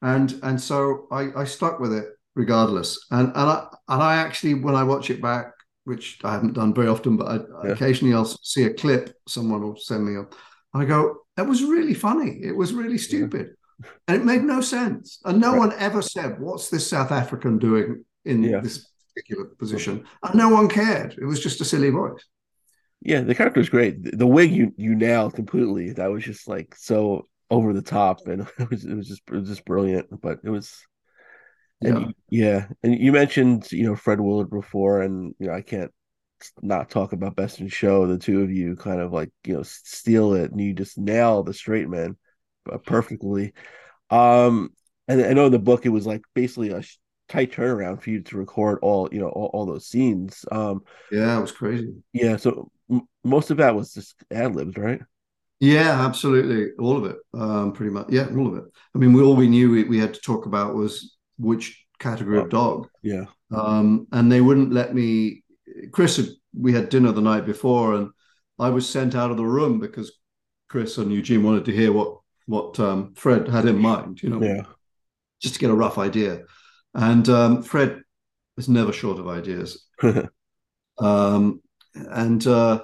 and 0.01 0.37
and 0.43 0.59
so 0.59 1.07
I, 1.11 1.21
I 1.41 1.45
stuck 1.45 1.79
with 1.79 1.93
it 1.93 2.07
regardless. 2.35 2.89
And 3.09 3.27
and 3.29 3.49
I 3.55 3.67
and 3.87 4.03
I 4.03 4.17
actually, 4.17 4.55
when 4.55 4.75
I 4.75 4.83
watch 4.83 5.09
it 5.09 5.21
back, 5.21 5.53
which 5.83 6.19
I 6.23 6.33
haven't 6.33 6.53
done 6.53 6.73
very 6.73 6.87
often, 6.87 7.17
but 7.17 7.27
I, 7.27 7.39
yeah. 7.65 7.71
occasionally 7.73 8.13
I'll 8.13 8.25
see 8.25 8.63
a 8.63 8.73
clip. 8.73 9.15
Someone 9.27 9.61
will 9.61 9.77
send 9.77 10.05
me 10.05 10.15
a. 10.19 10.25
I 10.73 10.85
go, 10.85 11.17
that 11.35 11.47
was 11.47 11.63
really 11.63 11.93
funny. 11.93 12.39
It 12.41 12.55
was 12.55 12.73
really 12.73 12.97
stupid, 12.97 13.55
yeah. 13.79 13.89
and 14.07 14.21
it 14.21 14.25
made 14.25 14.43
no 14.43 14.61
sense. 14.61 15.19
And 15.25 15.41
no 15.41 15.51
right. 15.51 15.59
one 15.59 15.73
ever 15.73 16.01
said, 16.01 16.39
"What's 16.39 16.69
this 16.69 16.87
South 16.87 17.11
African 17.11 17.57
doing 17.57 18.05
in 18.25 18.43
yeah. 18.43 18.59
this 18.59 18.87
particular 19.13 19.45
position?" 19.57 20.05
And 20.23 20.35
no 20.35 20.49
one 20.49 20.69
cared. 20.69 21.15
It 21.19 21.25
was 21.25 21.41
just 21.41 21.61
a 21.61 21.65
silly 21.65 21.89
voice. 21.89 22.23
Yeah, 23.01 23.21
the 23.21 23.35
character 23.35 23.59
was 23.59 23.69
great. 23.69 24.17
The 24.17 24.27
wig 24.27 24.51
you 24.51 24.73
you 24.77 24.95
nailed 24.95 25.33
completely. 25.33 25.93
That 25.93 26.11
was 26.11 26.23
just 26.23 26.47
like 26.47 26.75
so 26.75 27.27
over 27.49 27.73
the 27.73 27.81
top, 27.81 28.27
and 28.27 28.41
it 28.59 28.69
was 28.69 28.85
it 28.85 28.95
was 28.95 29.07
just 29.07 29.23
it 29.27 29.33
was 29.33 29.49
just 29.49 29.65
brilliant. 29.65 30.07
But 30.21 30.39
it 30.43 30.49
was 30.49 30.85
and 31.81 32.13
yeah. 32.29 32.49
yeah, 32.49 32.67
and 32.83 32.97
you 32.97 33.11
mentioned 33.11 33.71
you 33.71 33.83
know 33.83 33.95
Fred 33.95 34.19
Willard 34.19 34.49
before, 34.49 35.01
and 35.01 35.33
you 35.39 35.47
know 35.47 35.53
I 35.53 35.61
can't 35.61 35.91
not 36.61 36.89
talk 36.89 37.13
about 37.13 37.35
Best 37.35 37.59
in 37.59 37.67
Show. 37.67 38.07
The 38.07 38.17
two 38.17 38.41
of 38.41 38.51
you 38.51 38.75
kind 38.75 39.01
of 39.01 39.11
like 39.11 39.31
you 39.45 39.55
know 39.55 39.63
steal 39.63 40.33
it, 40.33 40.51
and 40.51 40.61
you 40.61 40.73
just 40.73 40.97
nail 40.97 41.43
the 41.43 41.53
straight 41.53 41.89
man 41.89 42.17
uh, 42.71 42.77
perfectly. 42.77 43.53
Um, 44.09 44.71
and 45.07 45.23
I 45.23 45.33
know 45.33 45.47
in 45.47 45.51
the 45.51 45.59
book 45.59 45.85
it 45.85 45.89
was 45.89 46.05
like 46.05 46.21
basically 46.33 46.69
a 46.71 46.83
tight 47.29 47.53
turnaround 47.53 48.01
for 48.01 48.09
you 48.09 48.21
to 48.21 48.37
record 48.37 48.79
all 48.81 49.09
you 49.11 49.19
know 49.19 49.29
all, 49.29 49.49
all 49.53 49.65
those 49.65 49.87
scenes. 49.87 50.45
Um, 50.51 50.81
yeah, 51.11 51.37
it 51.37 51.41
was 51.41 51.51
crazy. 51.51 51.93
Yeah, 52.13 52.37
so 52.37 52.71
m- 52.89 53.07
most 53.23 53.51
of 53.51 53.57
that 53.57 53.75
was 53.75 53.93
just 53.93 54.15
ad 54.31 54.55
libs, 54.55 54.77
right? 54.77 55.01
Yeah, 55.59 56.05
absolutely, 56.05 56.71
all 56.79 56.97
of 56.97 57.05
it. 57.05 57.17
Um, 57.33 57.71
pretty 57.71 57.91
much, 57.91 58.07
yeah, 58.09 58.27
all 58.35 58.47
of 58.47 58.57
it. 58.57 58.63
I 58.95 58.97
mean, 58.97 59.13
we 59.13 59.21
all 59.21 59.35
we 59.35 59.47
knew 59.47 59.71
we, 59.71 59.83
we 59.83 59.99
had 59.99 60.13
to 60.13 60.19
talk 60.21 60.45
about 60.45 60.75
was 60.75 61.15
which 61.41 61.85
category 61.99 62.37
oh, 62.37 62.43
of 62.43 62.49
dog. 62.49 62.87
Yeah. 63.01 63.25
Um, 63.51 64.07
and 64.11 64.31
they 64.31 64.41
wouldn't 64.41 64.71
let 64.71 64.93
me. 64.93 65.43
Chris, 65.91 66.17
had, 66.17 66.27
we 66.57 66.73
had 66.73 66.89
dinner 66.89 67.11
the 67.11 67.21
night 67.21 67.45
before, 67.45 67.95
and 67.95 68.09
I 68.59 68.69
was 68.69 68.87
sent 68.87 69.15
out 69.15 69.31
of 69.31 69.37
the 69.37 69.45
room 69.45 69.79
because 69.79 70.11
Chris 70.69 70.97
and 70.97 71.11
Eugene 71.11 71.43
wanted 71.43 71.65
to 71.65 71.71
hear 71.71 71.91
what 71.91 72.17
what 72.45 72.79
um, 72.79 73.13
Fred 73.15 73.47
had 73.47 73.65
in 73.65 73.77
mind. 73.77 74.21
You 74.21 74.29
know, 74.29 74.41
yeah, 74.41 74.63
just 75.41 75.55
to 75.55 75.59
get 75.59 75.69
a 75.69 75.75
rough 75.75 75.97
idea. 75.97 76.43
And 76.93 77.27
um, 77.29 77.63
Fred 77.63 78.01
is 78.57 78.67
never 78.69 78.91
short 78.91 79.19
of 79.19 79.27
ideas. 79.27 79.85
um, 80.99 81.61
and 81.93 82.45
uh, 82.45 82.83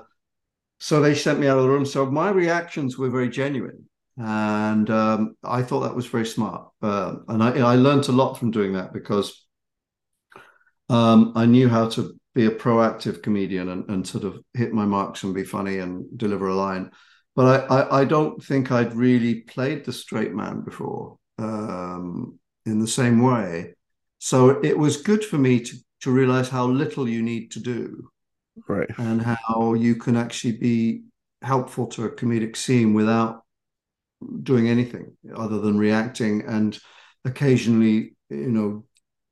so 0.80 1.02
they 1.02 1.16
sent 1.16 1.40
me 1.40 1.48
out 1.48 1.58
of 1.58 1.64
the 1.64 1.70
room. 1.70 1.86
So 1.86 2.06
my 2.06 2.30
reactions 2.30 2.98
were 2.98 3.10
very 3.10 3.30
genuine 3.30 3.88
and 4.18 4.90
um, 4.90 5.36
I 5.44 5.62
thought 5.62 5.82
that 5.82 5.96
was 5.96 6.08
very 6.08 6.26
smart. 6.26 6.70
Uh, 6.82 7.18
and 7.28 7.44
I, 7.44 7.52
I 7.60 7.76
learned 7.76 8.08
a 8.10 8.14
lot 8.14 8.34
from 8.36 8.52
doing 8.52 8.74
that 8.74 8.92
because 8.92 9.46
um, 10.90 11.34
I 11.36 11.46
knew 11.46 11.70
how 11.70 11.90
to 11.90 12.20
be 12.34 12.46
a 12.46 12.52
proactive 12.52 13.22
comedian 13.22 13.70
and, 13.70 13.90
and, 13.90 14.08
sort 14.08 14.24
of 14.24 14.40
hit 14.54 14.72
my 14.72 14.86
marks 14.86 15.24
and 15.24 15.34
be 15.34 15.44
funny 15.44 15.80
and 15.80 16.06
deliver 16.18 16.48
a 16.48 16.56
line. 16.56 16.92
But 17.36 17.72
I, 17.72 17.80
I, 17.80 18.02
I 18.02 18.06
don't 18.06 18.44
think 18.44 18.72
I'd 18.72 18.94
really 18.94 19.42
played 19.42 19.86
the 19.86 19.94
straight 19.94 20.34
man 20.34 20.62
before 20.62 21.18
um, 21.40 22.40
in 22.66 22.80
the 22.80 22.88
same 22.88 23.22
way. 23.22 23.74
So 24.20 24.64
it 24.64 24.78
was 24.78 25.02
good 25.02 25.24
for 25.26 25.38
me 25.38 25.60
to, 25.62 25.78
to 26.02 26.12
realize 26.12 26.50
how 26.50 26.66
little 26.66 27.08
you 27.08 27.22
need 27.22 27.52
to 27.52 27.60
do. 27.60 28.10
Right. 28.68 28.90
And 28.98 29.22
how 29.22 29.74
you 29.74 29.96
can 29.96 30.16
actually 30.16 30.58
be 30.58 31.04
helpful 31.44 31.88
to 31.88 32.06
a 32.06 32.10
comedic 32.10 32.56
scene 32.56 32.94
without 32.94 33.44
doing 34.44 34.68
anything 34.68 35.16
other 35.36 35.60
than 35.60 35.78
reacting 35.78 36.44
and 36.44 36.78
occasionally, 37.26 38.16
you 38.30 38.52
know, 38.52 38.86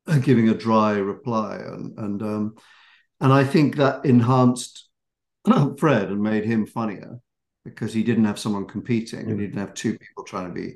giving 0.21 0.49
a 0.49 0.53
dry 0.53 0.93
reply. 0.93 1.57
And 1.57 1.97
and 1.97 2.21
um, 2.21 2.55
and 3.21 3.33
I 3.33 3.43
think 3.43 3.77
that 3.77 4.05
enhanced 4.05 4.89
Fred 5.77 6.09
and 6.09 6.21
made 6.21 6.45
him 6.45 6.65
funnier 6.65 7.19
because 7.63 7.93
he 7.93 8.03
didn't 8.03 8.25
have 8.25 8.39
someone 8.39 8.65
competing 8.65 9.31
and 9.31 9.39
he 9.39 9.47
didn't 9.47 9.59
have 9.59 9.73
two 9.73 9.97
people 9.97 10.23
trying 10.23 10.53
to 10.53 10.53
be 10.53 10.75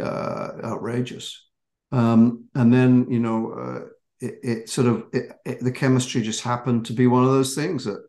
uh, 0.00 0.52
outrageous. 0.62 1.46
Um, 1.92 2.44
and 2.54 2.72
then 2.72 3.06
you 3.10 3.20
know, 3.20 3.52
uh, 3.52 3.86
it, 4.20 4.34
it, 4.42 4.68
sort 4.68 4.86
of 4.86 5.06
it, 5.12 5.32
it, 5.44 5.60
the 5.60 5.72
chemistry 5.72 6.20
just 6.20 6.42
happened 6.42 6.86
to 6.86 6.92
be 6.92 7.06
one 7.06 7.24
of 7.24 7.30
those 7.30 7.54
things 7.54 7.84
that 7.84 8.04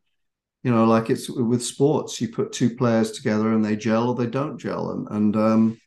you 0.64 0.72
know, 0.72 0.86
like 0.86 1.10
it's 1.10 1.30
with 1.30 1.64
sports, 1.64 2.22
you 2.22 2.30
put 2.30 2.52
two 2.52 2.76
players 2.76 3.12
together 3.12 3.52
and 3.54 3.66
they 3.66 3.76
gel 3.76 4.10
or 4.10 4.16
they 4.16 4.28
don't 4.28 4.58
gel, 4.58 4.92
and 4.92 5.08
and 5.10 5.36
um, 5.36 5.82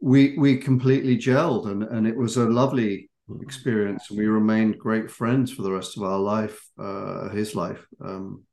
we 0.00 0.38
we 0.38 0.56
completely 0.56 1.16
gelled, 1.16 1.68
and 1.68 1.82
and 1.82 2.06
it 2.06 2.16
was 2.16 2.36
a 2.36 2.48
lovely 2.48 3.10
experience, 3.40 4.10
and 4.10 4.18
we 4.18 4.26
remained 4.26 4.78
great 4.78 5.10
friends 5.10 5.52
for 5.52 5.62
the 5.62 5.72
rest 5.72 5.96
of 5.96 6.02
our 6.02 6.18
life, 6.18 6.60
uh, 6.78 7.28
his 7.30 7.54
life. 7.54 7.84
Um, 8.00 8.44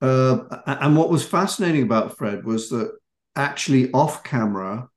uh, 0.00 0.38
and 0.66 0.96
what 0.96 1.10
was 1.10 1.26
fascinating 1.26 1.82
about 1.82 2.16
Fred 2.16 2.44
was 2.44 2.68
that 2.70 2.92
actually 3.36 3.90
off 3.92 4.22
camera, 4.22 4.88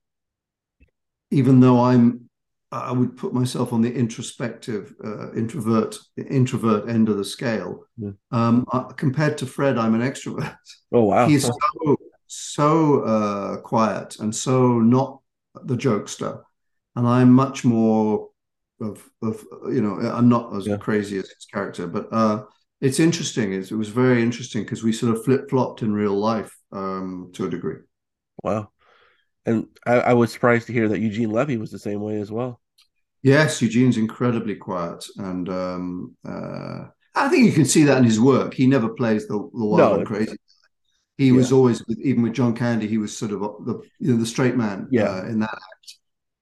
even 1.31 1.59
though 1.59 1.83
I'm 1.83 2.26
I 2.71 2.91
would 2.91 3.15
put 3.15 3.33
myself 3.33 3.71
on 3.71 3.81
the 3.81 3.93
introspective, 3.93 4.93
uh, 5.03 5.31
introvert, 5.33 5.97
introvert 6.17 6.89
end 6.89 7.07
of 7.07 7.17
the 7.17 7.23
scale. 7.23 7.85
Yeah. 7.97 8.11
Um, 8.31 8.65
uh, 8.73 8.83
compared 8.85 9.37
to 9.37 9.45
Fred, 9.45 9.77
I'm 9.77 9.95
an 9.95 10.01
extrovert. 10.01 10.55
Oh 10.91 11.03
wow! 11.03 11.27
He's 11.27 11.43
so 11.45 11.97
so 12.27 13.01
uh, 13.01 13.57
quiet 13.57 14.19
and 14.19 14.35
so 14.35 14.79
not 14.79 15.21
the 15.63 15.75
jokester, 15.75 16.41
and 16.95 17.07
I'm 17.07 17.31
much 17.31 17.63
more 17.63 18.29
of 18.81 19.09
of 19.21 19.45
you 19.69 19.81
know 19.81 19.99
I'm 20.09 20.29
not 20.29 20.55
as 20.55 20.67
yeah. 20.67 20.77
crazy 20.77 21.17
as 21.17 21.29
his 21.29 21.45
character, 21.51 21.87
but 21.87 22.07
uh, 22.11 22.43
it's 22.81 22.99
interesting. 22.99 23.53
It's, 23.53 23.71
it 23.71 23.75
was 23.75 23.89
very 23.89 24.21
interesting 24.21 24.63
because 24.63 24.83
we 24.83 24.93
sort 24.93 25.15
of 25.15 25.23
flip 25.23 25.49
flopped 25.49 25.81
in 25.81 25.93
real 25.93 26.13
life 26.13 26.53
um, 26.71 27.31
to 27.33 27.45
a 27.45 27.49
degree. 27.49 27.77
Wow. 28.43 28.69
And 29.47 29.67
I, 29.85 29.93
I, 29.93 30.13
was 30.13 30.31
surprised 30.31 30.67
to 30.67 30.73
hear 30.73 30.89
that 30.89 30.99
Eugene 30.99 31.31
Levy 31.31 31.55
was 31.55 31.71
the 31.71 31.79
same 31.79 32.01
way 32.01 32.19
as 32.19 32.29
well. 32.29 32.59
Yes, 33.23 33.61
Eugene's 33.61 33.95
incredibly 33.95 34.55
quiet, 34.55 35.05
and 35.17 35.47
um, 35.47 36.15
uh, 36.27 36.87
I 37.15 37.29
think 37.29 37.45
you 37.45 37.53
can 37.53 37.65
see 37.65 37.83
that 37.85 37.97
in 37.97 38.03
his 38.03 38.19
work. 38.19 38.53
He 38.53 38.67
never 38.67 38.89
plays 38.89 39.25
the, 39.25 39.37
the 39.37 39.65
wild 39.65 39.77
no, 39.77 39.93
and 39.95 40.05
crazy. 40.05 40.35
He 41.17 41.27
yeah. 41.27 41.33
was 41.33 41.51
always, 41.53 41.81
even 42.03 42.23
with 42.23 42.33
John 42.33 42.53
Candy, 42.55 42.87
he 42.87 42.97
was 42.97 43.17
sort 43.17 43.31
of 43.31 43.39
the 43.39 43.81
you 43.99 44.11
know 44.11 44.17
the 44.17 44.25
straight 44.25 44.55
man 44.55 44.89
yeah. 44.91 45.09
Uh, 45.09 45.23
in 45.23 45.39
that 45.39 45.53
act. 45.53 45.95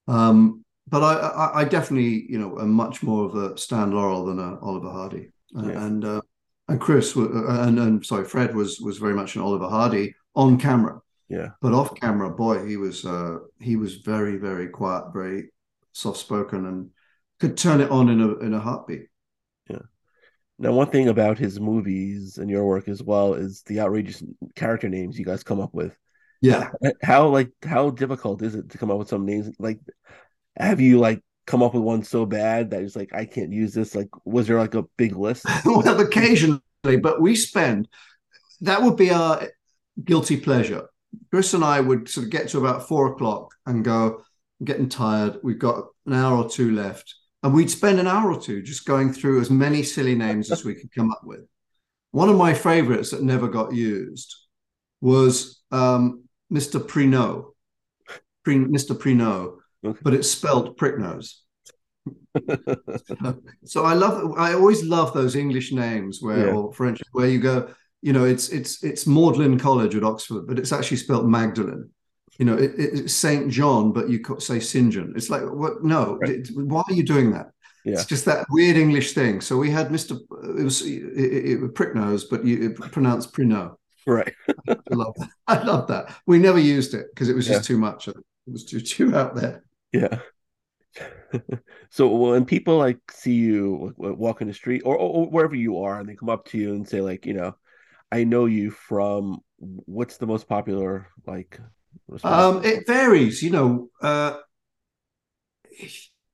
Um, 0.07 0.65
but 0.87 1.01
I, 1.01 1.13
I, 1.13 1.61
I, 1.61 1.63
definitely, 1.63 2.25
you 2.29 2.37
know, 2.37 2.59
am 2.59 2.71
much 2.71 3.01
more 3.01 3.25
of 3.25 3.35
a 3.35 3.57
Stan 3.57 3.91
Laurel 3.91 4.25
than 4.25 4.39
a 4.39 4.59
Oliver 4.59 4.89
Hardy, 4.89 5.29
yeah. 5.53 5.85
and 5.85 6.03
uh, 6.03 6.21
and 6.67 6.81
Chris 6.81 7.15
and 7.15 7.79
and 7.79 8.05
sorry, 8.05 8.25
Fred 8.25 8.55
was 8.55 8.79
was 8.79 8.97
very 8.97 9.13
much 9.13 9.35
an 9.35 9.41
Oliver 9.41 9.69
Hardy 9.69 10.15
on 10.35 10.57
camera. 10.57 11.01
Yeah, 11.29 11.49
but 11.61 11.73
off 11.73 11.95
camera, 11.95 12.29
boy, 12.29 12.65
he 12.65 12.77
was 12.77 13.05
uh, 13.05 13.39
he 13.59 13.75
was 13.75 13.95
very 13.95 14.37
very 14.37 14.69
quiet, 14.69 15.05
very 15.13 15.49
soft 15.91 16.17
spoken, 16.17 16.65
and 16.65 16.89
could 17.39 17.57
turn 17.57 17.81
it 17.81 17.89
on 17.89 18.09
in 18.09 18.21
a 18.21 18.35
in 18.37 18.53
a 18.53 18.59
heartbeat. 18.59 19.07
Yeah. 19.69 19.79
Now, 20.59 20.71
one 20.71 20.89
thing 20.89 21.09
about 21.09 21.37
his 21.37 21.59
movies 21.59 22.37
and 22.37 22.49
your 22.49 22.65
work 22.65 22.87
as 22.87 23.01
well 23.01 23.33
is 23.33 23.63
the 23.63 23.79
outrageous 23.81 24.23
character 24.55 24.87
names 24.87 25.17
you 25.17 25.25
guys 25.25 25.43
come 25.43 25.59
up 25.59 25.73
with. 25.73 25.97
Yeah. 26.41 26.69
How 27.01 27.27
like 27.27 27.51
how 27.63 27.89
difficult 27.89 28.41
is 28.41 28.55
it 28.55 28.69
to 28.69 28.77
come 28.77 28.91
up 28.91 28.99
with 28.99 29.09
some 29.09 29.25
names? 29.25 29.49
Like, 29.57 29.79
have 30.55 30.79
you 30.79 30.99
like 30.99 31.23
come 31.47 31.63
up 31.63 31.73
with 31.73 31.83
one 31.83 32.03
so 32.03 32.25
bad 32.25 32.69
that 32.69 32.83
it's 32.83 32.95
like 32.95 33.13
I 33.13 33.25
can't 33.25 33.51
use 33.51 33.73
this? 33.73 33.95
Like, 33.95 34.09
was 34.25 34.47
there 34.47 34.59
like 34.59 34.75
a 34.75 34.83
big 34.97 35.15
list? 35.15 35.45
well, 35.65 35.99
occasionally, 35.99 36.61
but 37.01 37.19
we 37.19 37.35
spend 37.35 37.87
that 38.61 38.81
would 38.81 38.95
be 38.95 39.11
our 39.11 39.47
guilty 40.03 40.37
pleasure. 40.37 40.87
Chris 41.31 41.53
and 41.53 41.63
I 41.63 41.79
would 41.79 42.09
sort 42.09 42.25
of 42.25 42.31
get 42.31 42.49
to 42.49 42.59
about 42.59 42.87
four 42.87 43.13
o'clock 43.13 43.53
and 43.65 43.83
go, 43.83 44.23
I'm 44.59 44.65
getting 44.65 44.89
tired. 44.89 45.37
We've 45.43 45.59
got 45.59 45.85
an 46.05 46.13
hour 46.13 46.37
or 46.37 46.49
two 46.49 46.71
left. 46.71 47.13
And 47.43 47.53
we'd 47.53 47.69
spend 47.69 47.99
an 47.99 48.07
hour 48.07 48.31
or 48.31 48.41
two 48.41 48.63
just 48.63 48.85
going 48.85 49.13
through 49.13 49.39
as 49.39 49.51
many 49.51 49.83
silly 49.83 50.15
names 50.15 50.51
as 50.51 50.65
we 50.65 50.73
could 50.73 50.91
come 50.93 51.11
up 51.11 51.21
with. 51.23 51.41
One 52.11 52.29
of 52.29 52.37
my 52.37 52.53
favorites 52.53 53.11
that 53.11 53.21
never 53.21 53.47
got 53.47 53.73
used 53.73 54.33
was 55.01 55.61
um, 55.71 56.23
Mr. 56.51 56.79
Prino, 56.79 57.51
Pre, 58.43 58.57
Mr. 58.57 58.97
Prino, 58.97 59.57
okay. 59.85 59.99
but 60.01 60.13
it's 60.13 60.31
spelled 60.31 60.77
prick 60.77 60.97
nose. 60.97 61.43
so 63.65 63.83
I 63.83 63.93
love, 63.93 64.33
I 64.37 64.53
always 64.53 64.83
love 64.83 65.13
those 65.13 65.35
English 65.35 65.71
names 65.71 66.19
where, 66.21 66.47
yeah. 66.47 66.53
or 66.53 66.73
French, 66.73 67.01
where 67.11 67.27
you 67.27 67.39
go, 67.39 67.69
you 68.05 68.13
know, 68.13 68.23
it's 68.23 68.49
it's 68.49 68.83
it's 68.83 69.07
Magdalen 69.07 69.57
College 69.57 69.95
at 69.95 70.03
Oxford, 70.03 70.45
but 70.45 70.59
it's 70.59 70.71
actually 70.71 70.97
spelled 70.97 71.27
Magdalen. 71.27 71.89
You 72.37 72.45
know, 72.45 72.55
it, 72.55 72.73
it's 72.77 73.15
Saint 73.15 73.49
John, 73.51 73.93
but 73.93 74.09
you 74.09 74.23
say 74.37 74.59
St. 74.59 74.93
John. 74.93 75.13
It's 75.15 75.31
like, 75.31 75.41
what? 75.41 75.83
No, 75.83 76.19
right. 76.21 76.29
it, 76.29 76.49
why 76.53 76.83
are 76.87 76.93
you 76.93 77.01
doing 77.01 77.31
that? 77.31 77.47
Yeah. 77.83 77.93
It's 77.93 78.05
just 78.05 78.25
that 78.25 78.45
weird 78.51 78.77
English 78.77 79.13
thing. 79.13 79.41
So 79.41 79.57
we 79.57 79.71
had 79.71 79.91
Mister. 79.91 80.17
It 80.43 80.63
was 80.63 80.83
it, 80.83 81.01
it, 81.01 81.63
it 81.63 81.73
prick 81.73 81.95
nose, 81.95 82.25
but 82.25 82.45
you 82.45 82.75
pronounced 82.75 83.33
Prino. 83.33 83.75
Right. 84.05 84.35
I 84.69 84.75
love 84.91 85.15
that. 85.17 85.29
I 85.47 85.63
love 85.63 85.87
that. 85.87 86.13
We 86.27 86.37
never 86.37 86.59
used 86.59 86.93
it 86.93 87.07
because 87.11 87.27
it 87.27 87.35
was 87.35 87.47
just 87.47 87.67
yeah. 87.67 87.75
too 87.75 87.79
much. 87.79 88.07
It 88.07 88.17
was 88.45 88.65
too 88.65 88.81
too 88.81 89.15
out 89.15 89.33
there. 89.33 89.63
Yeah. 89.91 90.19
so 91.89 92.07
when 92.07 92.45
people 92.45 92.77
like 92.77 92.99
see 93.11 93.33
you 93.33 93.95
walking 93.97 94.45
in 94.45 94.49
the 94.49 94.53
street 94.53 94.83
or, 94.85 94.95
or, 94.95 95.25
wherever 95.27 95.55
you 95.55 95.79
are, 95.79 95.99
and 95.99 96.07
they 96.07 96.13
come 96.13 96.29
up 96.29 96.45
to 96.49 96.59
you 96.59 96.75
and 96.75 96.87
say 96.87 97.01
like, 97.01 97.25
you 97.25 97.33
know, 97.33 97.55
I 98.11 98.23
know 98.23 98.45
you 98.45 98.71
from 98.71 99.39
what's 99.57 100.17
the 100.17 100.27
most 100.27 100.47
popular 100.47 101.07
like? 101.25 101.59
Um, 102.23 102.63
it 102.63 102.85
varies. 102.85 103.41
You 103.41 103.49
know, 103.51 103.89
uh, 104.01 104.37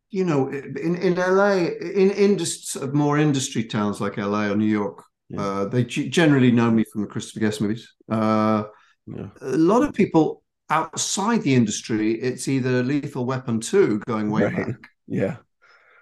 you 0.09 0.25
know, 0.25 0.49
in 0.49 0.95
in 0.97 1.15
LA, 1.15 1.53
in 1.53 2.11
industry, 2.11 2.87
more 2.87 3.17
industry 3.17 3.63
towns 3.63 4.01
like 4.01 4.17
LA 4.17 4.47
or 4.47 4.55
New 4.55 4.65
York, 4.65 5.03
yeah. 5.29 5.41
uh, 5.41 5.65
they 5.65 5.85
g- 5.85 6.09
generally 6.09 6.51
know 6.51 6.69
me 6.69 6.83
from 6.91 7.01
the 7.01 7.07
Christopher 7.07 7.39
Guest 7.39 7.61
movies. 7.61 7.93
Uh, 8.09 8.63
yeah. 9.07 9.27
A 9.41 9.57
lot 9.57 9.83
of 9.83 9.93
people 9.93 10.43
outside 10.69 11.41
the 11.41 11.55
industry, 11.55 12.13
it's 12.13 12.47
either 12.47 12.83
Lethal 12.83 13.25
Weapon 13.25 13.59
two, 13.59 13.99
going 13.99 14.29
way 14.29 14.43
right. 14.43 14.67
back, 14.67 14.75
yeah, 15.07 15.37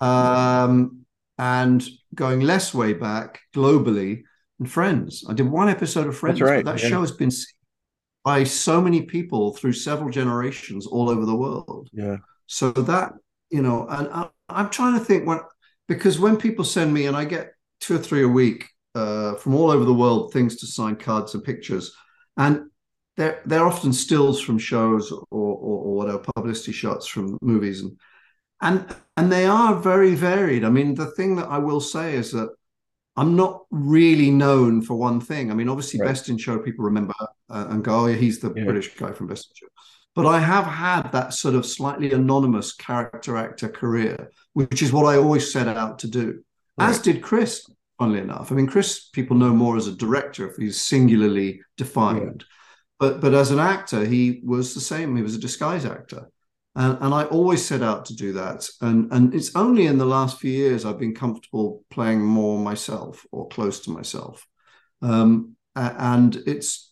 um, 0.01 1.05
and 1.37 1.87
going 2.15 2.41
less 2.41 2.73
way 2.73 2.93
back 2.93 3.41
globally, 3.55 4.23
and 4.59 4.69
Friends. 4.69 5.25
I 5.27 5.33
did 5.33 5.49
one 5.49 5.69
episode 5.69 6.07
of 6.07 6.17
Friends, 6.17 6.41
right. 6.41 6.63
that 6.65 6.81
yeah. 6.81 6.89
show 6.89 7.01
has 7.01 7.11
been 7.11 7.31
seen 7.31 7.53
by 8.23 8.43
so 8.43 8.81
many 8.81 9.03
people 9.03 9.55
through 9.55 9.73
several 9.73 10.09
generations 10.09 10.85
all 10.85 11.09
over 11.09 11.25
the 11.25 11.35
world. 11.35 11.89
Yeah. 11.91 12.17
So 12.47 12.71
that 12.71 13.13
you 13.49 13.61
know, 13.61 13.87
and 13.89 14.07
I, 14.09 14.29
I'm 14.49 14.69
trying 14.69 14.97
to 14.99 15.03
think 15.03 15.25
when 15.27 15.39
because 15.87 16.19
when 16.19 16.37
people 16.37 16.65
send 16.65 16.93
me 16.93 17.07
and 17.07 17.15
I 17.15 17.25
get 17.25 17.53
two 17.79 17.95
or 17.95 17.99
three 17.99 18.23
a 18.23 18.27
week 18.27 18.67
uh, 18.95 19.35
from 19.35 19.55
all 19.55 19.71
over 19.71 19.85
the 19.85 19.93
world 19.93 20.33
things 20.33 20.57
to 20.57 20.67
sign 20.67 20.95
cards 20.95 21.33
and 21.33 21.43
pictures, 21.43 21.95
and 22.37 22.69
they're 23.17 23.41
they're 23.45 23.65
often 23.65 23.93
stills 23.93 24.41
from 24.41 24.57
shows 24.57 25.11
or, 25.11 25.25
or, 25.31 25.55
or 25.57 25.95
whatever 25.95 26.23
publicity 26.35 26.71
shots 26.71 27.07
from 27.07 27.37
movies 27.41 27.81
and 27.81 27.97
and 28.61 28.95
and 29.17 29.31
they 29.31 29.45
are 29.45 29.75
very 29.75 30.15
varied. 30.15 30.63
I 30.63 30.69
mean, 30.69 30.95
the 30.95 31.11
thing 31.11 31.35
that 31.37 31.47
I 31.47 31.57
will 31.57 31.81
say 31.81 32.15
is 32.15 32.31
that 32.31 32.49
I'm 33.19 33.35
not 33.35 33.65
really 33.69 34.31
known 34.31 34.81
for 34.81 34.95
one 34.95 35.19
thing. 35.19 35.51
I 35.51 35.53
mean, 35.53 35.67
obviously, 35.67 35.99
right. 35.99 36.07
Best 36.07 36.29
in 36.29 36.37
Show 36.37 36.57
people 36.59 36.85
remember 36.85 37.13
uh, 37.49 37.67
and 37.69 37.83
go, 37.83 37.99
"Oh, 37.99 38.05
yeah, 38.07 38.15
he's 38.15 38.39
the 38.39 38.53
yeah. 38.55 38.63
British 38.63 38.95
guy 38.95 39.11
from 39.11 39.27
Best 39.27 39.51
in 39.51 39.55
Show." 39.55 39.71
But 40.15 40.25
I 40.25 40.39
have 40.39 40.65
had 40.65 41.11
that 41.11 41.33
sort 41.33 41.55
of 41.55 41.65
slightly 41.65 42.13
anonymous 42.13 42.73
character 42.73 43.35
actor 43.35 43.67
career, 43.67 44.31
which 44.53 44.81
is 44.81 44.93
what 44.93 45.05
I 45.05 45.17
always 45.17 45.51
set 45.51 45.67
out 45.67 45.99
to 45.99 46.07
do. 46.07 46.43
Right. 46.77 46.89
As 46.89 46.99
did 46.99 47.21
Chris, 47.21 47.65
funnily 47.97 48.21
enough. 48.21 48.51
I 48.51 48.55
mean, 48.55 48.67
Chris, 48.67 49.09
people 49.09 49.35
know 49.35 49.53
more 49.53 49.75
as 49.75 49.87
a 49.87 49.95
director 49.95 50.49
if 50.49 50.55
he's 50.55 50.79
singularly 50.79 51.61
defined. 51.75 52.45
Yeah. 52.47 52.55
But 52.99 53.19
but 53.19 53.33
as 53.33 53.51
an 53.51 53.59
actor, 53.59 54.05
he 54.05 54.39
was 54.45 54.73
the 54.73 54.81
same. 54.81 55.17
He 55.17 55.23
was 55.23 55.35
a 55.35 55.39
disguise 55.39 55.83
actor. 55.85 56.29
And, 56.75 56.97
and 57.01 57.13
I 57.13 57.23
always 57.25 57.65
set 57.65 57.81
out 57.81 58.05
to 58.05 58.15
do 58.15 58.33
that. 58.33 58.67
And, 58.81 59.11
and 59.11 59.33
it's 59.33 59.55
only 59.55 59.87
in 59.87 59.97
the 59.97 60.05
last 60.05 60.39
few 60.39 60.51
years 60.51 60.85
I've 60.85 60.99
been 60.99 61.15
comfortable 61.15 61.83
playing 61.89 62.21
more 62.21 62.59
myself 62.59 63.25
or 63.31 63.47
close 63.47 63.81
to 63.81 63.91
myself. 63.91 64.47
Um, 65.01 65.55
and 65.75 66.35
it's, 66.45 66.89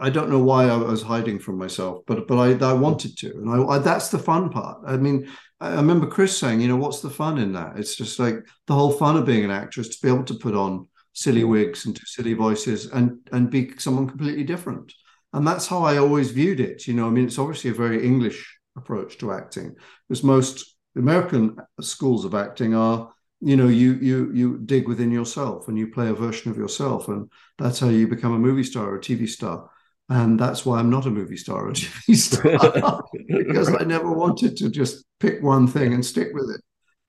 I 0.00 0.10
don't 0.10 0.30
know 0.30 0.42
why 0.42 0.64
I 0.64 0.76
was 0.76 1.02
hiding 1.02 1.38
from 1.38 1.56
myself, 1.56 2.02
but 2.06 2.26
but 2.26 2.36
I, 2.36 2.70
I 2.70 2.72
wanted 2.72 3.16
to, 3.18 3.30
and 3.32 3.48
I, 3.48 3.74
I, 3.74 3.78
that's 3.78 4.08
the 4.08 4.18
fun 4.18 4.50
part. 4.50 4.82
I 4.86 4.96
mean, 4.96 5.28
I 5.60 5.74
remember 5.74 6.06
Chris 6.06 6.36
saying, 6.36 6.60
you 6.60 6.68
know, 6.68 6.76
what's 6.76 7.00
the 7.00 7.10
fun 7.10 7.38
in 7.38 7.52
that? 7.52 7.78
It's 7.78 7.94
just 7.94 8.18
like 8.18 8.36
the 8.66 8.74
whole 8.74 8.90
fun 8.90 9.16
of 9.16 9.26
being 9.26 9.44
an 9.44 9.50
actress 9.50 9.88
to 9.88 10.02
be 10.02 10.12
able 10.12 10.24
to 10.24 10.34
put 10.34 10.56
on 10.56 10.88
silly 11.12 11.44
wigs 11.44 11.86
and 11.86 11.94
do 11.94 12.00
silly 12.06 12.34
voices 12.34 12.86
and 12.86 13.18
and 13.30 13.50
be 13.50 13.72
someone 13.78 14.08
completely 14.08 14.44
different. 14.44 14.92
And 15.32 15.46
that's 15.46 15.66
how 15.66 15.84
I 15.84 15.98
always 15.98 16.30
viewed 16.30 16.58
it. 16.58 16.86
You 16.88 16.94
know, 16.94 17.06
I 17.06 17.10
mean, 17.10 17.26
it's 17.26 17.38
obviously 17.38 17.70
a 17.70 17.74
very 17.74 18.04
English 18.04 18.58
approach 18.76 19.18
to 19.18 19.32
acting 19.32 19.74
because 20.08 20.22
most 20.22 20.76
American 20.96 21.56
schools 21.80 22.24
of 22.24 22.34
acting 22.34 22.74
are 22.74 23.12
you 23.40 23.56
know 23.56 23.68
you 23.68 23.94
you 23.94 24.30
you 24.32 24.58
dig 24.58 24.86
within 24.88 25.10
yourself 25.10 25.68
and 25.68 25.78
you 25.78 25.88
play 25.88 26.08
a 26.08 26.14
version 26.14 26.50
of 26.50 26.56
yourself 26.56 27.08
and 27.08 27.30
that's 27.58 27.80
how 27.80 27.88
you 27.88 28.06
become 28.06 28.32
a 28.34 28.38
movie 28.38 28.64
star 28.64 28.90
or 28.90 28.96
a 28.96 29.00
TV 29.00 29.28
star 29.28 29.68
and 30.08 30.38
that's 30.38 30.66
why 30.66 30.78
I'm 30.78 30.90
not 30.90 31.06
a 31.06 31.10
movie 31.10 31.36
star 31.36 31.66
or 31.66 31.70
a 31.70 31.72
TV 31.74 32.16
star 32.16 33.02
because 33.28 33.74
I 33.74 33.84
never 33.84 34.12
wanted 34.12 34.56
to 34.58 34.70
just 34.70 35.04
pick 35.20 35.42
one 35.42 35.66
thing 35.66 35.94
and 35.94 36.04
stick 36.04 36.28
with 36.32 36.50
it. 36.50 36.60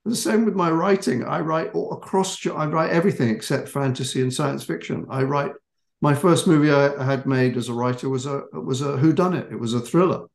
The 0.06 0.16
same 0.16 0.44
with 0.44 0.56
my 0.56 0.70
writing. 0.70 1.24
I 1.24 1.40
write 1.40 1.70
across. 1.70 2.46
I 2.46 2.66
write 2.66 2.92
everything 2.92 3.30
except 3.30 3.70
fantasy 3.70 4.22
and 4.22 4.34
science 4.34 4.64
fiction. 4.64 5.06
I 5.10 5.24
write. 5.24 5.52
My 6.02 6.14
first 6.14 6.46
movie 6.46 6.70
I 6.70 7.02
had 7.02 7.26
made 7.26 7.56
as 7.56 7.70
a 7.70 7.74
writer 7.74 8.10
was 8.10 8.26
a 8.26 8.44
was 8.52 8.82
a 8.82 8.98
who 8.98 9.14
done 9.14 9.34
it. 9.34 9.50
It 9.50 9.60
was 9.60 9.74
a 9.74 9.80
thriller. 9.80 10.28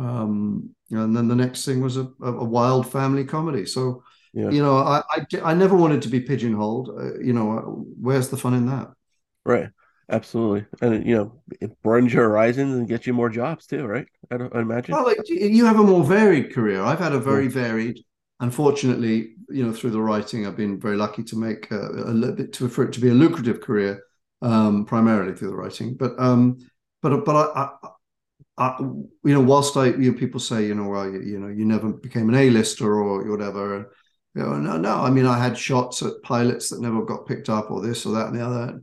Um, 0.00 0.70
and 0.90 1.14
then 1.14 1.28
the 1.28 1.36
next 1.44 1.64
thing 1.66 1.80
was 1.82 1.96
a, 1.96 2.08
a 2.22 2.44
wild 2.44 2.90
family 2.90 3.24
comedy. 3.24 3.66
So, 3.66 4.02
yeah. 4.32 4.50
you 4.50 4.62
know, 4.62 4.76
I, 4.78 5.02
I, 5.10 5.26
I 5.44 5.54
never 5.54 5.76
wanted 5.76 6.00
to 6.02 6.08
be 6.08 6.20
pigeonholed. 6.20 6.88
Uh, 6.88 7.18
you 7.20 7.34
know, 7.34 7.84
where's 8.00 8.28
the 8.30 8.36
fun 8.36 8.54
in 8.54 8.66
that? 8.66 8.88
Right. 9.44 9.68
Absolutely. 10.08 10.66
And, 10.80 11.06
you 11.06 11.14
know, 11.16 11.42
it 11.60 11.70
broadens 11.82 12.12
your 12.12 12.28
horizons 12.30 12.74
and 12.74 12.88
gets 12.88 13.06
you 13.06 13.12
more 13.12 13.28
jobs 13.28 13.66
too, 13.66 13.86
right? 13.86 14.06
I, 14.30 14.36
I 14.36 14.60
imagine. 14.60 14.94
Well, 14.94 15.04
like, 15.04 15.18
you 15.28 15.64
have 15.64 15.78
a 15.78 15.84
more 15.84 16.02
varied 16.02 16.52
career. 16.54 16.82
I've 16.82 16.98
had 16.98 17.12
a 17.12 17.20
very 17.20 17.44
yeah. 17.44 17.50
varied, 17.50 18.04
unfortunately, 18.40 19.34
you 19.50 19.64
know, 19.64 19.72
through 19.72 19.90
the 19.90 20.00
writing, 20.00 20.46
I've 20.46 20.56
been 20.56 20.80
very 20.80 20.96
lucky 20.96 21.22
to 21.24 21.36
make 21.36 21.70
a, 21.70 21.80
a 21.80 22.14
little 22.20 22.34
bit 22.34 22.52
to, 22.54 22.68
for 22.68 22.84
it 22.84 22.92
to 22.94 23.00
be 23.00 23.10
a 23.10 23.14
lucrative 23.14 23.60
career, 23.60 24.02
um, 24.42 24.84
primarily 24.84 25.34
through 25.34 25.50
the 25.50 25.56
writing. 25.56 25.94
But, 25.94 26.18
um, 26.18 26.58
but, 27.02 27.24
but 27.24 27.36
I, 27.36 27.68
I 27.84 27.90
I, 28.60 28.76
you 28.78 29.08
know, 29.24 29.40
whilst 29.40 29.76
I, 29.78 29.86
you 29.86 30.12
know, 30.12 30.18
people 30.18 30.38
say, 30.38 30.66
you 30.66 30.74
know, 30.74 30.88
well, 30.88 31.10
you, 31.10 31.22
you 31.22 31.38
know, 31.40 31.48
you 31.48 31.64
never 31.64 31.90
became 31.94 32.28
an 32.28 32.34
A-lister 32.34 32.84
or 32.84 33.28
whatever. 33.28 33.94
You 34.34 34.42
know, 34.42 34.58
no, 34.58 34.76
no. 34.76 34.96
I 34.96 35.08
mean, 35.08 35.24
I 35.24 35.38
had 35.38 35.56
shots 35.56 36.02
at 36.02 36.22
pilots 36.22 36.68
that 36.68 36.82
never 36.82 37.02
got 37.04 37.26
picked 37.26 37.48
up, 37.48 37.70
or 37.70 37.80
this 37.80 38.04
or 38.04 38.12
that 38.12 38.26
and 38.28 38.36
the 38.36 38.46
other. 38.46 38.82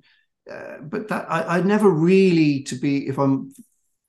Uh, 0.52 0.82
but 0.82 1.08
that 1.10 1.32
I, 1.32 1.58
I 1.58 1.62
never 1.62 1.90
really, 1.92 2.64
to 2.64 2.76
be, 2.76 3.08
if 3.08 3.20
I'm 3.20 3.54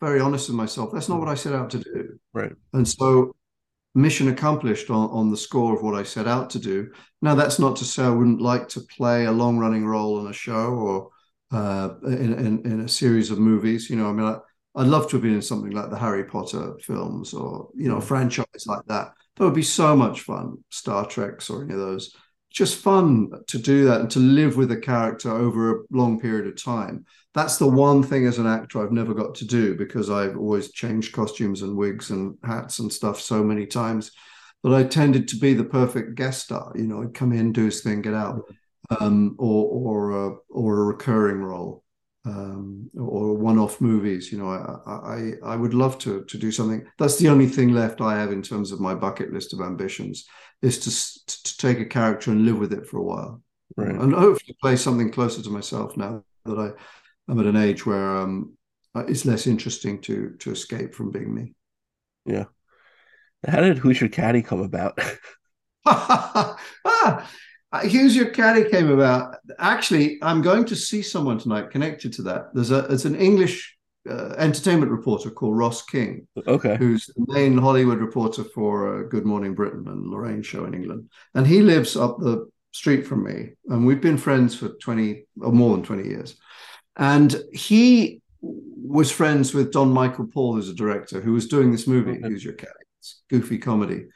very 0.00 0.20
honest 0.20 0.48
with 0.48 0.56
myself, 0.56 0.90
that's 0.90 1.10
not 1.10 1.20
what 1.20 1.28
I 1.28 1.34
set 1.34 1.52
out 1.52 1.68
to 1.70 1.78
do. 1.78 2.18
Right. 2.32 2.52
And 2.72 2.88
so, 2.88 3.36
mission 3.94 4.28
accomplished 4.28 4.88
on, 4.88 5.10
on 5.10 5.30
the 5.30 5.36
score 5.36 5.76
of 5.76 5.82
what 5.82 5.94
I 5.94 6.02
set 6.02 6.26
out 6.26 6.48
to 6.50 6.58
do. 6.58 6.90
Now, 7.20 7.34
that's 7.34 7.58
not 7.58 7.76
to 7.76 7.84
say 7.84 8.04
I 8.04 8.10
wouldn't 8.10 8.40
like 8.40 8.68
to 8.70 8.80
play 8.96 9.26
a 9.26 9.32
long 9.32 9.58
running 9.58 9.84
role 9.84 10.20
in 10.20 10.28
a 10.28 10.32
show 10.32 10.70
or 10.70 11.08
uh, 11.50 11.90
in, 12.04 12.32
in, 12.32 12.72
in 12.72 12.80
a 12.80 12.88
series 12.88 13.30
of 13.30 13.38
movies. 13.38 13.90
You 13.90 13.96
know, 13.96 14.08
I 14.08 14.12
mean, 14.12 14.26
I, 14.26 14.38
I'd 14.74 14.86
love 14.86 15.08
to 15.08 15.16
have 15.16 15.22
been 15.22 15.34
in 15.34 15.42
something 15.42 15.72
like 15.72 15.90
the 15.90 15.98
Harry 15.98 16.24
Potter 16.24 16.76
films 16.80 17.34
or, 17.34 17.68
you 17.74 17.88
know, 17.88 17.96
a 17.96 18.00
mm. 18.00 18.04
franchise 18.04 18.66
like 18.66 18.84
that. 18.86 19.12
That 19.36 19.44
would 19.44 19.54
be 19.54 19.62
so 19.62 19.96
much 19.96 20.22
fun. 20.22 20.62
Star 20.70 21.06
Treks 21.06 21.50
or 21.50 21.64
any 21.64 21.74
of 21.74 21.80
those. 21.80 22.14
Just 22.50 22.78
fun 22.78 23.30
to 23.46 23.58
do 23.58 23.84
that 23.84 24.00
and 24.00 24.10
to 24.10 24.18
live 24.18 24.56
with 24.56 24.72
a 24.72 24.76
character 24.76 25.30
over 25.30 25.72
a 25.72 25.82
long 25.90 26.18
period 26.20 26.46
of 26.46 26.62
time. 26.62 27.04
That's 27.34 27.56
the 27.58 27.68
one 27.68 28.02
thing 28.02 28.26
as 28.26 28.38
an 28.38 28.46
actor 28.46 28.82
I've 28.82 28.92
never 28.92 29.14
got 29.14 29.34
to 29.36 29.46
do 29.46 29.76
because 29.76 30.10
I've 30.10 30.36
always 30.36 30.72
changed 30.72 31.12
costumes 31.12 31.62
and 31.62 31.76
wigs 31.76 32.10
and 32.10 32.36
hats 32.42 32.78
and 32.78 32.92
stuff 32.92 33.20
so 33.20 33.44
many 33.44 33.66
times 33.66 34.12
that 34.64 34.74
I 34.74 34.82
tended 34.84 35.28
to 35.28 35.36
be 35.36 35.54
the 35.54 35.64
perfect 35.64 36.14
guest 36.14 36.44
star. 36.44 36.72
You 36.74 36.86
know, 36.86 37.02
I'd 37.02 37.14
come 37.14 37.32
in, 37.32 37.52
do 37.52 37.66
his 37.66 37.82
thing, 37.82 38.02
get 38.02 38.14
out, 38.14 38.48
mm. 38.90 39.02
um, 39.02 39.36
or 39.38 39.66
or 39.66 40.10
a, 40.10 40.36
or 40.50 40.80
a 40.80 40.84
recurring 40.84 41.42
role 41.42 41.84
um, 42.28 42.90
or 42.96 43.34
one-off 43.34 43.80
movies. 43.80 44.30
You 44.30 44.38
know, 44.38 44.48
I, 44.48 44.92
I 44.92 45.52
I 45.52 45.56
would 45.56 45.74
love 45.74 45.98
to 46.00 46.24
to 46.24 46.38
do 46.38 46.52
something. 46.52 46.86
That's 46.98 47.16
the 47.16 47.28
only 47.28 47.46
thing 47.46 47.72
left 47.72 48.00
I 48.00 48.18
have 48.18 48.32
in 48.32 48.42
terms 48.42 48.72
of 48.72 48.80
my 48.80 48.94
bucket 48.94 49.32
list 49.32 49.52
of 49.52 49.60
ambitions 49.60 50.26
is 50.62 50.78
to 50.80 51.44
to 51.44 51.56
take 51.58 51.80
a 51.80 51.84
character 51.84 52.30
and 52.30 52.44
live 52.44 52.58
with 52.58 52.72
it 52.72 52.86
for 52.86 52.98
a 52.98 53.02
while, 53.02 53.42
right. 53.76 53.94
and 53.94 54.12
hopefully 54.12 54.56
play 54.60 54.76
something 54.76 55.10
closer 55.10 55.42
to 55.42 55.50
myself 55.50 55.96
now 55.96 56.22
that 56.44 56.58
I 56.58 56.70
I'm 57.30 57.40
at 57.40 57.46
an 57.46 57.56
age 57.56 57.86
where 57.86 58.16
um, 58.18 58.56
it's 58.94 59.24
less 59.24 59.46
interesting 59.46 60.00
to 60.02 60.36
to 60.40 60.50
escape 60.50 60.94
from 60.94 61.10
being 61.10 61.34
me. 61.34 61.54
Yeah. 62.24 62.44
How 63.46 63.60
did 63.60 63.78
Who's 63.78 64.00
Your 64.00 64.10
Caddy 64.10 64.42
come 64.42 64.60
about? 64.60 64.98
ah, 65.86 67.30
Who's 67.72 68.16
Your 68.16 68.30
Caddy 68.30 68.68
came 68.70 68.90
about. 68.90 69.36
Actually, 69.58 70.18
I'm 70.22 70.40
going 70.40 70.64
to 70.66 70.76
see 70.76 71.02
someone 71.02 71.38
tonight 71.38 71.70
connected 71.70 72.12
to 72.14 72.22
that. 72.22 72.54
There's 72.54 72.70
a 72.70 72.82
there's 72.82 73.04
an 73.04 73.14
English 73.14 73.76
uh, 74.08 74.34
entertainment 74.38 74.90
reporter 74.90 75.30
called 75.30 75.58
Ross 75.58 75.82
King. 75.82 76.26
Okay. 76.46 76.76
Who's 76.78 77.06
the 77.06 77.26
main 77.28 77.58
Hollywood 77.58 77.98
reporter 77.98 78.44
for 78.44 79.00
uh, 79.00 79.02
Good 79.08 79.26
Morning 79.26 79.54
Britain 79.54 79.84
and 79.86 80.06
Lorraine 80.06 80.42
show 80.42 80.64
in 80.64 80.72
England, 80.72 81.10
and 81.34 81.46
he 81.46 81.60
lives 81.60 81.94
up 81.94 82.18
the 82.18 82.48
street 82.72 83.06
from 83.06 83.24
me, 83.24 83.50
and 83.66 83.86
we've 83.86 84.00
been 84.00 84.18
friends 84.18 84.54
for 84.54 84.70
20 84.70 85.26
or 85.42 85.52
more 85.52 85.76
than 85.76 85.84
20 85.84 86.08
years. 86.08 86.36
And 86.96 87.36
he 87.52 88.22
was 88.40 89.10
friends 89.10 89.52
with 89.52 89.72
Don 89.72 89.90
Michael 89.90 90.26
Paul, 90.26 90.54
who's 90.54 90.70
a 90.70 90.74
director, 90.74 91.20
who 91.20 91.32
was 91.32 91.48
doing 91.48 91.70
this 91.70 91.86
movie, 91.86 92.12
okay. 92.12 92.28
Who's 92.28 92.44
Your 92.44 92.54
Caddy? 92.54 92.72
It's 93.00 93.22
goofy 93.28 93.58
comedy. 93.58 94.06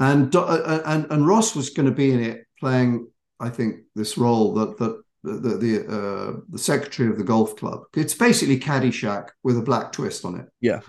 And, 0.00 0.34
uh, 0.34 0.44
uh, 0.44 0.82
and 0.84 1.06
and 1.10 1.26
Ross 1.26 1.54
was 1.54 1.70
going 1.70 1.86
to 1.86 1.94
be 1.94 2.12
in 2.12 2.22
it 2.22 2.47
playing, 2.60 3.08
I 3.40 3.48
think, 3.50 3.80
this 3.94 4.18
role 4.18 4.54
that 4.54 4.78
that 4.78 5.02
the 5.22 5.56
the 5.56 5.86
uh, 5.86 6.40
the 6.50 6.58
secretary 6.58 7.08
of 7.08 7.18
the 7.18 7.24
golf 7.24 7.56
club. 7.56 7.82
It's 7.96 8.14
basically 8.14 8.58
Caddyshack 8.58 9.28
with 9.42 9.58
a 9.58 9.62
black 9.62 9.92
twist 9.92 10.24
on 10.24 10.40
it. 10.40 10.46
Yeah. 10.60 10.80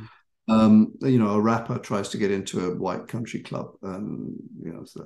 Um, 0.47 0.93
you 1.01 1.19
know, 1.19 1.35
a 1.35 1.41
rapper 1.41 1.77
tries 1.77 2.09
to 2.09 2.17
get 2.17 2.31
into 2.31 2.71
a 2.71 2.75
white 2.75 3.07
country 3.07 3.39
club, 3.39 3.73
and 3.83 4.35
you 4.63 4.73
know, 4.73 4.83
so, 4.83 5.05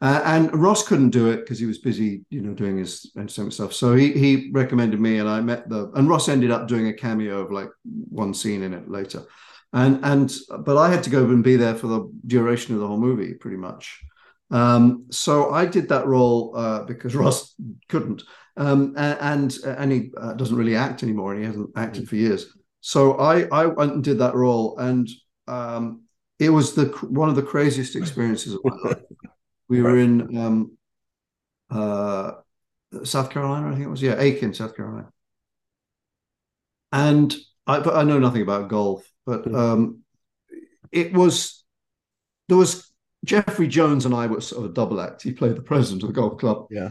uh, 0.00 0.22
and 0.24 0.54
Ross 0.54 0.86
couldn't 0.86 1.10
do 1.10 1.30
it 1.30 1.38
because 1.38 1.58
he 1.58 1.66
was 1.66 1.78
busy, 1.78 2.24
you 2.30 2.40
know, 2.40 2.54
doing 2.54 2.78
his 2.78 3.10
entertainment 3.16 3.54
stuff. 3.54 3.72
So 3.72 3.96
he 3.96 4.12
he 4.12 4.50
recommended 4.52 5.00
me, 5.00 5.18
and 5.18 5.28
I 5.28 5.40
met 5.40 5.68
the 5.68 5.90
and 5.96 6.08
Ross 6.08 6.28
ended 6.28 6.52
up 6.52 6.68
doing 6.68 6.86
a 6.86 6.92
cameo 6.92 7.40
of 7.40 7.50
like 7.50 7.70
one 8.08 8.32
scene 8.32 8.62
in 8.62 8.72
it 8.72 8.88
later, 8.88 9.24
and 9.72 9.98
and 10.04 10.32
but 10.60 10.76
I 10.76 10.90
had 10.90 11.02
to 11.04 11.10
go 11.10 11.24
and 11.24 11.42
be 11.42 11.56
there 11.56 11.74
for 11.74 11.88
the 11.88 12.08
duration 12.28 12.76
of 12.76 12.80
the 12.80 12.86
whole 12.86 13.00
movie, 13.00 13.34
pretty 13.34 13.56
much. 13.56 14.00
Um, 14.54 15.06
so 15.10 15.50
I 15.50 15.66
did 15.66 15.88
that 15.88 16.06
role 16.06 16.56
uh, 16.56 16.84
because 16.84 17.14
Ross 17.22 17.54
couldn't, 17.88 18.22
um, 18.56 18.94
and 18.96 19.52
and 19.64 19.92
he 19.92 20.12
uh, 20.16 20.34
doesn't 20.34 20.56
really 20.56 20.76
act 20.76 21.02
anymore, 21.02 21.32
and 21.32 21.40
he 21.40 21.46
hasn't 21.46 21.70
acted 21.76 22.08
for 22.08 22.14
years. 22.14 22.56
So 22.80 23.18
I 23.18 23.48
I 23.50 23.66
went 23.66 23.94
and 23.94 24.04
did 24.04 24.18
that 24.18 24.36
role, 24.36 24.78
and 24.78 25.08
um, 25.48 26.02
it 26.38 26.50
was 26.50 26.74
the 26.74 26.86
one 27.08 27.28
of 27.28 27.34
the 27.34 27.42
craziest 27.42 27.96
experiences 27.96 28.54
of 28.54 28.60
my 28.64 28.76
life. 28.90 28.98
We 29.66 29.80
were 29.80 29.98
in 29.98 30.36
um, 30.36 30.76
uh, 31.70 32.32
South 33.02 33.30
Carolina, 33.30 33.68
I 33.68 33.72
think 33.72 33.86
it 33.86 33.88
was, 33.88 34.02
yeah, 34.02 34.16
Aiken, 34.18 34.52
South 34.52 34.76
Carolina, 34.76 35.08
and 36.92 37.34
I 37.66 37.80
but 37.80 37.96
I 37.96 38.02
know 38.02 38.18
nothing 38.18 38.42
about 38.42 38.68
golf, 38.68 39.10
but 39.24 39.46
hmm. 39.46 39.54
um, 39.54 40.02
it 40.92 41.14
was 41.14 41.64
there 42.48 42.58
was 42.58 42.93
Jeffrey 43.24 43.66
Jones 43.66 44.06
and 44.06 44.14
I 44.14 44.26
were 44.26 44.40
sort 44.40 44.64
of 44.64 44.70
a 44.70 44.74
double 44.74 45.00
act. 45.00 45.22
He 45.22 45.32
played 45.32 45.56
the 45.56 45.62
president 45.62 46.02
of 46.02 46.08
the 46.08 46.14
golf 46.14 46.38
club. 46.38 46.66
Yeah. 46.70 46.90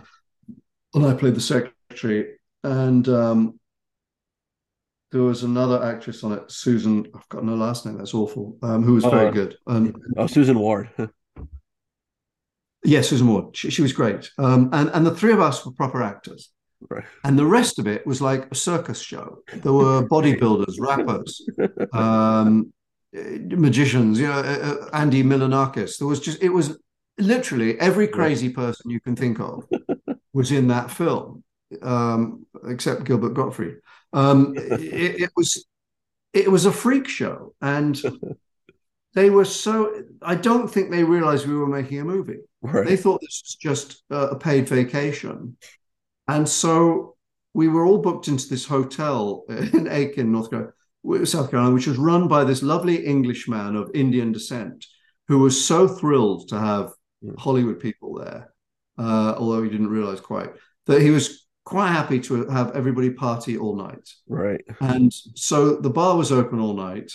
And 0.94 1.06
I 1.06 1.14
played 1.14 1.36
the 1.36 1.42
secretary. 1.42 2.36
And 2.64 3.08
um, 3.08 3.60
there 5.12 5.22
was 5.22 5.44
another 5.44 5.84
actress 5.84 6.24
on 6.24 6.32
it, 6.32 6.52
Susan. 6.52 7.08
I've 7.16 7.30
got 7.30 7.44
no 7.44 7.56
last 7.56 7.86
name. 7.86 7.98
That's 7.98 8.14
awful. 8.14 8.58
Um, 8.64 8.84
who 8.84 8.94
was 8.94 9.06
very 9.06 9.28
uh, 9.28 9.32
good. 9.32 9.58
Oh, 10.18 10.28
Susan 10.28 10.58
Ward. 10.58 10.90
yes, 12.84 13.10
Susan 13.10 13.28
Ward. 13.28 13.56
She, 13.56 13.70
she 13.70 13.82
was 13.82 13.94
great. 13.94 14.32
Um, 14.38 14.70
and 14.74 14.90
and 14.90 15.06
the 15.06 15.16
three 15.16 15.34
of 15.34 15.40
us 15.40 15.66
were 15.66 15.72
proper 15.72 16.02
actors. 16.02 16.52
Right. 16.90 17.04
And 17.24 17.38
the 17.38 17.46
rest 17.46 17.80
of 17.80 17.88
it 17.88 18.06
was 18.06 18.22
like 18.22 18.52
a 18.52 18.56
circus 18.56 19.00
show. 19.00 19.44
There 19.54 19.74
were 19.74 20.08
bodybuilders, 20.08 20.80
rappers, 20.80 21.48
um, 21.94 22.74
magicians, 23.14 24.20
you 24.20 24.28
know, 24.28 24.34
uh, 24.34 24.42
uh, 24.42 24.90
Andy 24.94 25.24
Milonakis. 25.24 25.98
There 25.98 26.08
was 26.08 26.20
just, 26.20 26.42
it 26.42 26.50
was 26.50 26.78
literally 27.18 27.80
every 27.80 28.08
crazy 28.08 28.50
person 28.50 28.90
you 28.90 29.00
can 29.00 29.16
think 29.16 29.40
of 29.40 29.68
was 30.34 30.52
in 30.52 30.68
that 30.70 30.90
film, 30.90 31.44
um, 31.82 32.46
except 32.68 33.04
Gilbert 33.04 33.34
Gottfried. 33.36 33.78
Um, 34.14 34.54
it, 34.56 35.22
it, 35.22 35.30
was, 35.36 35.66
it 36.34 36.52
was 36.52 36.66
a 36.66 36.72
freak 36.72 37.08
show, 37.08 37.54
and 37.62 38.02
they 39.14 39.30
were 39.30 39.46
so. 39.46 40.04
I 40.22 40.36
don't 40.36 40.68
think 40.68 40.90
they 40.90 41.04
realized 41.04 41.48
we 41.48 41.56
were 41.56 41.68
making 41.68 42.00
a 42.00 42.06
movie. 42.06 42.40
Right. 42.62 42.88
They 42.88 42.98
thought 42.98 43.22
this 43.22 43.42
was 43.44 43.56
just 43.56 44.04
a 44.10 44.36
paid 44.36 44.68
vacation, 44.68 45.58
and 46.28 46.48
so 46.48 47.16
we 47.54 47.68
were 47.68 47.86
all 47.86 48.00
booked 48.00 48.28
into 48.28 48.48
this 48.48 48.66
hotel 48.66 49.46
in 49.50 49.88
Aiken, 49.88 50.32
North 50.32 50.50
Carolina 50.50 50.74
South 51.26 51.52
Carolina, 51.52 51.74
which 51.74 51.88
was 51.88 51.98
run 51.98 52.28
by 52.28 52.44
this 52.44 52.64
lovely 52.64 53.06
Englishman 53.06 53.76
of 53.76 53.92
Indian 53.94 54.32
descent 54.32 54.86
who 55.28 55.40
was 55.40 55.64
so 55.64 55.88
thrilled 55.88 56.50
to 56.50 56.60
have 56.60 56.92
hmm. 57.22 57.34
Hollywood 57.38 57.80
people 57.80 58.16
there, 58.16 58.54
uh, 58.98 59.36
although 59.38 59.64
he 59.64 59.70
didn't 59.70 59.90
realize 59.90 60.20
quite 60.20 60.52
that 60.86 61.02
he 61.02 61.12
was 61.12 61.46
quite 61.66 61.90
happy 61.90 62.20
to 62.20 62.46
have 62.48 62.76
everybody 62.76 63.10
party 63.10 63.58
all 63.58 63.76
night. 63.76 64.10
Right. 64.28 64.64
And 64.82 65.14
so 65.36 65.76
the 65.76 65.90
bar 65.90 66.18
was 66.18 66.32
open 66.32 66.60
all 66.60 66.74
night. 66.74 67.12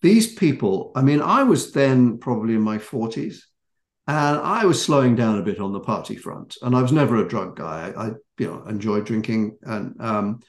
These 0.00 0.34
people, 0.34 0.92
I 0.96 1.02
mean, 1.02 1.20
I 1.20 1.42
was 1.42 1.72
then 1.72 2.18
probably 2.18 2.54
in 2.54 2.62
my 2.62 2.78
40s 2.78 3.40
and 4.06 4.38
I 4.38 4.64
was 4.64 4.82
slowing 4.82 5.14
down 5.14 5.38
a 5.38 5.42
bit 5.42 5.60
on 5.60 5.72
the 5.72 5.80
party 5.80 6.16
front. 6.16 6.56
And 6.62 6.74
I 6.74 6.82
was 6.82 6.90
never 6.90 7.16
a 7.16 7.28
drug 7.28 7.54
guy. 7.54 7.92
I, 7.94 8.06
I 8.06 8.10
you 8.38 8.46
know, 8.46 8.64
enjoyed 8.64 9.04
drinking 9.04 9.58
and 9.62 9.94
um, 10.00 10.40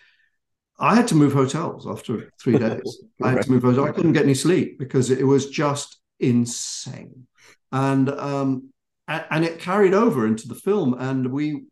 I 0.84 0.96
had 0.96 1.08
to 1.08 1.16
move 1.16 1.32
hotels 1.32 1.88
after 1.88 2.30
three 2.42 2.58
days. 2.68 3.04
I 3.22 3.32
had 3.32 3.44
to 3.44 3.52
move 3.52 3.64
hotels. 3.64 3.88
I 3.88 3.94
couldn't 3.94 4.12
get 4.12 4.24
any 4.24 4.34
sleep 4.34 4.78
because 4.78 5.10
it 5.10 5.26
was 5.26 5.50
just 5.50 5.98
insane, 6.20 7.26
and 7.72 8.10
um, 8.10 8.70
and 9.08 9.46
it 9.46 9.60
carried 9.60 9.94
over 9.94 10.28
into 10.28 10.50
the 10.50 10.56
film. 10.56 10.94
And 11.00 11.32
we 11.32 11.64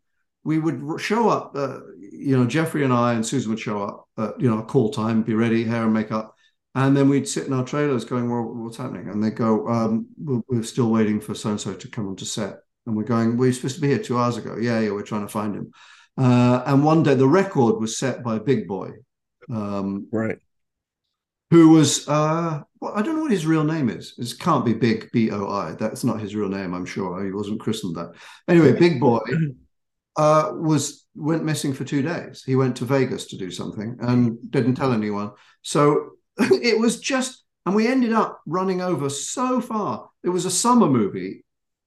we 0.45 0.59
would 0.59 1.01
show 1.01 1.27
up. 1.27 1.51
Uh, 1.53 1.79
you 1.99 2.37
know, 2.37 2.45
Jeffrey 2.45 2.85
and 2.85 2.93
I 2.93 3.13
and 3.13 3.25
Susan 3.25 3.49
would 3.49 3.59
show 3.59 3.83
up. 3.83 4.07
At, 4.17 4.39
you 4.39 4.49
know, 4.49 4.63
call 4.63 4.91
time, 4.91 5.23
be 5.23 5.33
ready, 5.33 5.65
hair 5.65 5.83
and 5.83 5.93
makeup, 5.93 6.33
and 6.73 6.95
then 6.95 7.09
we'd 7.09 7.27
sit 7.27 7.47
in 7.47 7.53
our 7.53 7.65
trailers 7.65 8.05
going, 8.05 8.31
"Well, 8.31 8.43
what's 8.43 8.77
happening?" 8.77 9.09
And 9.09 9.21
they 9.21 9.31
go, 9.31 9.67
um, 9.67 10.07
we're, 10.17 10.41
"We're 10.47 10.63
still 10.63 10.89
waiting 10.89 11.19
for 11.19 11.35
so 11.35 11.49
and 11.49 11.59
so 11.59 11.73
to 11.73 11.87
come 11.89 12.07
onto 12.07 12.23
set." 12.23 12.59
And 12.85 12.95
we're 12.95 13.03
going, 13.03 13.35
"Were 13.35 13.51
supposed 13.51 13.75
to 13.75 13.81
be 13.81 13.89
here 13.89 13.99
two 13.99 14.17
hours 14.17 14.37
ago?" 14.37 14.55
Yeah, 14.55 14.79
yeah, 14.79 14.91
we're 14.91 15.03
trying 15.03 15.27
to 15.27 15.33
find 15.33 15.53
him. 15.53 15.73
Uh, 16.17 16.63
and 16.65 16.83
one 16.83 17.03
day 17.03 17.15
the 17.15 17.27
record 17.27 17.79
was 17.79 17.97
set 17.97 18.23
by 18.23 18.37
Big 18.37 18.67
Boi, 18.67 18.91
um, 19.49 20.07
right? 20.11 20.37
Who 21.51 21.69
was 21.69 22.07
uh, 22.07 22.61
well, 22.79 22.93
I 22.95 23.01
don't 23.01 23.15
know 23.15 23.21
what 23.21 23.31
his 23.31 23.45
real 23.45 23.63
name 23.63 23.89
is. 23.89 24.13
It 24.17 24.39
can't 24.39 24.65
be 24.65 24.73
Big 24.73 25.11
B 25.11 25.31
O 25.31 25.47
I. 25.47 25.73
That's 25.73 26.03
not 26.03 26.19
his 26.19 26.35
real 26.35 26.49
name. 26.49 26.73
I'm 26.73 26.85
sure 26.85 27.23
he 27.23 27.31
wasn't 27.31 27.59
christened 27.59 27.95
that. 27.95 28.13
Anyway, 28.47 28.73
Big 28.73 28.99
Boi 28.99 29.19
uh, 30.17 30.51
was 30.53 31.05
went 31.15 31.43
missing 31.43 31.73
for 31.73 31.83
two 31.83 32.01
days. 32.01 32.43
He 32.45 32.55
went 32.55 32.75
to 32.77 32.85
Vegas 32.85 33.27
to 33.27 33.37
do 33.37 33.51
something 33.51 33.97
and 34.01 34.51
didn't 34.51 34.75
tell 34.75 34.93
anyone. 34.93 35.31
So 35.61 36.11
it 36.39 36.79
was 36.79 36.99
just, 36.99 37.43
and 37.65 37.75
we 37.75 37.87
ended 37.87 38.13
up 38.13 38.41
running 38.45 38.81
over 38.81 39.09
so 39.09 39.61
far. 39.61 40.09
It 40.23 40.29
was 40.29 40.45
a 40.45 40.51
summer 40.51 40.87
movie 40.87 41.43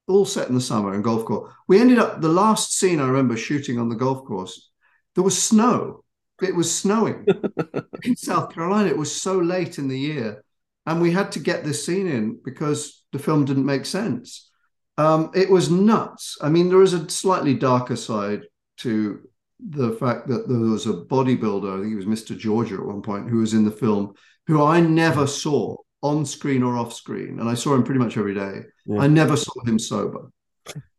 all 0.07 0.25
set 0.25 0.49
in 0.49 0.55
the 0.55 0.61
summer 0.61 0.95
in 0.95 1.03
golf 1.03 1.25
course. 1.25 1.53
We 1.69 1.81
ended 1.81 1.99
up 1.99 2.21
the 2.21 2.29
last 2.29 2.79
scene 2.79 3.01
I 3.01 3.07
remember 3.07 3.37
shooting 3.37 3.79
on 3.79 3.89
the 3.89 3.95
golf 3.95 4.25
course. 4.25 4.71
There 5.15 5.25
was 5.25 5.41
snow. 5.41 6.05
It 6.43 6.55
was 6.55 6.75
snowing 6.75 7.27
in 8.03 8.17
South 8.17 8.53
Carolina. 8.53 8.89
It 8.89 8.99
was 8.99 9.15
so 9.15 9.39
late 9.39 9.79
in 9.79 9.89
the 9.89 9.99
year, 9.99 10.45
and 10.85 11.01
we 11.01 11.13
had 11.13 11.33
to 11.33 11.39
get 11.39 11.65
this 11.65 11.87
scene 11.87 12.07
in 12.07 12.41
because 12.45 13.05
the 13.13 13.19
film 13.19 13.45
didn't 13.45 13.67
make 13.67 13.87
sense. 13.87 14.51
Um, 14.99 15.31
it 15.35 15.49
was 15.49 15.71
nuts. 15.71 16.37
I 16.41 16.49
mean, 16.49 16.69
there 16.69 16.83
is 16.83 16.93
a 16.93 17.09
slightly 17.09 17.55
darker 17.55 17.97
side 17.97 18.43
to 18.79 19.21
the 19.61 19.93
fact 19.93 20.27
that 20.29 20.49
there 20.49 20.59
was 20.59 20.87
a 20.87 20.93
bodybuilder. 20.93 21.73
I 21.73 21.81
think 21.81 21.91
he 21.91 21.95
was 21.95 22.05
Mr. 22.05 22.37
Georgia 22.37 22.75
at 22.75 22.85
one 22.85 23.03
point, 23.03 23.31
who 23.31 23.39
was 23.39 23.55
in 23.55 23.65
the 23.65 23.71
film 23.71 24.15
who 24.47 24.63
I 24.63 24.81
never 24.81 25.27
saw 25.27 25.77
on 26.05 26.27
screen 26.27 26.63
or 26.63 26.77
off 26.77 26.93
screen, 26.95 27.41
and 27.41 27.49
I 27.49 27.55
saw 27.55 27.75
him 27.75 27.85
pretty 27.85 28.01
much 28.01 28.17
every 28.19 28.35
day. 28.35 28.63
Yeah. 28.87 29.01
I 29.03 29.09
never 29.09 29.37
saw 29.37 29.55
him 29.67 29.79
sober, 29.81 30.31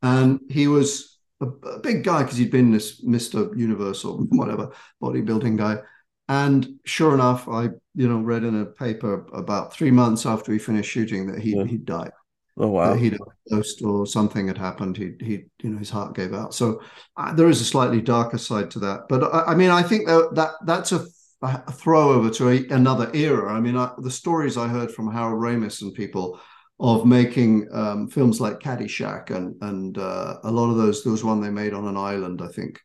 and 0.01 0.39
he 0.49 0.68
was 0.68 1.20
a, 1.41 1.47
a 1.47 1.80
big 1.80 2.03
guy 2.03 2.24
because 2.24 2.38
he'd 2.38 2.51
been 2.51 2.72
this 2.72 3.03
Mister 3.03 3.56
Universal, 3.56 4.26
whatever 4.32 4.72
bodybuilding 5.01 5.58
guy. 5.58 5.78
And 6.28 6.80
sure 6.86 7.14
enough, 7.14 7.47
I 7.47 7.70
you 7.95 8.10
know 8.10 8.20
read 8.20 8.43
in 8.43 8.62
a 8.62 8.66
paper 8.66 9.28
about 9.34 9.74
three 9.74 9.91
months 9.91 10.26
after 10.26 10.51
he 10.53 10.60
finished 10.60 10.91
shooting 10.91 11.28
that 11.28 11.39
he 11.41 11.56
Yeah. 11.56 11.66
he 11.66 11.78
died 11.78 12.12
Oh 12.58 12.68
wow. 12.70 12.93
that 12.93 12.99
he'd 12.99 13.18
overdosed 13.49 13.84
or 13.84 14.08
something 14.08 14.47
had 14.47 14.58
happened. 14.58 14.97
He 14.97 15.14
he 15.22 15.45
you 15.62 15.70
know 15.72 15.78
his 15.78 15.89
heart 15.89 16.16
gave 16.16 16.34
out. 16.34 16.53
So 16.53 16.82
uh, 17.18 17.34
there 17.34 17.49
is 17.49 17.62
a 17.62 17.66
slightly 17.66 18.01
darker 18.01 18.38
side 18.38 18.72
to 18.72 18.80
that. 18.80 19.01
But 19.10 19.24
I, 19.24 19.51
I 19.51 19.56
mean, 19.56 19.72
I 19.72 19.84
think 19.84 20.08
that, 20.08 20.32
that 20.36 20.51
that's 20.66 20.91
a, 20.93 21.06
a 21.42 21.72
throw 21.72 22.10
over 22.14 22.30
to 22.32 22.50
a, 22.50 22.68
another 22.74 23.12
era. 23.14 23.54
I 23.54 23.60
mean, 23.60 23.78
I, 23.78 23.92
the 24.00 24.12
stories 24.12 24.58
I 24.58 24.68
heard 24.68 24.92
from 24.92 25.12
Harold 25.12 25.42
Ramis 25.42 25.82
and 25.82 25.94
people 25.94 26.40
of 26.80 27.06
making 27.06 27.68
um, 27.72 28.08
films 28.08 28.42
like 28.42 28.60
Caddyshack 28.60 29.30
and 29.30 29.56
and 29.62 29.98
uh, 29.98 30.38
a 30.44 30.52
lot 30.52 30.70
of 30.70 30.78
those. 30.78 31.04
There 31.04 31.12
was 31.12 31.24
one 31.24 31.42
they 31.42 31.50
made 31.50 31.74
on 31.74 31.88
an 31.88 31.98
island, 31.98 32.42
I 32.42 32.48
think, 32.48 32.82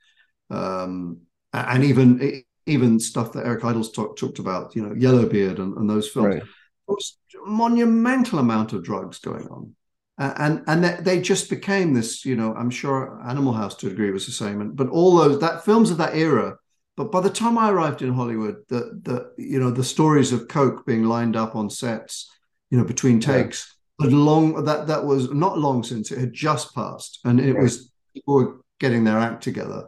um, 0.50 1.22
and 1.52 1.84
even 1.84 2.42
even 2.66 3.00
stuff 3.00 3.32
that 3.32 3.46
Eric 3.46 3.64
Idle's 3.64 3.90
talk, 3.90 4.16
talked 4.16 4.38
about. 4.38 4.76
You 4.76 4.82
know, 4.82 4.94
Yellowbeard 4.94 5.58
and, 5.58 5.76
and 5.76 5.88
those 5.88 6.08
films 6.08 6.34
Right. 6.34 6.42
was 6.86 7.18
a 7.34 7.48
monumental 7.48 8.38
amount 8.38 8.72
of 8.72 8.84
drugs 8.84 9.18
going 9.18 9.48
on. 9.48 9.74
And 10.18 10.62
and 10.66 10.84
they, 10.84 10.96
they 11.00 11.20
just 11.22 11.48
became 11.48 11.94
this, 11.94 12.26
you 12.26 12.36
know, 12.36 12.54
I'm 12.54 12.70
sure 12.70 13.20
Animal 13.26 13.54
House 13.54 13.74
to 13.76 13.86
a 13.86 13.90
degree 13.90 14.10
was 14.10 14.26
the 14.26 14.32
same. 14.32 14.60
And, 14.60 14.76
but 14.76 14.88
all 14.88 15.16
those 15.16 15.40
that 15.40 15.64
films 15.64 15.90
of 15.90 15.96
that 15.98 16.14
era. 16.14 16.56
But 17.00 17.10
by 17.10 17.22
the 17.22 17.30
time 17.30 17.56
I 17.56 17.70
arrived 17.70 18.02
in 18.02 18.12
Hollywood, 18.12 18.56
the 18.68 18.80
the 19.08 19.32
you 19.38 19.58
know 19.58 19.70
the 19.70 19.82
stories 19.82 20.32
of 20.34 20.48
coke 20.48 20.84
being 20.84 21.04
lined 21.04 21.34
up 21.34 21.56
on 21.56 21.70
sets, 21.70 22.30
you 22.70 22.76
know, 22.76 22.84
between 22.84 23.22
Yeah. 23.22 23.32
takes, 23.32 23.74
had 24.02 24.12
long 24.12 24.64
that 24.66 24.86
that 24.88 25.06
was 25.06 25.30
not 25.32 25.58
long 25.58 25.82
since 25.82 26.12
it 26.12 26.18
had 26.18 26.34
just 26.34 26.74
passed, 26.74 27.20
and 27.24 27.40
it 27.40 27.54
Right. 27.54 27.62
was 27.62 27.90
people 28.12 28.34
were 28.34 28.60
getting 28.80 29.04
their 29.04 29.18
act 29.18 29.42
together. 29.42 29.84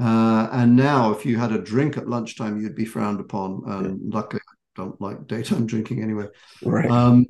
Uh, 0.00 0.48
and 0.50 0.76
now, 0.76 1.10
if 1.12 1.26
you 1.26 1.36
had 1.36 1.52
a 1.52 1.58
drink 1.72 1.98
at 1.98 2.08
lunchtime, 2.08 2.58
you'd 2.58 2.74
be 2.74 2.86
frowned 2.86 3.20
upon. 3.20 3.62
And 3.66 4.14
luckily, 4.14 4.40
I 4.48 4.54
don't 4.82 4.98
like 4.98 5.26
daytime 5.26 5.66
drinking 5.72 6.02
anyway. 6.02 6.28
Right. 6.62 6.90
Um, 6.90 7.26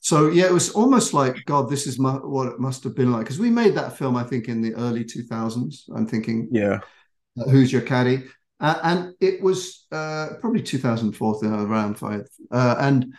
so 0.00 0.28
yeah, 0.30 0.46
it 0.46 0.52
was 0.52 0.70
almost 0.70 1.12
like 1.12 1.44
God. 1.44 1.68
This 1.68 1.88
is 1.88 1.98
mu- 1.98 2.28
what 2.34 2.46
it 2.52 2.60
must 2.60 2.84
have 2.84 2.94
been 2.94 3.10
like 3.10 3.24
because 3.24 3.40
we 3.40 3.50
made 3.50 3.74
that 3.74 3.98
film, 3.98 4.14
I 4.16 4.22
think, 4.30 4.46
in 4.46 4.62
the 4.62 4.74
early 4.76 5.04
two 5.04 5.24
thousands. 5.24 5.86
I'm 5.92 6.06
thinking, 6.06 6.48
yeah. 6.52 6.78
uh, 7.36 7.48
Who's 7.50 7.72
Your 7.72 7.82
Caddy? 7.82 8.18
Uh, 8.60 8.78
and 8.82 9.14
it 9.20 9.42
was 9.42 9.86
uh, 9.90 10.30
probably 10.40 10.62
2004, 10.62 11.38
you 11.42 11.54
around 11.54 11.98
five. 11.98 12.26
Uh, 12.50 12.76
and 12.78 13.14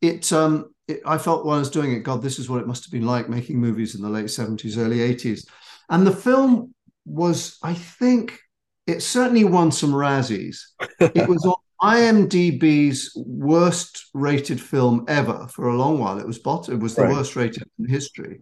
it, 0.00 0.32
um, 0.32 0.72
it, 0.86 1.00
I 1.04 1.18
felt 1.18 1.44
while 1.44 1.56
I 1.56 1.58
was 1.58 1.70
doing 1.70 1.92
it, 1.92 2.00
God, 2.00 2.22
this 2.22 2.38
is 2.38 2.48
what 2.48 2.60
it 2.60 2.66
must 2.66 2.84
have 2.84 2.92
been 2.92 3.06
like 3.06 3.28
making 3.28 3.58
movies 3.58 3.94
in 3.94 4.02
the 4.02 4.08
late 4.08 4.26
70s, 4.26 4.78
early 4.78 4.98
80s. 4.98 5.48
And 5.90 6.06
the 6.06 6.12
film 6.14 6.74
was, 7.04 7.58
I 7.62 7.74
think, 7.74 8.38
it 8.86 9.00
certainly 9.02 9.44
won 9.44 9.72
some 9.72 9.92
Razzies. 9.92 10.58
It 11.00 11.28
was 11.28 11.44
on 11.44 11.54
IMDb's 11.82 13.12
worst 13.16 14.06
rated 14.14 14.60
film 14.60 15.04
ever 15.08 15.48
for 15.48 15.68
a 15.68 15.76
long 15.76 15.98
while. 15.98 16.18
It 16.18 16.26
was 16.26 16.38
bot- 16.38 16.68
it 16.68 16.78
was 16.78 16.94
the 16.94 17.02
Right. 17.02 17.12
worst 17.14 17.34
rated 17.36 17.68
in 17.78 17.88
history. 17.88 18.40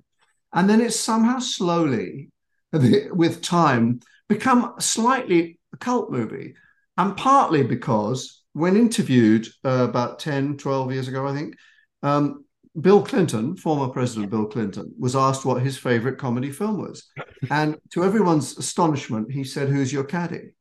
And 0.53 0.69
then 0.69 0.81
it's 0.81 0.99
somehow 0.99 1.39
slowly, 1.39 2.31
with 2.73 3.41
time, 3.41 4.01
become 4.29 4.75
slightly 4.79 5.59
a 5.73 5.77
cult 5.77 6.11
movie. 6.11 6.55
And 6.97 7.17
partly 7.17 7.63
because 7.63 8.43
when 8.53 8.77
interviewed 8.77 9.47
uh, 9.65 9.87
about 9.89 10.19
10, 10.19 10.59
12 10.59 10.93
years 10.93 11.09
ago, 11.09 11.27
I 11.27 11.35
think, 11.35 11.57
um, 12.03 12.45
Bill 12.81 13.03
Clinton, 13.03 13.55
former 13.57 13.93
President 13.93 14.31
Bill 14.31 14.47
Clinton, 14.47 14.95
was 14.99 15.15
asked 15.15 15.45
what 15.45 15.63
his 15.63 15.77
favorite 15.77 16.19
comedy 16.19 16.51
film 16.51 16.81
was. 16.81 17.07
And 17.51 17.77
to 17.91 18.03
everyone's 18.05 18.57
astonishment, 18.57 19.31
he 19.31 19.45
said, 19.45 19.69
Who's 19.69 19.93
your 19.93 20.05
caddy? 20.05 20.55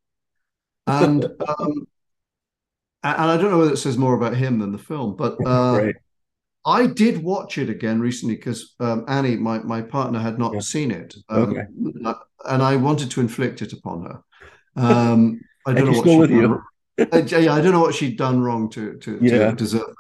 And 0.87 1.23
um, 1.47 1.87
and 3.03 3.31
I 3.31 3.37
don't 3.37 3.49
know 3.49 3.57
whether 3.59 3.73
it 3.73 3.77
says 3.77 3.97
more 3.97 4.13
about 4.13 4.35
him 4.35 4.59
than 4.59 4.71
the 4.71 4.77
film, 4.77 5.15
but 5.15 5.37
uh. 5.45 5.91
I 6.63 6.85
did 6.85 7.23
watch 7.23 7.57
it 7.57 7.69
again 7.69 7.99
recently 7.99 8.35
because 8.35 8.75
um, 8.79 9.03
Annie, 9.07 9.35
my, 9.35 9.59
my 9.59 9.81
partner, 9.81 10.19
had 10.19 10.37
not 10.37 10.53
Yeah. 10.53 10.59
seen 10.59 10.91
it. 10.91 11.15
Um, 11.27 11.57
Okay. 11.57 12.15
And 12.45 12.61
I 12.61 12.75
wanted 12.75 13.09
to 13.11 13.21
inflict 13.21 13.63
it 13.63 13.73
upon 13.73 14.03
her. 14.03 14.21
Um, 14.75 15.41
I 15.65 15.73
don't 15.73 15.85
know 15.91 15.97
what 15.97 16.07
she'd 16.07 16.19
with 16.19 16.31
you. 16.31 16.47
wrong. 16.47 16.63
Uh, 16.99 17.23
yeah, 17.27 17.53
I 17.53 17.61
don't 17.61 17.71
know 17.71 17.81
what 17.81 17.95
she'd 17.95 18.17
done 18.17 18.41
wrong 18.41 18.69
to, 18.71 18.97
to, 18.97 19.19
Yeah. 19.21 19.49
to 19.51 19.55
deserve. 19.55 19.93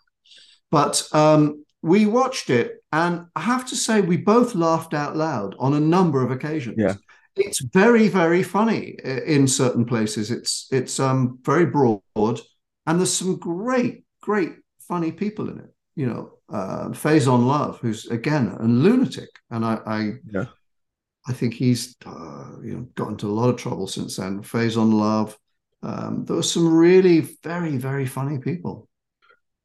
But 0.69 1.07
um, 1.13 1.65
we 1.81 2.05
watched 2.05 2.49
it, 2.49 2.83
and 2.91 3.25
I 3.35 3.41
have 3.41 3.65
to 3.67 3.75
say, 3.75 4.01
we 4.01 4.17
both 4.17 4.55
laughed 4.55 4.93
out 4.93 5.15
loud 5.15 5.55
on 5.59 5.73
a 5.73 5.79
number 5.79 6.23
of 6.23 6.31
occasions. 6.31 6.75
Yeah. 6.77 6.95
It's 7.35 7.61
very, 7.61 8.07
very 8.09 8.43
funny 8.43 8.97
in 9.25 9.47
certain 9.47 9.85
places. 9.85 10.31
It's 10.31 10.67
it's 10.71 10.99
um, 10.99 11.39
very 11.43 11.65
broad, 11.65 12.01
and 12.85 12.99
there's 12.99 13.13
some 13.13 13.37
great, 13.37 14.03
great 14.21 14.51
funny 14.79 15.13
people 15.13 15.49
in 15.49 15.59
it. 15.59 15.73
You 15.95 16.07
know, 16.07 16.37
uh, 16.49 16.89
Faison 16.89 17.47
Love, 17.47 17.79
who's 17.79 18.05
again 18.07 18.55
a 18.59 18.63
lunatic, 18.65 19.29
and 19.49 19.63
I, 19.63 19.79
I 19.85 20.11
Yeah. 20.29 20.45
I 21.31 21.33
think 21.33 21.53
he's 21.53 21.95
uh, 22.05 22.51
you 22.61 22.73
know 22.75 22.81
got 22.95 23.09
into 23.09 23.27
a 23.27 23.37
lot 23.39 23.49
of 23.49 23.57
trouble 23.57 23.87
since 23.87 24.17
then. 24.17 24.43
Faison 24.43 24.93
Love. 24.93 25.37
Um, 25.83 26.25
there 26.25 26.35
were 26.35 26.43
some 26.43 26.67
really 26.71 27.21
very, 27.43 27.77
very 27.77 28.05
funny 28.05 28.37
people. 28.37 28.87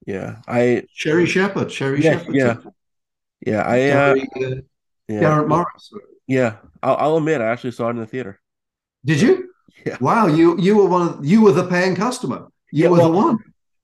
Yeah. 0.06 0.36
I 0.46 0.84
Sherri 0.94 1.26
Shepherd, 1.26 1.70
Sherri 1.72 2.02
Yeah, 2.02 2.18
Shepherd, 2.18 2.34
yeah. 2.34 2.56
yeah, 3.44 3.62
I 3.62 3.90
uh, 3.90 4.14
Gary, 4.14 4.28
uh, 4.36 4.60
yeah. 5.08 5.20
Garrett 5.20 5.48
Morris. 5.48 5.90
Yeah. 6.26 6.56
I'll, 6.82 6.96
I'll 6.96 7.16
admit 7.16 7.40
I 7.40 7.46
actually 7.52 7.72
saw 7.72 7.88
it 7.88 7.90
in 7.90 7.96
the 7.98 8.06
theater. 8.06 8.40
Did 9.04 9.20
you? 9.20 9.50
Yeah. 9.84 9.98
Wow, 10.00 10.26
you 10.26 10.58
you 10.58 10.76
were 10.76 10.86
one 10.86 11.02
of 11.08 11.24
you 11.26 11.42
were 11.42 11.52
the 11.52 11.66
paying 11.68 11.94
customer. 11.96 12.48
You 12.72 12.84
Yeah, 12.84 12.90
were 12.90 13.02
the 13.02 13.10
one. 13.10 13.38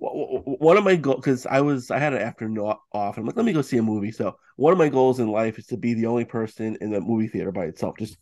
One 0.04 0.76
of 0.76 0.84
my 0.84 0.96
goals, 0.96 1.16
because 1.20 1.46
I 1.46 1.60
was, 1.60 1.90
I 1.90 1.98
had 1.98 2.12
an 2.12 2.22
afternoon 2.22 2.58
off. 2.92 3.16
I'm 3.18 3.24
like, 3.24 3.36
let 3.36 3.44
me 3.44 3.52
go 3.52 3.62
see 3.62 3.78
a 3.78 3.82
movie. 3.82 4.10
So 4.10 4.36
one 4.56 4.72
of 4.72 4.78
my 4.78 4.88
goals 4.88 5.20
in 5.20 5.28
life 5.28 5.58
is 5.58 5.66
to 5.66 5.76
be 5.76 5.94
the 5.94 6.06
only 6.06 6.24
person 6.24 6.76
in 6.80 6.90
the 6.90 7.00
movie 7.00 7.28
theater 7.28 7.52
by 7.52 7.66
itself. 7.66 7.96
Just 7.98 8.16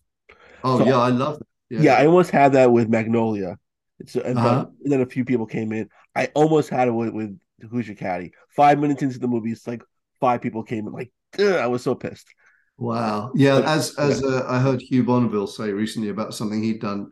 Oh 0.63 0.79
So- 0.79 0.87
yeah, 0.87 0.99
I 0.99 1.09
love 1.09 1.39
that. 1.39 1.81
yeah, 1.83 1.95
I 1.95 2.07
almost 2.07 2.31
had 2.31 2.53
that 2.53 2.71
with 2.71 2.89
Magnolia. 2.91 3.57
It's 3.99 4.15
and, 4.15 4.39
Uh-huh. 4.39 4.67
and 4.83 4.93
then 4.93 5.01
a 5.01 5.07
few 5.07 5.25
people 5.25 5.47
came 5.47 5.73
in. 5.73 5.89
I 6.15 6.27
almost 6.35 6.69
had 6.69 6.89
it 6.89 6.93
with, 6.93 7.11
with 7.15 7.39
Who's 7.71 7.87
Your 7.87 7.97
Caddy. 7.97 8.33
Five 8.55 8.79
minutes 8.79 9.03
into 9.03 9.19
the 9.19 9.29
movie, 9.29 9.53
it's 9.53 9.67
like 9.67 9.83
five 10.21 10.43
people 10.43 10.63
came 10.63 10.87
in. 10.87 10.93
Like, 10.93 11.13
ugh, 11.39 11.57
I 11.57 11.67
was 11.69 11.83
so 11.83 11.95
pissed. 11.95 12.29
Wow. 12.77 13.33
Yeah, 13.35 13.61
But- 13.61 13.65
as 13.69 13.95
as 13.97 14.23
uh, 14.23 14.45
I 14.49 14.59
heard 14.59 14.81
Hugh 14.83 15.05
Bonneville 15.05 15.47
say 15.47 15.71
recently 15.73 16.09
about 16.11 16.35
something 16.35 16.63
he'd 16.63 16.81
done, 16.81 17.11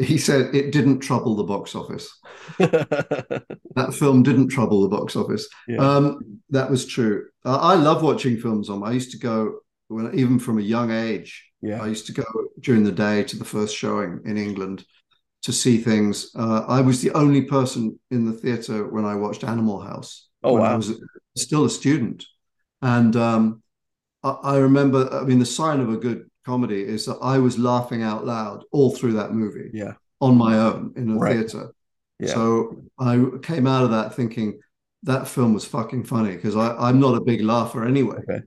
he 0.00 0.18
said 0.18 0.54
it 0.54 0.72
didn't 0.72 1.00
trouble 1.00 1.34
the 1.36 1.44
box 1.44 1.74
office. 1.74 2.18
That 3.74 3.94
film 3.94 4.22
didn't 4.22 4.48
trouble 4.48 4.82
the 4.82 4.94
box 4.96 5.16
office. 5.16 5.48
yeah. 5.66 5.78
Um, 5.78 6.40
that 6.50 6.70
was 6.70 6.84
true. 6.86 7.28
Uh, 7.44 7.56
I 7.56 7.74
love 7.74 8.02
watching 8.02 8.36
films 8.38 8.68
on. 8.68 8.82
I 8.82 8.92
used 8.92 9.12
to 9.12 9.18
go 9.18 9.60
when 9.88 10.14
even 10.14 10.38
from 10.38 10.58
a 10.58 10.62
young 10.62 10.90
age. 10.90 11.50
yeah. 11.62 11.82
I 11.82 11.86
used 11.86 12.06
to 12.06 12.12
go 12.12 12.24
during 12.60 12.84
the 12.84 12.92
day 12.92 13.22
to 13.24 13.36
the 13.38 13.44
first 13.46 13.74
showing 13.74 14.20
in 14.26 14.36
England 14.36 14.84
to 15.42 15.52
see 15.52 15.78
things. 15.78 16.30
Uh, 16.36 16.64
I 16.68 16.82
was 16.82 17.00
the 17.00 17.12
only 17.12 17.42
person 17.42 17.98
in 18.10 18.26
the 18.26 18.32
theatre 18.32 18.86
when 18.86 19.06
I 19.06 19.14
watched 19.14 19.42
Animal 19.44 19.80
House. 19.80 20.28
Oh, 20.44 20.54
when 20.54 20.62
I 20.62 20.76
was 20.76 20.92
still 21.36 21.64
a 21.64 21.70
student, 21.70 22.26
and 22.82 23.16
um, 23.16 23.62
I, 24.22 24.30
I 24.30 24.56
remember. 24.58 25.08
I 25.12 25.24
mean, 25.24 25.38
the 25.38 25.46
sign 25.46 25.80
of 25.80 25.88
a 25.88 25.96
good 25.96 26.28
comedy 26.44 26.82
is 26.82 27.06
that 27.06 27.18
I 27.22 27.38
was 27.38 27.58
laughing 27.58 28.02
out 28.02 28.26
loud 28.26 28.64
all 28.72 28.94
through 28.94 29.14
that 29.14 29.32
movie 29.32 29.70
Yeah. 29.72 29.94
on 30.20 30.36
my 30.36 30.58
own 30.58 30.92
in 30.96 31.10
a 31.10 31.16
Right. 31.18 31.36
theatre. 31.36 31.72
Yeah. 32.18 32.34
So 32.34 32.84
I 32.98 33.24
came 33.42 33.66
out 33.66 33.84
of 33.84 33.90
that 33.90 34.14
thinking 34.14 34.60
that 35.04 35.26
film 35.28 35.54
was 35.54 35.64
fucking 35.64 36.04
funny 36.04 36.34
because 36.36 36.56
I'm 36.56 37.00
not 37.00 37.16
a 37.16 37.20
big 37.20 37.40
laugher 37.42 37.84
anyway. 37.84 38.18
Okay. 38.28 38.42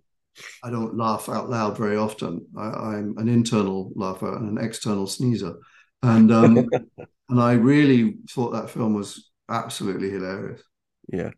I 0.64 0.70
don't 0.70 0.96
laugh 0.98 1.30
out 1.30 1.50
loud 1.50 1.78
very 1.78 1.98
often. 1.98 2.46
I, 2.58 2.68
I'm 2.70 3.18
an 3.18 3.28
internal 3.30 3.92
laugher 3.96 4.36
and 4.36 4.58
an 4.58 4.64
external 4.64 5.08
sneezer, 5.08 5.56
and 6.02 6.32
um, 6.32 6.58
and 7.30 7.42
I 7.42 7.54
really 7.54 8.18
thought 8.30 8.52
that 8.52 8.70
film 8.70 8.94
was 8.94 9.30
absolutely 9.50 10.10
hilarious. 10.10 10.62
Yeah. 11.08 11.32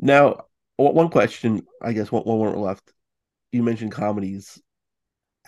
Now, 0.00 0.46
one 0.76 1.10
question, 1.10 1.66
I 1.82 1.92
guess, 1.92 2.10
one, 2.10 2.22
one 2.22 2.38
more 2.38 2.56
left. 2.56 2.92
You 3.52 3.62
mentioned 3.62 3.92
comedies. 3.92 4.60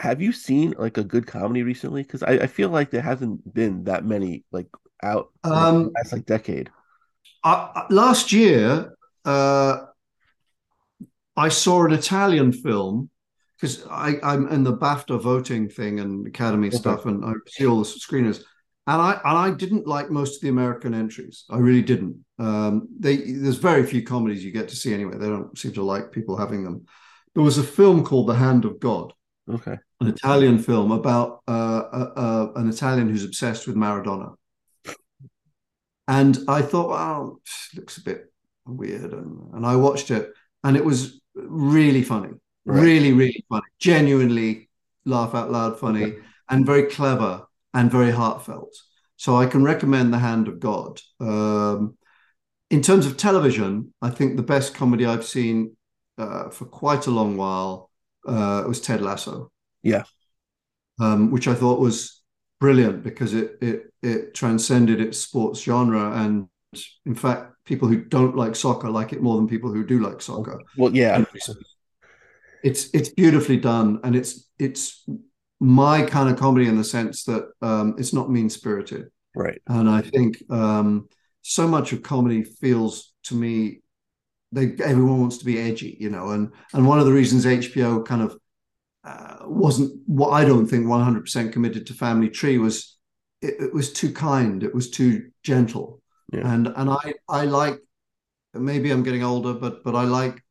Have 0.00 0.22
you 0.22 0.32
seen 0.32 0.74
like 0.78 0.96
a 0.98 1.04
good 1.04 1.26
comedy 1.26 1.62
recently? 1.62 2.02
Because 2.02 2.22
I, 2.22 2.32
I 2.32 2.46
feel 2.46 2.70
like 2.70 2.90
there 2.90 3.02
hasn't 3.02 3.52
been 3.52 3.84
that 3.84 4.04
many 4.04 4.44
like 4.50 4.68
out 5.02 5.30
Um, 5.44 5.90
past 5.94 6.12
like 6.12 6.26
decade. 6.26 6.70
Last 7.90 8.32
year, 8.32 8.96
uh, 9.24 9.76
I 11.36 11.48
saw 11.48 11.84
an 11.84 11.92
Italian 11.92 12.52
film 12.52 13.10
because 13.56 13.84
I'm 13.90 14.48
in 14.48 14.64
the 14.64 14.76
BAFTA 14.76 15.20
voting 15.20 15.68
thing 15.68 16.00
and 16.00 16.26
Academy 16.26 16.70
Okay. 16.72 16.78
stuff, 16.80 17.06
and 17.06 17.24
I 17.24 17.32
see 17.46 17.66
all 17.66 17.78
the 17.78 17.84
screeners. 17.84 18.42
and 18.86 19.00
I 19.00 19.12
and 19.24 19.38
I 19.38 19.50
didn't 19.50 19.86
like 19.86 20.10
most 20.10 20.36
of 20.36 20.42
the 20.42 20.48
American 20.48 20.94
entries. 20.94 21.44
I 21.50 21.58
really 21.58 21.82
didn't. 21.82 22.24
Um, 22.38 22.88
they 22.98 23.16
there's 23.16 23.56
very 23.56 23.84
few 23.86 24.02
comedies 24.02 24.44
you 24.44 24.50
get 24.52 24.68
to 24.68 24.76
see 24.76 24.94
anyway. 24.94 25.18
They 25.18 25.28
don't 25.28 25.56
seem 25.58 25.72
to 25.74 25.82
like 25.82 26.10
people 26.12 26.36
having 26.36 26.64
them. 26.64 26.86
There 27.34 27.44
was 27.44 27.58
a 27.58 27.62
film 27.62 28.04
called 28.04 28.28
The 28.28 28.34
Hand 28.34 28.64
of 28.64 28.80
God. 28.80 29.12
Okay. 29.48 29.80
An 30.00 30.08
Italian 30.08 30.58
film 30.58 30.92
about 30.92 31.42
uh, 31.46 31.82
uh, 31.92 32.12
uh, 32.16 32.52
an 32.56 32.68
Italian 32.68 33.10
who's 33.10 33.24
obsessed 33.24 33.66
with 33.66 33.76
Maradona. 33.76 34.34
And 36.08 36.38
I 36.48 36.62
thought, 36.62 36.88
wow, 36.88 37.36
looks 37.76 37.98
a 37.98 38.02
bit 38.02 38.32
weird. 38.66 39.12
And, 39.12 39.52
and 39.52 39.66
I 39.66 39.76
watched 39.76 40.10
it, 40.10 40.32
and 40.64 40.76
it 40.76 40.84
was 40.84 41.20
really 41.34 42.02
funny, 42.02 42.32
right. 42.64 42.82
really, 42.82 43.12
really 43.12 43.44
funny, 43.48 43.66
genuinely 43.78 44.70
laugh 45.04 45.34
out 45.34 45.50
loud 45.50 45.78
funny, 45.78 46.16
and 46.48 46.66
very 46.66 46.84
clever 46.84 47.46
and 47.74 47.90
very 47.90 48.10
heartfelt. 48.10 48.74
So 49.16 49.36
I 49.36 49.46
can 49.46 49.62
recommend 49.62 50.12
The 50.12 50.18
Hand 50.18 50.48
of 50.48 50.60
God. 50.60 51.00
Um, 51.20 51.98
in 52.70 52.80
terms 52.80 53.04
of 53.04 53.16
television, 53.16 53.92
I 54.00 54.10
think 54.10 54.36
the 54.36 54.42
best 54.42 54.74
comedy 54.74 55.04
I've 55.04 55.26
seen 55.26 55.76
uh, 56.16 56.48
for 56.48 56.64
quite 56.64 57.06
a 57.06 57.10
long 57.10 57.36
while 57.36 57.90
uh, 58.26 58.64
was 58.66 58.80
Ted 58.80 59.02
Lasso. 59.02 59.52
Yeah, 59.82 60.04
um, 61.00 61.30
which 61.30 61.48
I 61.48 61.54
thought 61.54 61.80
was 61.80 62.22
brilliant 62.60 63.02
because 63.02 63.34
it 63.34 63.56
it 63.60 63.92
it 64.02 64.34
transcended 64.34 65.00
its 65.00 65.18
sports 65.18 65.60
genre, 65.60 66.12
and 66.12 66.48
in 67.06 67.14
fact, 67.14 67.52
people 67.64 67.88
who 67.88 68.04
don't 68.04 68.36
like 68.36 68.54
soccer 68.54 68.90
like 68.90 69.12
it 69.12 69.22
more 69.22 69.36
than 69.36 69.48
people 69.48 69.72
who 69.72 69.84
do 69.84 70.00
like 70.00 70.20
soccer. 70.20 70.60
Well, 70.76 70.94
yeah, 70.94 71.24
it's, 71.34 71.50
it's 72.62 72.90
it's 72.92 73.08
beautifully 73.10 73.56
done, 73.56 74.00
and 74.04 74.14
it's 74.14 74.48
it's 74.58 75.06
my 75.60 76.02
kind 76.02 76.30
of 76.30 76.38
comedy 76.38 76.66
in 76.66 76.76
the 76.76 76.84
sense 76.84 77.24
that 77.24 77.50
um, 77.62 77.94
it's 77.98 78.12
not 78.12 78.30
mean 78.30 78.48
spirited. 78.48 79.10
Right. 79.34 79.60
And 79.68 79.88
I 79.88 80.00
think 80.00 80.42
um, 80.50 81.08
so 81.42 81.68
much 81.68 81.92
of 81.92 82.02
comedy 82.02 82.42
feels 82.42 83.12
to 83.24 83.34
me 83.34 83.82
they 84.52 84.74
everyone 84.82 85.20
wants 85.20 85.38
to 85.38 85.44
be 85.44 85.60
edgy, 85.60 85.96
you 86.00 86.10
know, 86.10 86.30
and 86.30 86.52
and 86.72 86.86
one 86.86 86.98
of 86.98 87.06
the 87.06 87.12
reasons 87.12 87.44
HBO 87.44 88.04
kind 88.04 88.22
of 88.22 88.36
uh, 89.04 89.36
wasn't 89.42 89.98
what 90.06 90.30
I 90.30 90.44
don't 90.44 90.66
think 90.66 90.86
100% 90.86 91.52
committed 91.52 91.86
to 91.86 91.94
Family 91.94 92.28
Tree 92.28 92.58
was 92.58 92.98
it, 93.40 93.54
it 93.58 93.74
was 93.74 93.92
too 93.92 94.12
kind, 94.12 94.62
it 94.62 94.74
was 94.74 94.90
too 94.90 95.30
gentle, 95.42 96.02
yeah. 96.32 96.52
and 96.52 96.68
and 96.68 96.90
I 96.90 97.14
I 97.28 97.44
like 97.44 97.78
maybe 98.54 98.90
I'm 98.90 99.02
getting 99.02 99.22
older, 99.22 99.54
but 99.54 99.82
but 99.84 99.94
I 99.94 100.04
like 100.04 100.42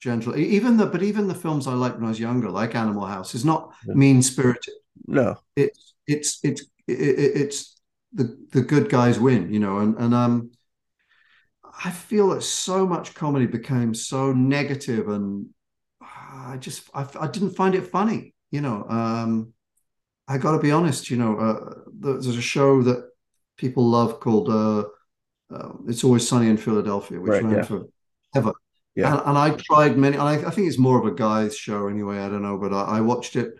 gentle. 0.00 0.36
Even 0.36 0.76
the 0.76 0.86
but 0.86 1.02
even 1.02 1.28
the 1.28 1.34
films 1.34 1.66
I 1.66 1.72
liked 1.72 1.96
when 1.96 2.04
I 2.04 2.08
was 2.08 2.20
younger, 2.20 2.50
like 2.50 2.74
Animal 2.74 3.06
House, 3.06 3.34
is 3.34 3.44
not 3.44 3.72
yeah. 3.86 3.94
mean 3.94 4.22
spirited. 4.22 4.74
No, 5.06 5.36
it's 5.56 5.94
it's 6.06 6.38
it's 6.42 6.62
it, 6.86 6.94
it's 6.94 7.80
the 8.12 8.36
the 8.52 8.62
good 8.62 8.88
guys 8.90 9.18
win, 9.18 9.52
you 9.52 9.60
know, 9.60 9.78
and 9.78 9.96
and 9.96 10.14
um, 10.14 10.50
I 11.84 11.90
feel 11.90 12.30
that 12.30 12.42
so 12.42 12.86
much 12.86 13.14
comedy 13.14 13.46
became 13.46 13.94
so 13.94 14.32
negative, 14.32 15.08
and 15.08 15.48
I 16.52 16.56
just 16.56 16.88
I, 16.94 17.06
I 17.20 17.26
didn't 17.28 17.50
find 17.50 17.74
it 17.74 17.88
funny, 17.88 18.34
you 18.50 18.60
know. 18.60 18.86
Um, 18.88 19.52
I 20.28 20.38
got 20.38 20.52
to 20.52 20.58
be 20.58 20.72
honest, 20.72 21.10
you 21.10 21.16
know, 21.16 21.38
uh, 21.38 21.74
there's 21.92 22.26
a 22.26 22.40
show 22.40 22.82
that 22.82 23.08
people 23.56 23.88
love 23.88 24.20
called 24.20 24.48
uh, 24.48 24.84
uh, 25.54 25.72
"It's 25.88 26.04
Always 26.04 26.28
Sunny 26.28 26.48
in 26.48 26.56
Philadelphia," 26.56 27.20
which 27.20 27.30
right, 27.30 27.42
ran 27.42 27.56
yeah. 27.56 27.62
for 27.62 27.86
ever 28.34 28.52
yeah. 28.96 29.12
And, 29.12 29.28
and, 29.28 29.38
I 29.38 29.50
tried 29.50 29.98
many, 29.98 30.16
I, 30.16 30.36
I, 30.36 30.50
think 30.50 30.68
it's 30.68 30.78
more 30.78 30.98
of 30.98 31.04
a 31.04 31.14
guy's 31.14 31.54
show 31.54 31.86
anyway. 31.86 32.18
I 32.18 32.30
don't 32.30 32.42
know, 32.42 32.56
but 32.56 32.72
I, 32.72 32.96
I, 32.96 33.00
watched 33.02 33.36
it 33.36 33.52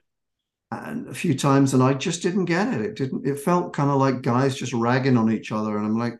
and 0.70 1.06
a 1.08 1.14
few 1.14 1.36
times 1.36 1.74
and 1.74 1.82
I 1.82 1.92
just 1.92 2.22
didn't 2.22 2.46
get 2.46 2.72
it. 2.72 2.80
It 2.80 2.96
didn't, 2.96 3.26
it 3.26 3.38
felt 3.38 3.74
kind 3.74 3.90
of 3.90 3.98
like 3.98 4.22
guys 4.22 4.56
just 4.56 4.72
ragging 4.72 5.18
on 5.18 5.30
each 5.30 5.52
other. 5.52 5.76
And 5.76 5.84
I'm 5.84 5.98
like, 5.98 6.18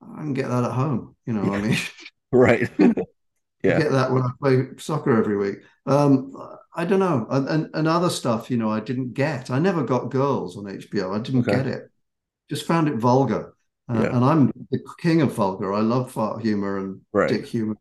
I 0.00 0.18
can 0.18 0.34
get 0.34 0.48
that 0.48 0.62
at 0.62 0.70
home. 0.70 1.16
You 1.26 1.32
know, 1.32 1.44
yeah. 1.46 1.58
I 1.58 1.60
mean, 1.60 1.78
right. 2.32 2.70
yeah. 3.68 3.78
get 3.78 3.92
that 3.92 4.10
when 4.10 4.22
I 4.22 4.30
play 4.40 4.66
soccer 4.78 5.16
every 5.16 5.36
week. 5.36 5.58
Um, 5.86 6.34
I 6.74 6.84
don't 6.84 7.00
know. 7.00 7.26
And, 7.30 7.48
and, 7.48 7.70
and, 7.74 7.88
other 7.88 8.10
stuff, 8.10 8.50
you 8.50 8.56
know, 8.56 8.70
I 8.70 8.80
didn't 8.80 9.14
get. 9.14 9.50
I 9.50 9.58
never 9.58 9.82
got 9.82 10.10
girls 10.10 10.56
on 10.56 10.64
HBO. 10.64 11.18
I 11.18 11.20
didn't 11.20 11.48
okay. 11.48 11.56
get 11.56 11.66
it. 11.66 11.90
Just 12.48 12.66
found 12.66 12.88
it 12.88 12.94
vulgar. 12.94 13.54
Uh, 13.90 14.02
yeah. 14.02 14.16
And 14.16 14.24
I'm 14.24 14.52
the 14.70 14.80
king 15.00 15.22
of 15.22 15.32
vulgar. 15.32 15.72
I 15.72 15.80
love 15.80 16.12
fart 16.12 16.42
humor 16.42 16.78
and 16.78 17.00
right. 17.12 17.28
dick 17.28 17.46
humor 17.46 17.76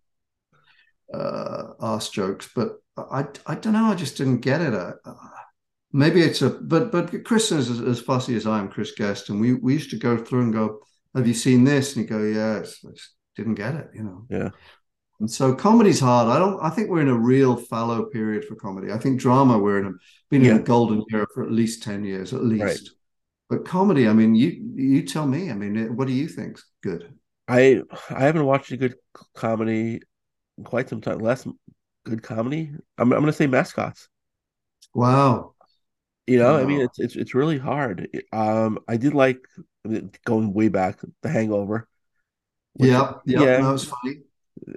uh, 1.14 1.74
ass 1.82 2.10
jokes, 2.10 2.50
but 2.56 2.78
I 2.98 3.26
I 3.46 3.56
don't 3.56 3.74
know. 3.74 3.86
I 3.86 3.96
just 3.96 4.18
didn't 4.18 4.40
get 4.40 4.62
it. 4.62 4.74
Uh, 4.74 4.94
maybe 5.92 6.22
it's 6.22 6.42
a 6.42 6.50
but 6.50 6.92
but 6.92 7.24
Chris 7.24 7.52
is 7.52 7.82
as, 7.82 8.00
fussy 8.00 8.36
as 8.36 8.48
I 8.48 8.60
am, 8.60 8.70
Chris 8.70 8.92
Guest, 8.92 9.30
and 9.30 9.40
we 9.40 9.54
we 9.54 9.74
used 9.74 9.90
to 9.92 9.98
go 9.98 10.18
through 10.18 10.44
and 10.44 10.54
go, 10.54 10.80
"Have 11.16 11.28
you 11.28 11.34
seen 11.34 11.64
this?" 11.64 11.96
And 11.96 12.06
he 12.06 12.10
go, 12.10 12.24
"Yes." 12.24 12.80
I 12.86 12.92
just 12.92 13.16
didn't 13.36 13.56
get 13.56 13.76
it, 13.76 13.90
you 13.94 14.04
know. 14.04 14.26
Yeah. 14.30 14.50
And 15.20 15.30
so 15.30 15.56
comedy's 15.56 16.00
hard. 16.00 16.28
I 16.28 16.38
don't. 16.38 16.60
I 16.62 16.70
think 16.70 16.90
we're 16.90 17.02
in 17.02 17.08
a 17.08 17.18
real 17.18 17.56
fallow 17.56 18.06
period 18.06 18.46
for 18.46 18.56
comedy. 18.56 18.92
I 18.92 19.00
think 19.00 19.20
drama 19.20 19.58
we're 19.58 19.80
in 19.80 19.88
a 19.88 19.92
been 20.30 20.44
yeah. 20.44 20.52
in 20.52 20.58
a 20.58 20.64
golden 20.64 21.04
era 21.12 21.26
for 21.34 21.44
at 21.44 21.52
least 21.52 21.82
ten 21.82 22.04
years, 22.04 22.34
at 22.34 22.44
least. 22.44 22.64
Right. 22.64 22.80
But 23.50 23.66
comedy, 23.66 24.08
I 24.08 24.14
mean, 24.14 24.36
you 24.36 24.74
you 24.76 25.04
tell 25.04 25.26
me. 25.26 25.50
I 25.50 25.54
mean, 25.54 25.96
what 25.96 26.08
do 26.08 26.14
you 26.14 26.28
think's 26.28 26.66
good? 26.84 27.14
I 27.48 27.82
I 28.10 28.24
haven't 28.24 28.46
watched 28.46 28.72
a 28.72 28.78
good 28.78 28.96
comedy 29.34 30.02
quite 30.64 30.90
some 30.90 31.02
time. 31.02 31.20
Less 31.20 31.48
good 32.06 32.22
comedy. 32.22 32.72
I'm 32.98 33.12
I'm 33.12 33.22
gonna 33.22 33.34
say 33.34 33.48
mascots. 33.48 34.10
Wow. 34.94 35.56
You 36.28 36.40
know, 36.40 36.54
wow. 36.54 36.60
I 36.60 36.66
mean, 36.66 36.82
it's 36.82 37.00
it's 37.00 37.16
it's 37.16 37.34
really 37.34 37.58
hard. 37.58 38.08
Um, 38.32 38.80
I 38.88 38.98
did 38.98 39.14
like 39.16 39.40
going 40.26 40.54
way 40.54 40.68
back, 40.68 41.00
The 41.24 41.30
Hangover. 41.30 41.88
Yeah, 42.76 43.14
yeah, 43.26 43.40
yeah, 43.40 43.62
that 43.62 43.72
was 43.72 43.86
funny. 43.86 44.20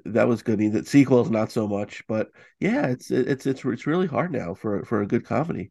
That 0.05 0.29
was 0.29 0.43
good. 0.43 0.59
The 0.59 0.85
sequels, 0.85 1.31
not 1.31 1.53
so 1.53 1.67
much, 1.67 2.03
but 2.09 2.31
yeah, 2.59 2.87
it's 2.87 3.11
it's 3.11 3.47
it's 3.47 3.65
it's 3.65 3.87
really 3.87 4.07
hard 4.07 4.33
now 4.33 4.55
for 4.55 4.85
for 4.85 5.03
a 5.03 5.07
good 5.07 5.25
comedy. 5.25 5.71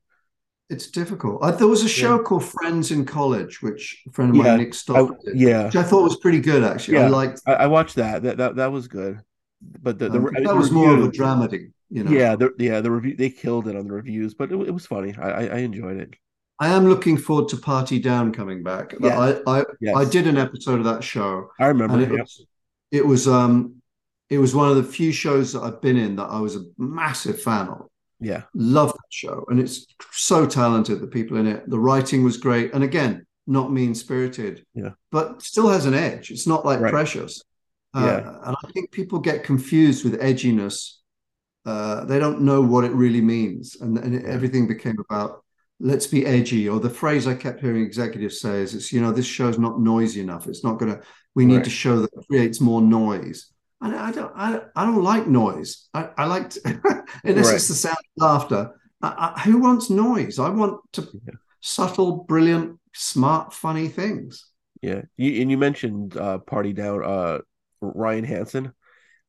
It's 0.69 0.91
difficult. 0.91 1.41
Uh, 1.41 1.51
there 1.51 1.67
was 1.67 1.83
a 1.83 1.89
show 1.89 2.17
yeah. 2.17 2.23
called 2.23 2.45
Friends 2.45 2.91
in 2.91 3.03
College, 3.05 3.61
which 3.61 4.03
a 4.07 4.11
friend 4.11 4.29
of 4.31 4.37
mine, 4.37 4.45
yeah, 4.45 4.55
Nick 4.57 4.73
Stoller, 4.75 5.17
did, 5.25 5.39
yeah, 5.39 5.65
which 5.65 5.75
I 5.75 5.83
thought 5.83 6.03
was 6.03 6.17
pretty 6.17 6.39
good. 6.39 6.63
Actually, 6.63 6.97
yeah, 6.97 7.05
I 7.05 7.09
liked. 7.09 7.41
I, 7.47 7.53
I 7.53 7.67
watched 7.67 7.95
that. 7.95 8.23
That 8.23 8.37
that 8.37 8.55
that 8.57 8.71
was 8.71 8.87
good 8.87 9.23
but 9.61 9.99
the, 9.99 10.09
the, 10.09 10.19
um, 10.19 10.43
that 10.43 10.55
was 10.55 10.71
more 10.71 10.93
of 10.93 11.03
a 11.03 11.09
dramedy, 11.09 11.71
you 11.89 12.03
know. 12.03 12.11
Yeah, 12.11 12.35
the, 12.35 12.53
yeah, 12.57 12.81
the 12.81 12.91
review 12.91 13.15
they 13.15 13.29
killed 13.29 13.67
it 13.67 13.75
on 13.75 13.87
the 13.87 13.93
reviews, 13.93 14.33
but 14.33 14.51
it, 14.51 14.55
it 14.55 14.71
was 14.71 14.85
funny. 14.85 15.15
I, 15.17 15.29
I, 15.29 15.43
I 15.45 15.57
enjoyed 15.57 15.97
it. 15.97 16.15
I 16.59 16.69
am 16.69 16.87
looking 16.87 17.17
forward 17.17 17.49
to 17.49 17.57
Party 17.57 17.99
Down 17.99 18.33
coming 18.33 18.63
back. 18.63 18.93
Yeah. 18.99 19.17
I 19.19 19.59
I, 19.59 19.65
yes. 19.79 19.95
I 19.95 20.05
did 20.05 20.27
an 20.27 20.37
episode 20.37 20.79
of 20.79 20.85
that 20.85 21.03
show. 21.03 21.49
I 21.59 21.67
remember. 21.67 21.99
It, 22.01 22.11
was, 22.11 22.45
it 22.91 23.05
was 23.05 23.27
um 23.27 23.78
it 24.29 24.37
was 24.37 24.55
one 24.55 24.69
of 24.69 24.75
the 24.75 24.83
few 24.83 25.11
shows 25.11 25.53
that 25.53 25.61
I've 25.61 25.81
been 25.81 25.97
in 25.97 26.15
that 26.17 26.29
I 26.29 26.39
was 26.39 26.55
a 26.55 26.65
massive 26.77 27.41
fan 27.41 27.67
of. 27.67 27.87
Yeah, 28.19 28.43
love 28.53 28.91
that 28.91 29.11
show, 29.11 29.45
and 29.49 29.59
it's 29.59 29.85
so 30.11 30.45
talented. 30.45 30.99
The 30.99 31.07
people 31.07 31.37
in 31.37 31.47
it, 31.47 31.69
the 31.69 31.79
writing 31.79 32.23
was 32.23 32.37
great, 32.37 32.73
and 32.73 32.83
again, 32.83 33.25
not 33.47 33.71
mean 33.71 33.95
spirited. 33.95 34.65
Yeah, 34.73 34.91
but 35.11 35.41
still 35.41 35.69
has 35.69 35.85
an 35.85 35.93
edge. 35.93 36.29
It's 36.31 36.47
not 36.47 36.65
like 36.65 36.79
right. 36.79 36.91
Precious. 36.91 37.43
Uh, 37.93 38.21
yeah. 38.23 38.35
And 38.45 38.55
I 38.63 38.71
think 38.71 38.91
people 38.91 39.19
get 39.19 39.43
confused 39.43 40.03
with 40.03 40.21
edginess. 40.21 40.97
Uh, 41.65 42.05
they 42.05 42.19
don't 42.19 42.41
know 42.41 42.61
what 42.61 42.83
it 42.83 42.91
really 42.91 43.21
means. 43.21 43.77
And, 43.81 43.97
and 43.97 44.25
everything 44.25 44.67
became 44.67 44.97
about 45.09 45.43
let's 45.79 46.07
be 46.07 46.25
edgy. 46.25 46.69
Or 46.69 46.79
the 46.79 46.89
phrase 46.89 47.25
I 47.25 47.33
kept 47.33 47.61
hearing 47.61 47.83
executives 47.83 48.41
say 48.41 48.61
is, 48.61 48.75
it's, 48.75 48.93
you 48.93 49.01
know, 49.01 49.11
this 49.11 49.25
show's 49.25 49.57
not 49.57 49.79
noisy 49.79 50.19
enough. 50.21 50.47
It's 50.47 50.63
not 50.63 50.77
going 50.77 50.93
to, 50.93 51.01
we 51.35 51.45
need 51.45 51.57
right. 51.57 51.63
to 51.63 51.69
show 51.69 51.99
that 52.01 52.11
it 52.13 52.27
creates 52.27 52.61
more 52.61 52.81
noise. 52.81 53.51
And 53.81 53.95
I 53.95 54.11
don't, 54.11 54.31
I, 54.35 54.61
I 54.75 54.85
don't 54.85 55.03
like 55.03 55.27
noise. 55.27 55.87
I, 55.93 56.09
I 56.17 56.25
like, 56.25 56.49
to, 56.51 56.61
unless 57.23 57.47
right. 57.47 57.55
it's 57.55 57.67
the 57.69 57.75
sound 57.75 57.97
of 57.97 58.21
laughter. 58.21 58.71
I, 59.01 59.33
I, 59.35 59.41
who 59.41 59.59
wants 59.59 59.89
noise? 59.89 60.37
I 60.37 60.49
want 60.49 60.81
to 60.93 61.07
yeah. 61.13 61.35
subtle, 61.61 62.23
brilliant, 62.25 62.77
smart, 62.93 63.53
funny 63.53 63.87
things. 63.87 64.47
Yeah, 64.81 65.03
you, 65.15 65.41
and 65.41 65.49
you 65.49 65.57
mentioned 65.57 66.17
uh, 66.17 66.39
Party 66.39 66.73
Down. 66.73 67.03
Uh, 67.03 67.39
Ryan 67.81 68.23
Hansen. 68.23 68.73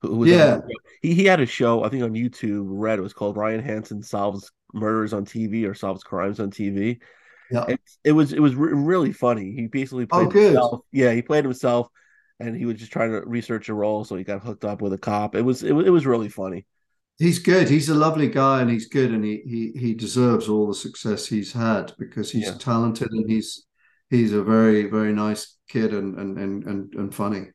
Who, 0.02 0.24
yeah, 0.24 0.54
on, 0.54 0.62
he 1.02 1.14
he 1.14 1.24
had 1.26 1.40
a 1.40 1.46
show 1.46 1.84
I 1.84 1.90
think 1.90 2.02
on 2.02 2.12
YouTube. 2.12 2.64
Red 2.66 2.98
it 2.98 3.02
was 3.02 3.12
called 3.12 3.36
Ryan 3.36 3.62
Hansen 3.62 4.02
solves 4.02 4.50
murders 4.72 5.12
on 5.12 5.26
TV 5.26 5.68
or 5.68 5.74
solves 5.74 6.02
crimes 6.02 6.40
on 6.40 6.50
TV. 6.50 7.00
Yeah, 7.50 7.66
it, 7.68 7.80
it 8.04 8.12
was 8.12 8.32
it 8.32 8.40
was 8.40 8.54
re- 8.54 8.72
really 8.72 9.12
funny. 9.12 9.52
He 9.52 9.66
basically 9.66 10.06
played 10.06 10.28
oh, 10.28 10.30
himself. 10.30 10.80
Yeah, 10.90 11.12
he 11.12 11.20
played 11.20 11.44
himself, 11.44 11.88
and 12.40 12.56
he 12.56 12.66
was 12.66 12.76
just 12.76 12.92
trying 12.92 13.10
to 13.12 13.20
research 13.20 13.68
a 13.68 13.74
role, 13.74 14.04
so 14.04 14.16
he 14.16 14.24
got 14.24 14.42
hooked 14.42 14.64
up 14.64 14.82
with 14.82 14.92
a 14.92 14.98
cop. 14.98 15.34
It 15.34 15.42
was 15.42 15.62
it, 15.62 15.72
was, 15.72 15.86
it 15.86 15.90
was 15.90 16.06
really 16.06 16.28
funny. 16.28 16.66
He's 17.18 17.38
good. 17.38 17.68
He's 17.68 17.88
a 17.88 17.94
lovely 17.94 18.28
guy, 18.28 18.62
and 18.62 18.70
he's 18.70 18.88
good, 18.88 19.12
and 19.12 19.24
he 19.24 19.42
he 19.46 19.78
he 19.78 19.94
deserves 19.94 20.48
all 20.48 20.66
the 20.66 20.74
success 20.74 21.26
he's 21.26 21.52
had 21.52 21.92
because 21.98 22.30
he's 22.30 22.46
yeah. 22.46 22.58
talented 22.58 23.10
and 23.12 23.30
he's 23.30 23.66
he's 24.08 24.32
a 24.32 24.42
very 24.42 24.84
very 24.84 25.12
nice 25.12 25.56
kid 25.68 25.92
and 25.92 26.18
and 26.18 26.38
and 26.38 26.64
and, 26.64 26.94
and 26.94 27.14
funny. 27.14 27.48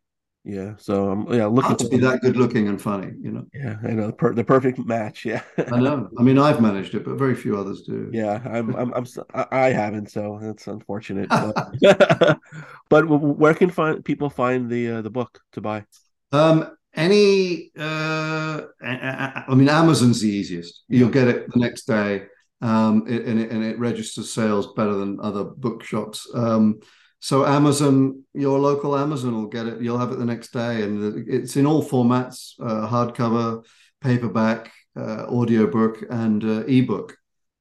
Yeah, 0.48 0.74
so 0.78 1.10
I'm 1.10 1.34
yeah 1.34 1.48
looking 1.48 1.70
Hard 1.70 1.80
to 1.80 1.90
be 1.90 1.98
that 1.98 2.22
good 2.22 2.38
looking 2.38 2.68
and 2.68 2.80
funny, 2.80 3.12
you 3.20 3.32
know. 3.32 3.46
Yeah, 3.52 3.78
I 3.84 3.92
know 3.92 4.08
the, 4.08 4.14
per- 4.14 4.34
the 4.34 4.44
perfect 4.44 4.78
match. 4.78 5.26
Yeah, 5.26 5.42
I 5.72 5.80
know. 5.80 6.08
I 6.20 6.22
mean, 6.22 6.38
I've 6.38 6.62
managed 6.62 6.94
it, 6.94 7.04
but 7.04 7.16
very 7.16 7.34
few 7.34 7.58
others 7.58 7.82
do. 7.82 8.12
Yeah, 8.14 8.40
I'm 8.46 8.76
I'm, 8.76 8.94
I'm 8.94 9.06
I 9.34 9.70
haven't, 9.70 10.12
so 10.12 10.38
that's 10.40 10.68
unfortunate. 10.68 11.30
But, 11.30 11.58
but 12.90 13.06
where 13.08 13.56
can 13.56 13.72
find 13.72 14.06
people 14.06 14.30
find 14.30 14.70
the 14.70 14.92
uh, 14.92 15.02
the 15.02 15.10
book 15.10 15.40
to 15.54 15.62
buy? 15.62 15.86
Um, 16.32 16.78
any, 16.94 17.72
uh, 17.78 18.62
I 18.84 19.56
mean, 19.56 19.68
Amazon's 19.68 20.22
the 20.22 20.30
easiest. 20.30 20.84
You'll 20.90 21.10
get 21.10 21.28
it 21.28 21.52
the 21.52 21.60
next 21.60 21.86
day, 21.86 22.28
um, 22.62 23.06
it, 23.08 23.26
and 23.26 23.40
it 23.40 23.50
and 23.50 23.64
it 23.64 23.80
registers 23.80 24.32
sales 24.32 24.74
better 24.74 24.94
than 24.94 25.20
other 25.22 25.44
bookshops. 25.44 26.30
Um, 26.36 26.82
so 27.26 27.44
Amazon, 27.44 28.24
your 28.36 28.60
local 28.60 28.96
Amazon 28.96 29.34
will 29.34 29.48
get 29.48 29.66
it. 29.66 29.82
You'll 29.82 29.98
have 29.98 30.12
it 30.12 30.20
the 30.20 30.26
next 30.26 30.54
day, 30.54 30.84
and 30.84 31.28
it's 31.28 31.58
in 31.58 31.66
all 31.66 31.84
formats: 31.84 32.54
uh, 32.62 32.88
hardcover, 32.88 33.66
paperback, 34.00 34.72
uh, 34.96 35.26
audiobook, 35.26 36.04
and 36.12 36.44
uh, 36.44 36.66
ebook. 36.68 37.18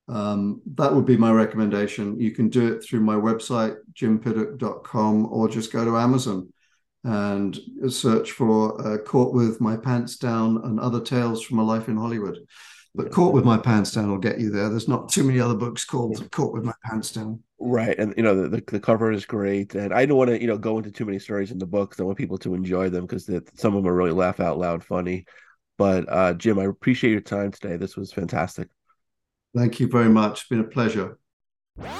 Um, 0.06 0.60
that 0.74 0.94
would 0.94 1.06
be 1.06 1.16
my 1.16 1.32
recommendation. 1.32 2.20
You 2.20 2.32
can 2.32 2.50
do 2.50 2.74
it 2.74 2.84
through 2.84 3.00
my 3.00 3.14
website, 3.14 3.76
jimpiddock.com, 3.94 5.32
or 5.32 5.48
just 5.48 5.72
go 5.72 5.82
to 5.82 5.96
Amazon 5.96 6.52
and 7.04 7.58
search 7.88 8.32
for 8.32 8.78
uh, 8.86 8.98
Caught 8.98 9.32
with 9.32 9.62
My 9.62 9.78
Pants 9.78 10.18
Down 10.18 10.60
and 10.64 10.78
Other 10.78 11.00
Tales 11.00 11.42
from 11.42 11.58
a 11.58 11.64
Life 11.64 11.88
in 11.88 11.96
Hollywood. 11.96 12.36
But 12.94 13.10
Caught 13.10 13.32
with 13.32 13.46
My 13.46 13.56
Pants 13.56 13.92
Down 13.92 14.10
will 14.10 14.18
get 14.18 14.38
you 14.38 14.50
there. 14.50 14.68
There's 14.68 14.88
not 14.88 15.08
too 15.08 15.24
many 15.24 15.40
other 15.40 15.54
books 15.54 15.86
called 15.86 16.30
Caught 16.32 16.52
with 16.52 16.64
My 16.64 16.74
Pants 16.84 17.12
Down. 17.12 17.42
Right, 17.66 17.98
and 17.98 18.12
you 18.14 18.22
know 18.22 18.42
the, 18.42 18.48
the, 18.50 18.62
the 18.72 18.78
cover 18.78 19.10
is 19.10 19.24
great, 19.24 19.74
and 19.74 19.94
I 19.94 20.04
don't 20.04 20.18
want 20.18 20.28
to 20.28 20.38
you 20.38 20.46
know 20.46 20.58
go 20.58 20.76
into 20.76 20.90
too 20.90 21.06
many 21.06 21.18
stories 21.18 21.50
in 21.50 21.56
the 21.56 21.64
book. 21.64 21.94
I 21.98 22.02
want 22.02 22.18
people 22.18 22.36
to 22.38 22.52
enjoy 22.52 22.90
them 22.90 23.06
because 23.06 23.24
some 23.54 23.74
of 23.74 23.82
them 23.82 23.90
are 23.90 23.96
really 23.96 24.10
laugh 24.10 24.38
out 24.38 24.58
loud 24.58 24.84
funny. 24.84 25.24
But 25.78 26.04
uh, 26.12 26.34
Jim, 26.34 26.58
I 26.58 26.64
appreciate 26.64 27.12
your 27.12 27.22
time 27.22 27.52
today. 27.52 27.78
This 27.78 27.96
was 27.96 28.12
fantastic. 28.12 28.68
Thank 29.56 29.80
you 29.80 29.88
very 29.88 30.10
much. 30.10 30.40
It's 30.40 30.48
been 30.48 30.60
a 30.60 30.64
pleasure. 30.64 31.18
And 31.78 31.94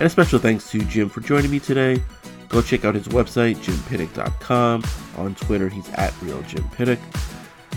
a 0.00 0.08
special 0.08 0.40
thanks 0.40 0.68
to 0.72 0.80
Jim 0.86 1.08
for 1.08 1.20
joining 1.20 1.52
me 1.52 1.60
today. 1.60 2.02
Go 2.48 2.62
check 2.62 2.84
out 2.84 2.96
his 2.96 3.06
website, 3.06 3.58
jimpiddock.com. 3.58 4.82
On 5.18 5.36
Twitter, 5.36 5.68
he's 5.68 5.88
at 5.90 6.20
Real 6.20 6.42
Jim 6.42 6.64
Piddock. 6.70 6.98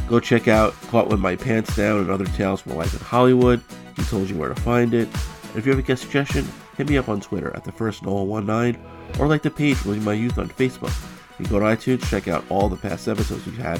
Go 0.07 0.19
check 0.19 0.47
out 0.47 0.73
Caught 0.89 1.09
With 1.09 1.19
My 1.19 1.35
Pants 1.35 1.75
Down 1.75 1.99
and 1.99 2.09
Other 2.11 2.25
Tales 2.25 2.61
from 2.61 2.75
Life 2.75 2.93
in 2.93 2.99
Hollywood. 2.99 3.61
He 3.95 4.03
told 4.03 4.29
you 4.29 4.37
where 4.37 4.49
to 4.49 4.61
find 4.61 4.93
it. 4.93 5.07
And 5.49 5.55
if 5.55 5.65
you 5.65 5.71
have 5.71 5.79
a 5.79 5.87
guest 5.87 6.03
suggestion, 6.03 6.47
hit 6.77 6.87
me 6.87 6.97
up 6.97 7.09
on 7.09 7.21
Twitter 7.21 7.55
at 7.55 7.63
the 7.63 7.71
first 7.71 8.03
Noah19 8.03 9.19
or 9.19 9.27
like 9.27 9.41
the 9.41 9.49
page 9.49 9.83
Living 9.85 10.03
My 10.03 10.13
Youth 10.13 10.37
on 10.37 10.49
Facebook. 10.49 10.93
You 11.39 11.45
go 11.47 11.59
to 11.59 11.65
iTunes, 11.65 12.07
check 12.09 12.27
out 12.27 12.45
all 12.49 12.69
the 12.69 12.77
past 12.77 13.07
episodes 13.07 13.45
we've 13.45 13.57
had. 13.57 13.79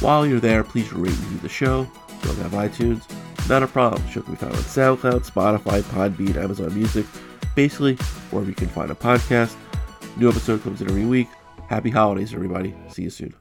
While 0.00 0.26
you're 0.26 0.40
there, 0.40 0.64
please 0.64 0.92
rate 0.92 1.12
and 1.12 1.18
review 1.20 1.38
the 1.38 1.48
show. 1.48 1.82
You 1.82 2.18
don't 2.22 2.36
have 2.36 2.52
iTunes, 2.52 3.02
not 3.48 3.62
a 3.62 3.66
problem. 3.66 4.06
Show 4.08 4.22
can 4.22 4.34
be 4.34 4.38
found 4.38 4.54
on 4.54 4.60
SoundCloud, 4.60 5.30
Spotify, 5.30 5.82
Podbean, 5.82 6.36
Amazon 6.36 6.74
Music, 6.74 7.06
basically 7.54 7.96
wherever 8.30 8.50
you 8.50 8.56
can 8.56 8.68
find 8.68 8.90
a 8.90 8.94
podcast. 8.94 9.54
New 10.16 10.28
episode 10.28 10.62
comes 10.62 10.80
in 10.80 10.88
every 10.88 11.06
week. 11.06 11.28
Happy 11.68 11.90
holidays, 11.90 12.34
everybody. 12.34 12.74
See 12.88 13.02
you 13.02 13.10
soon. 13.10 13.34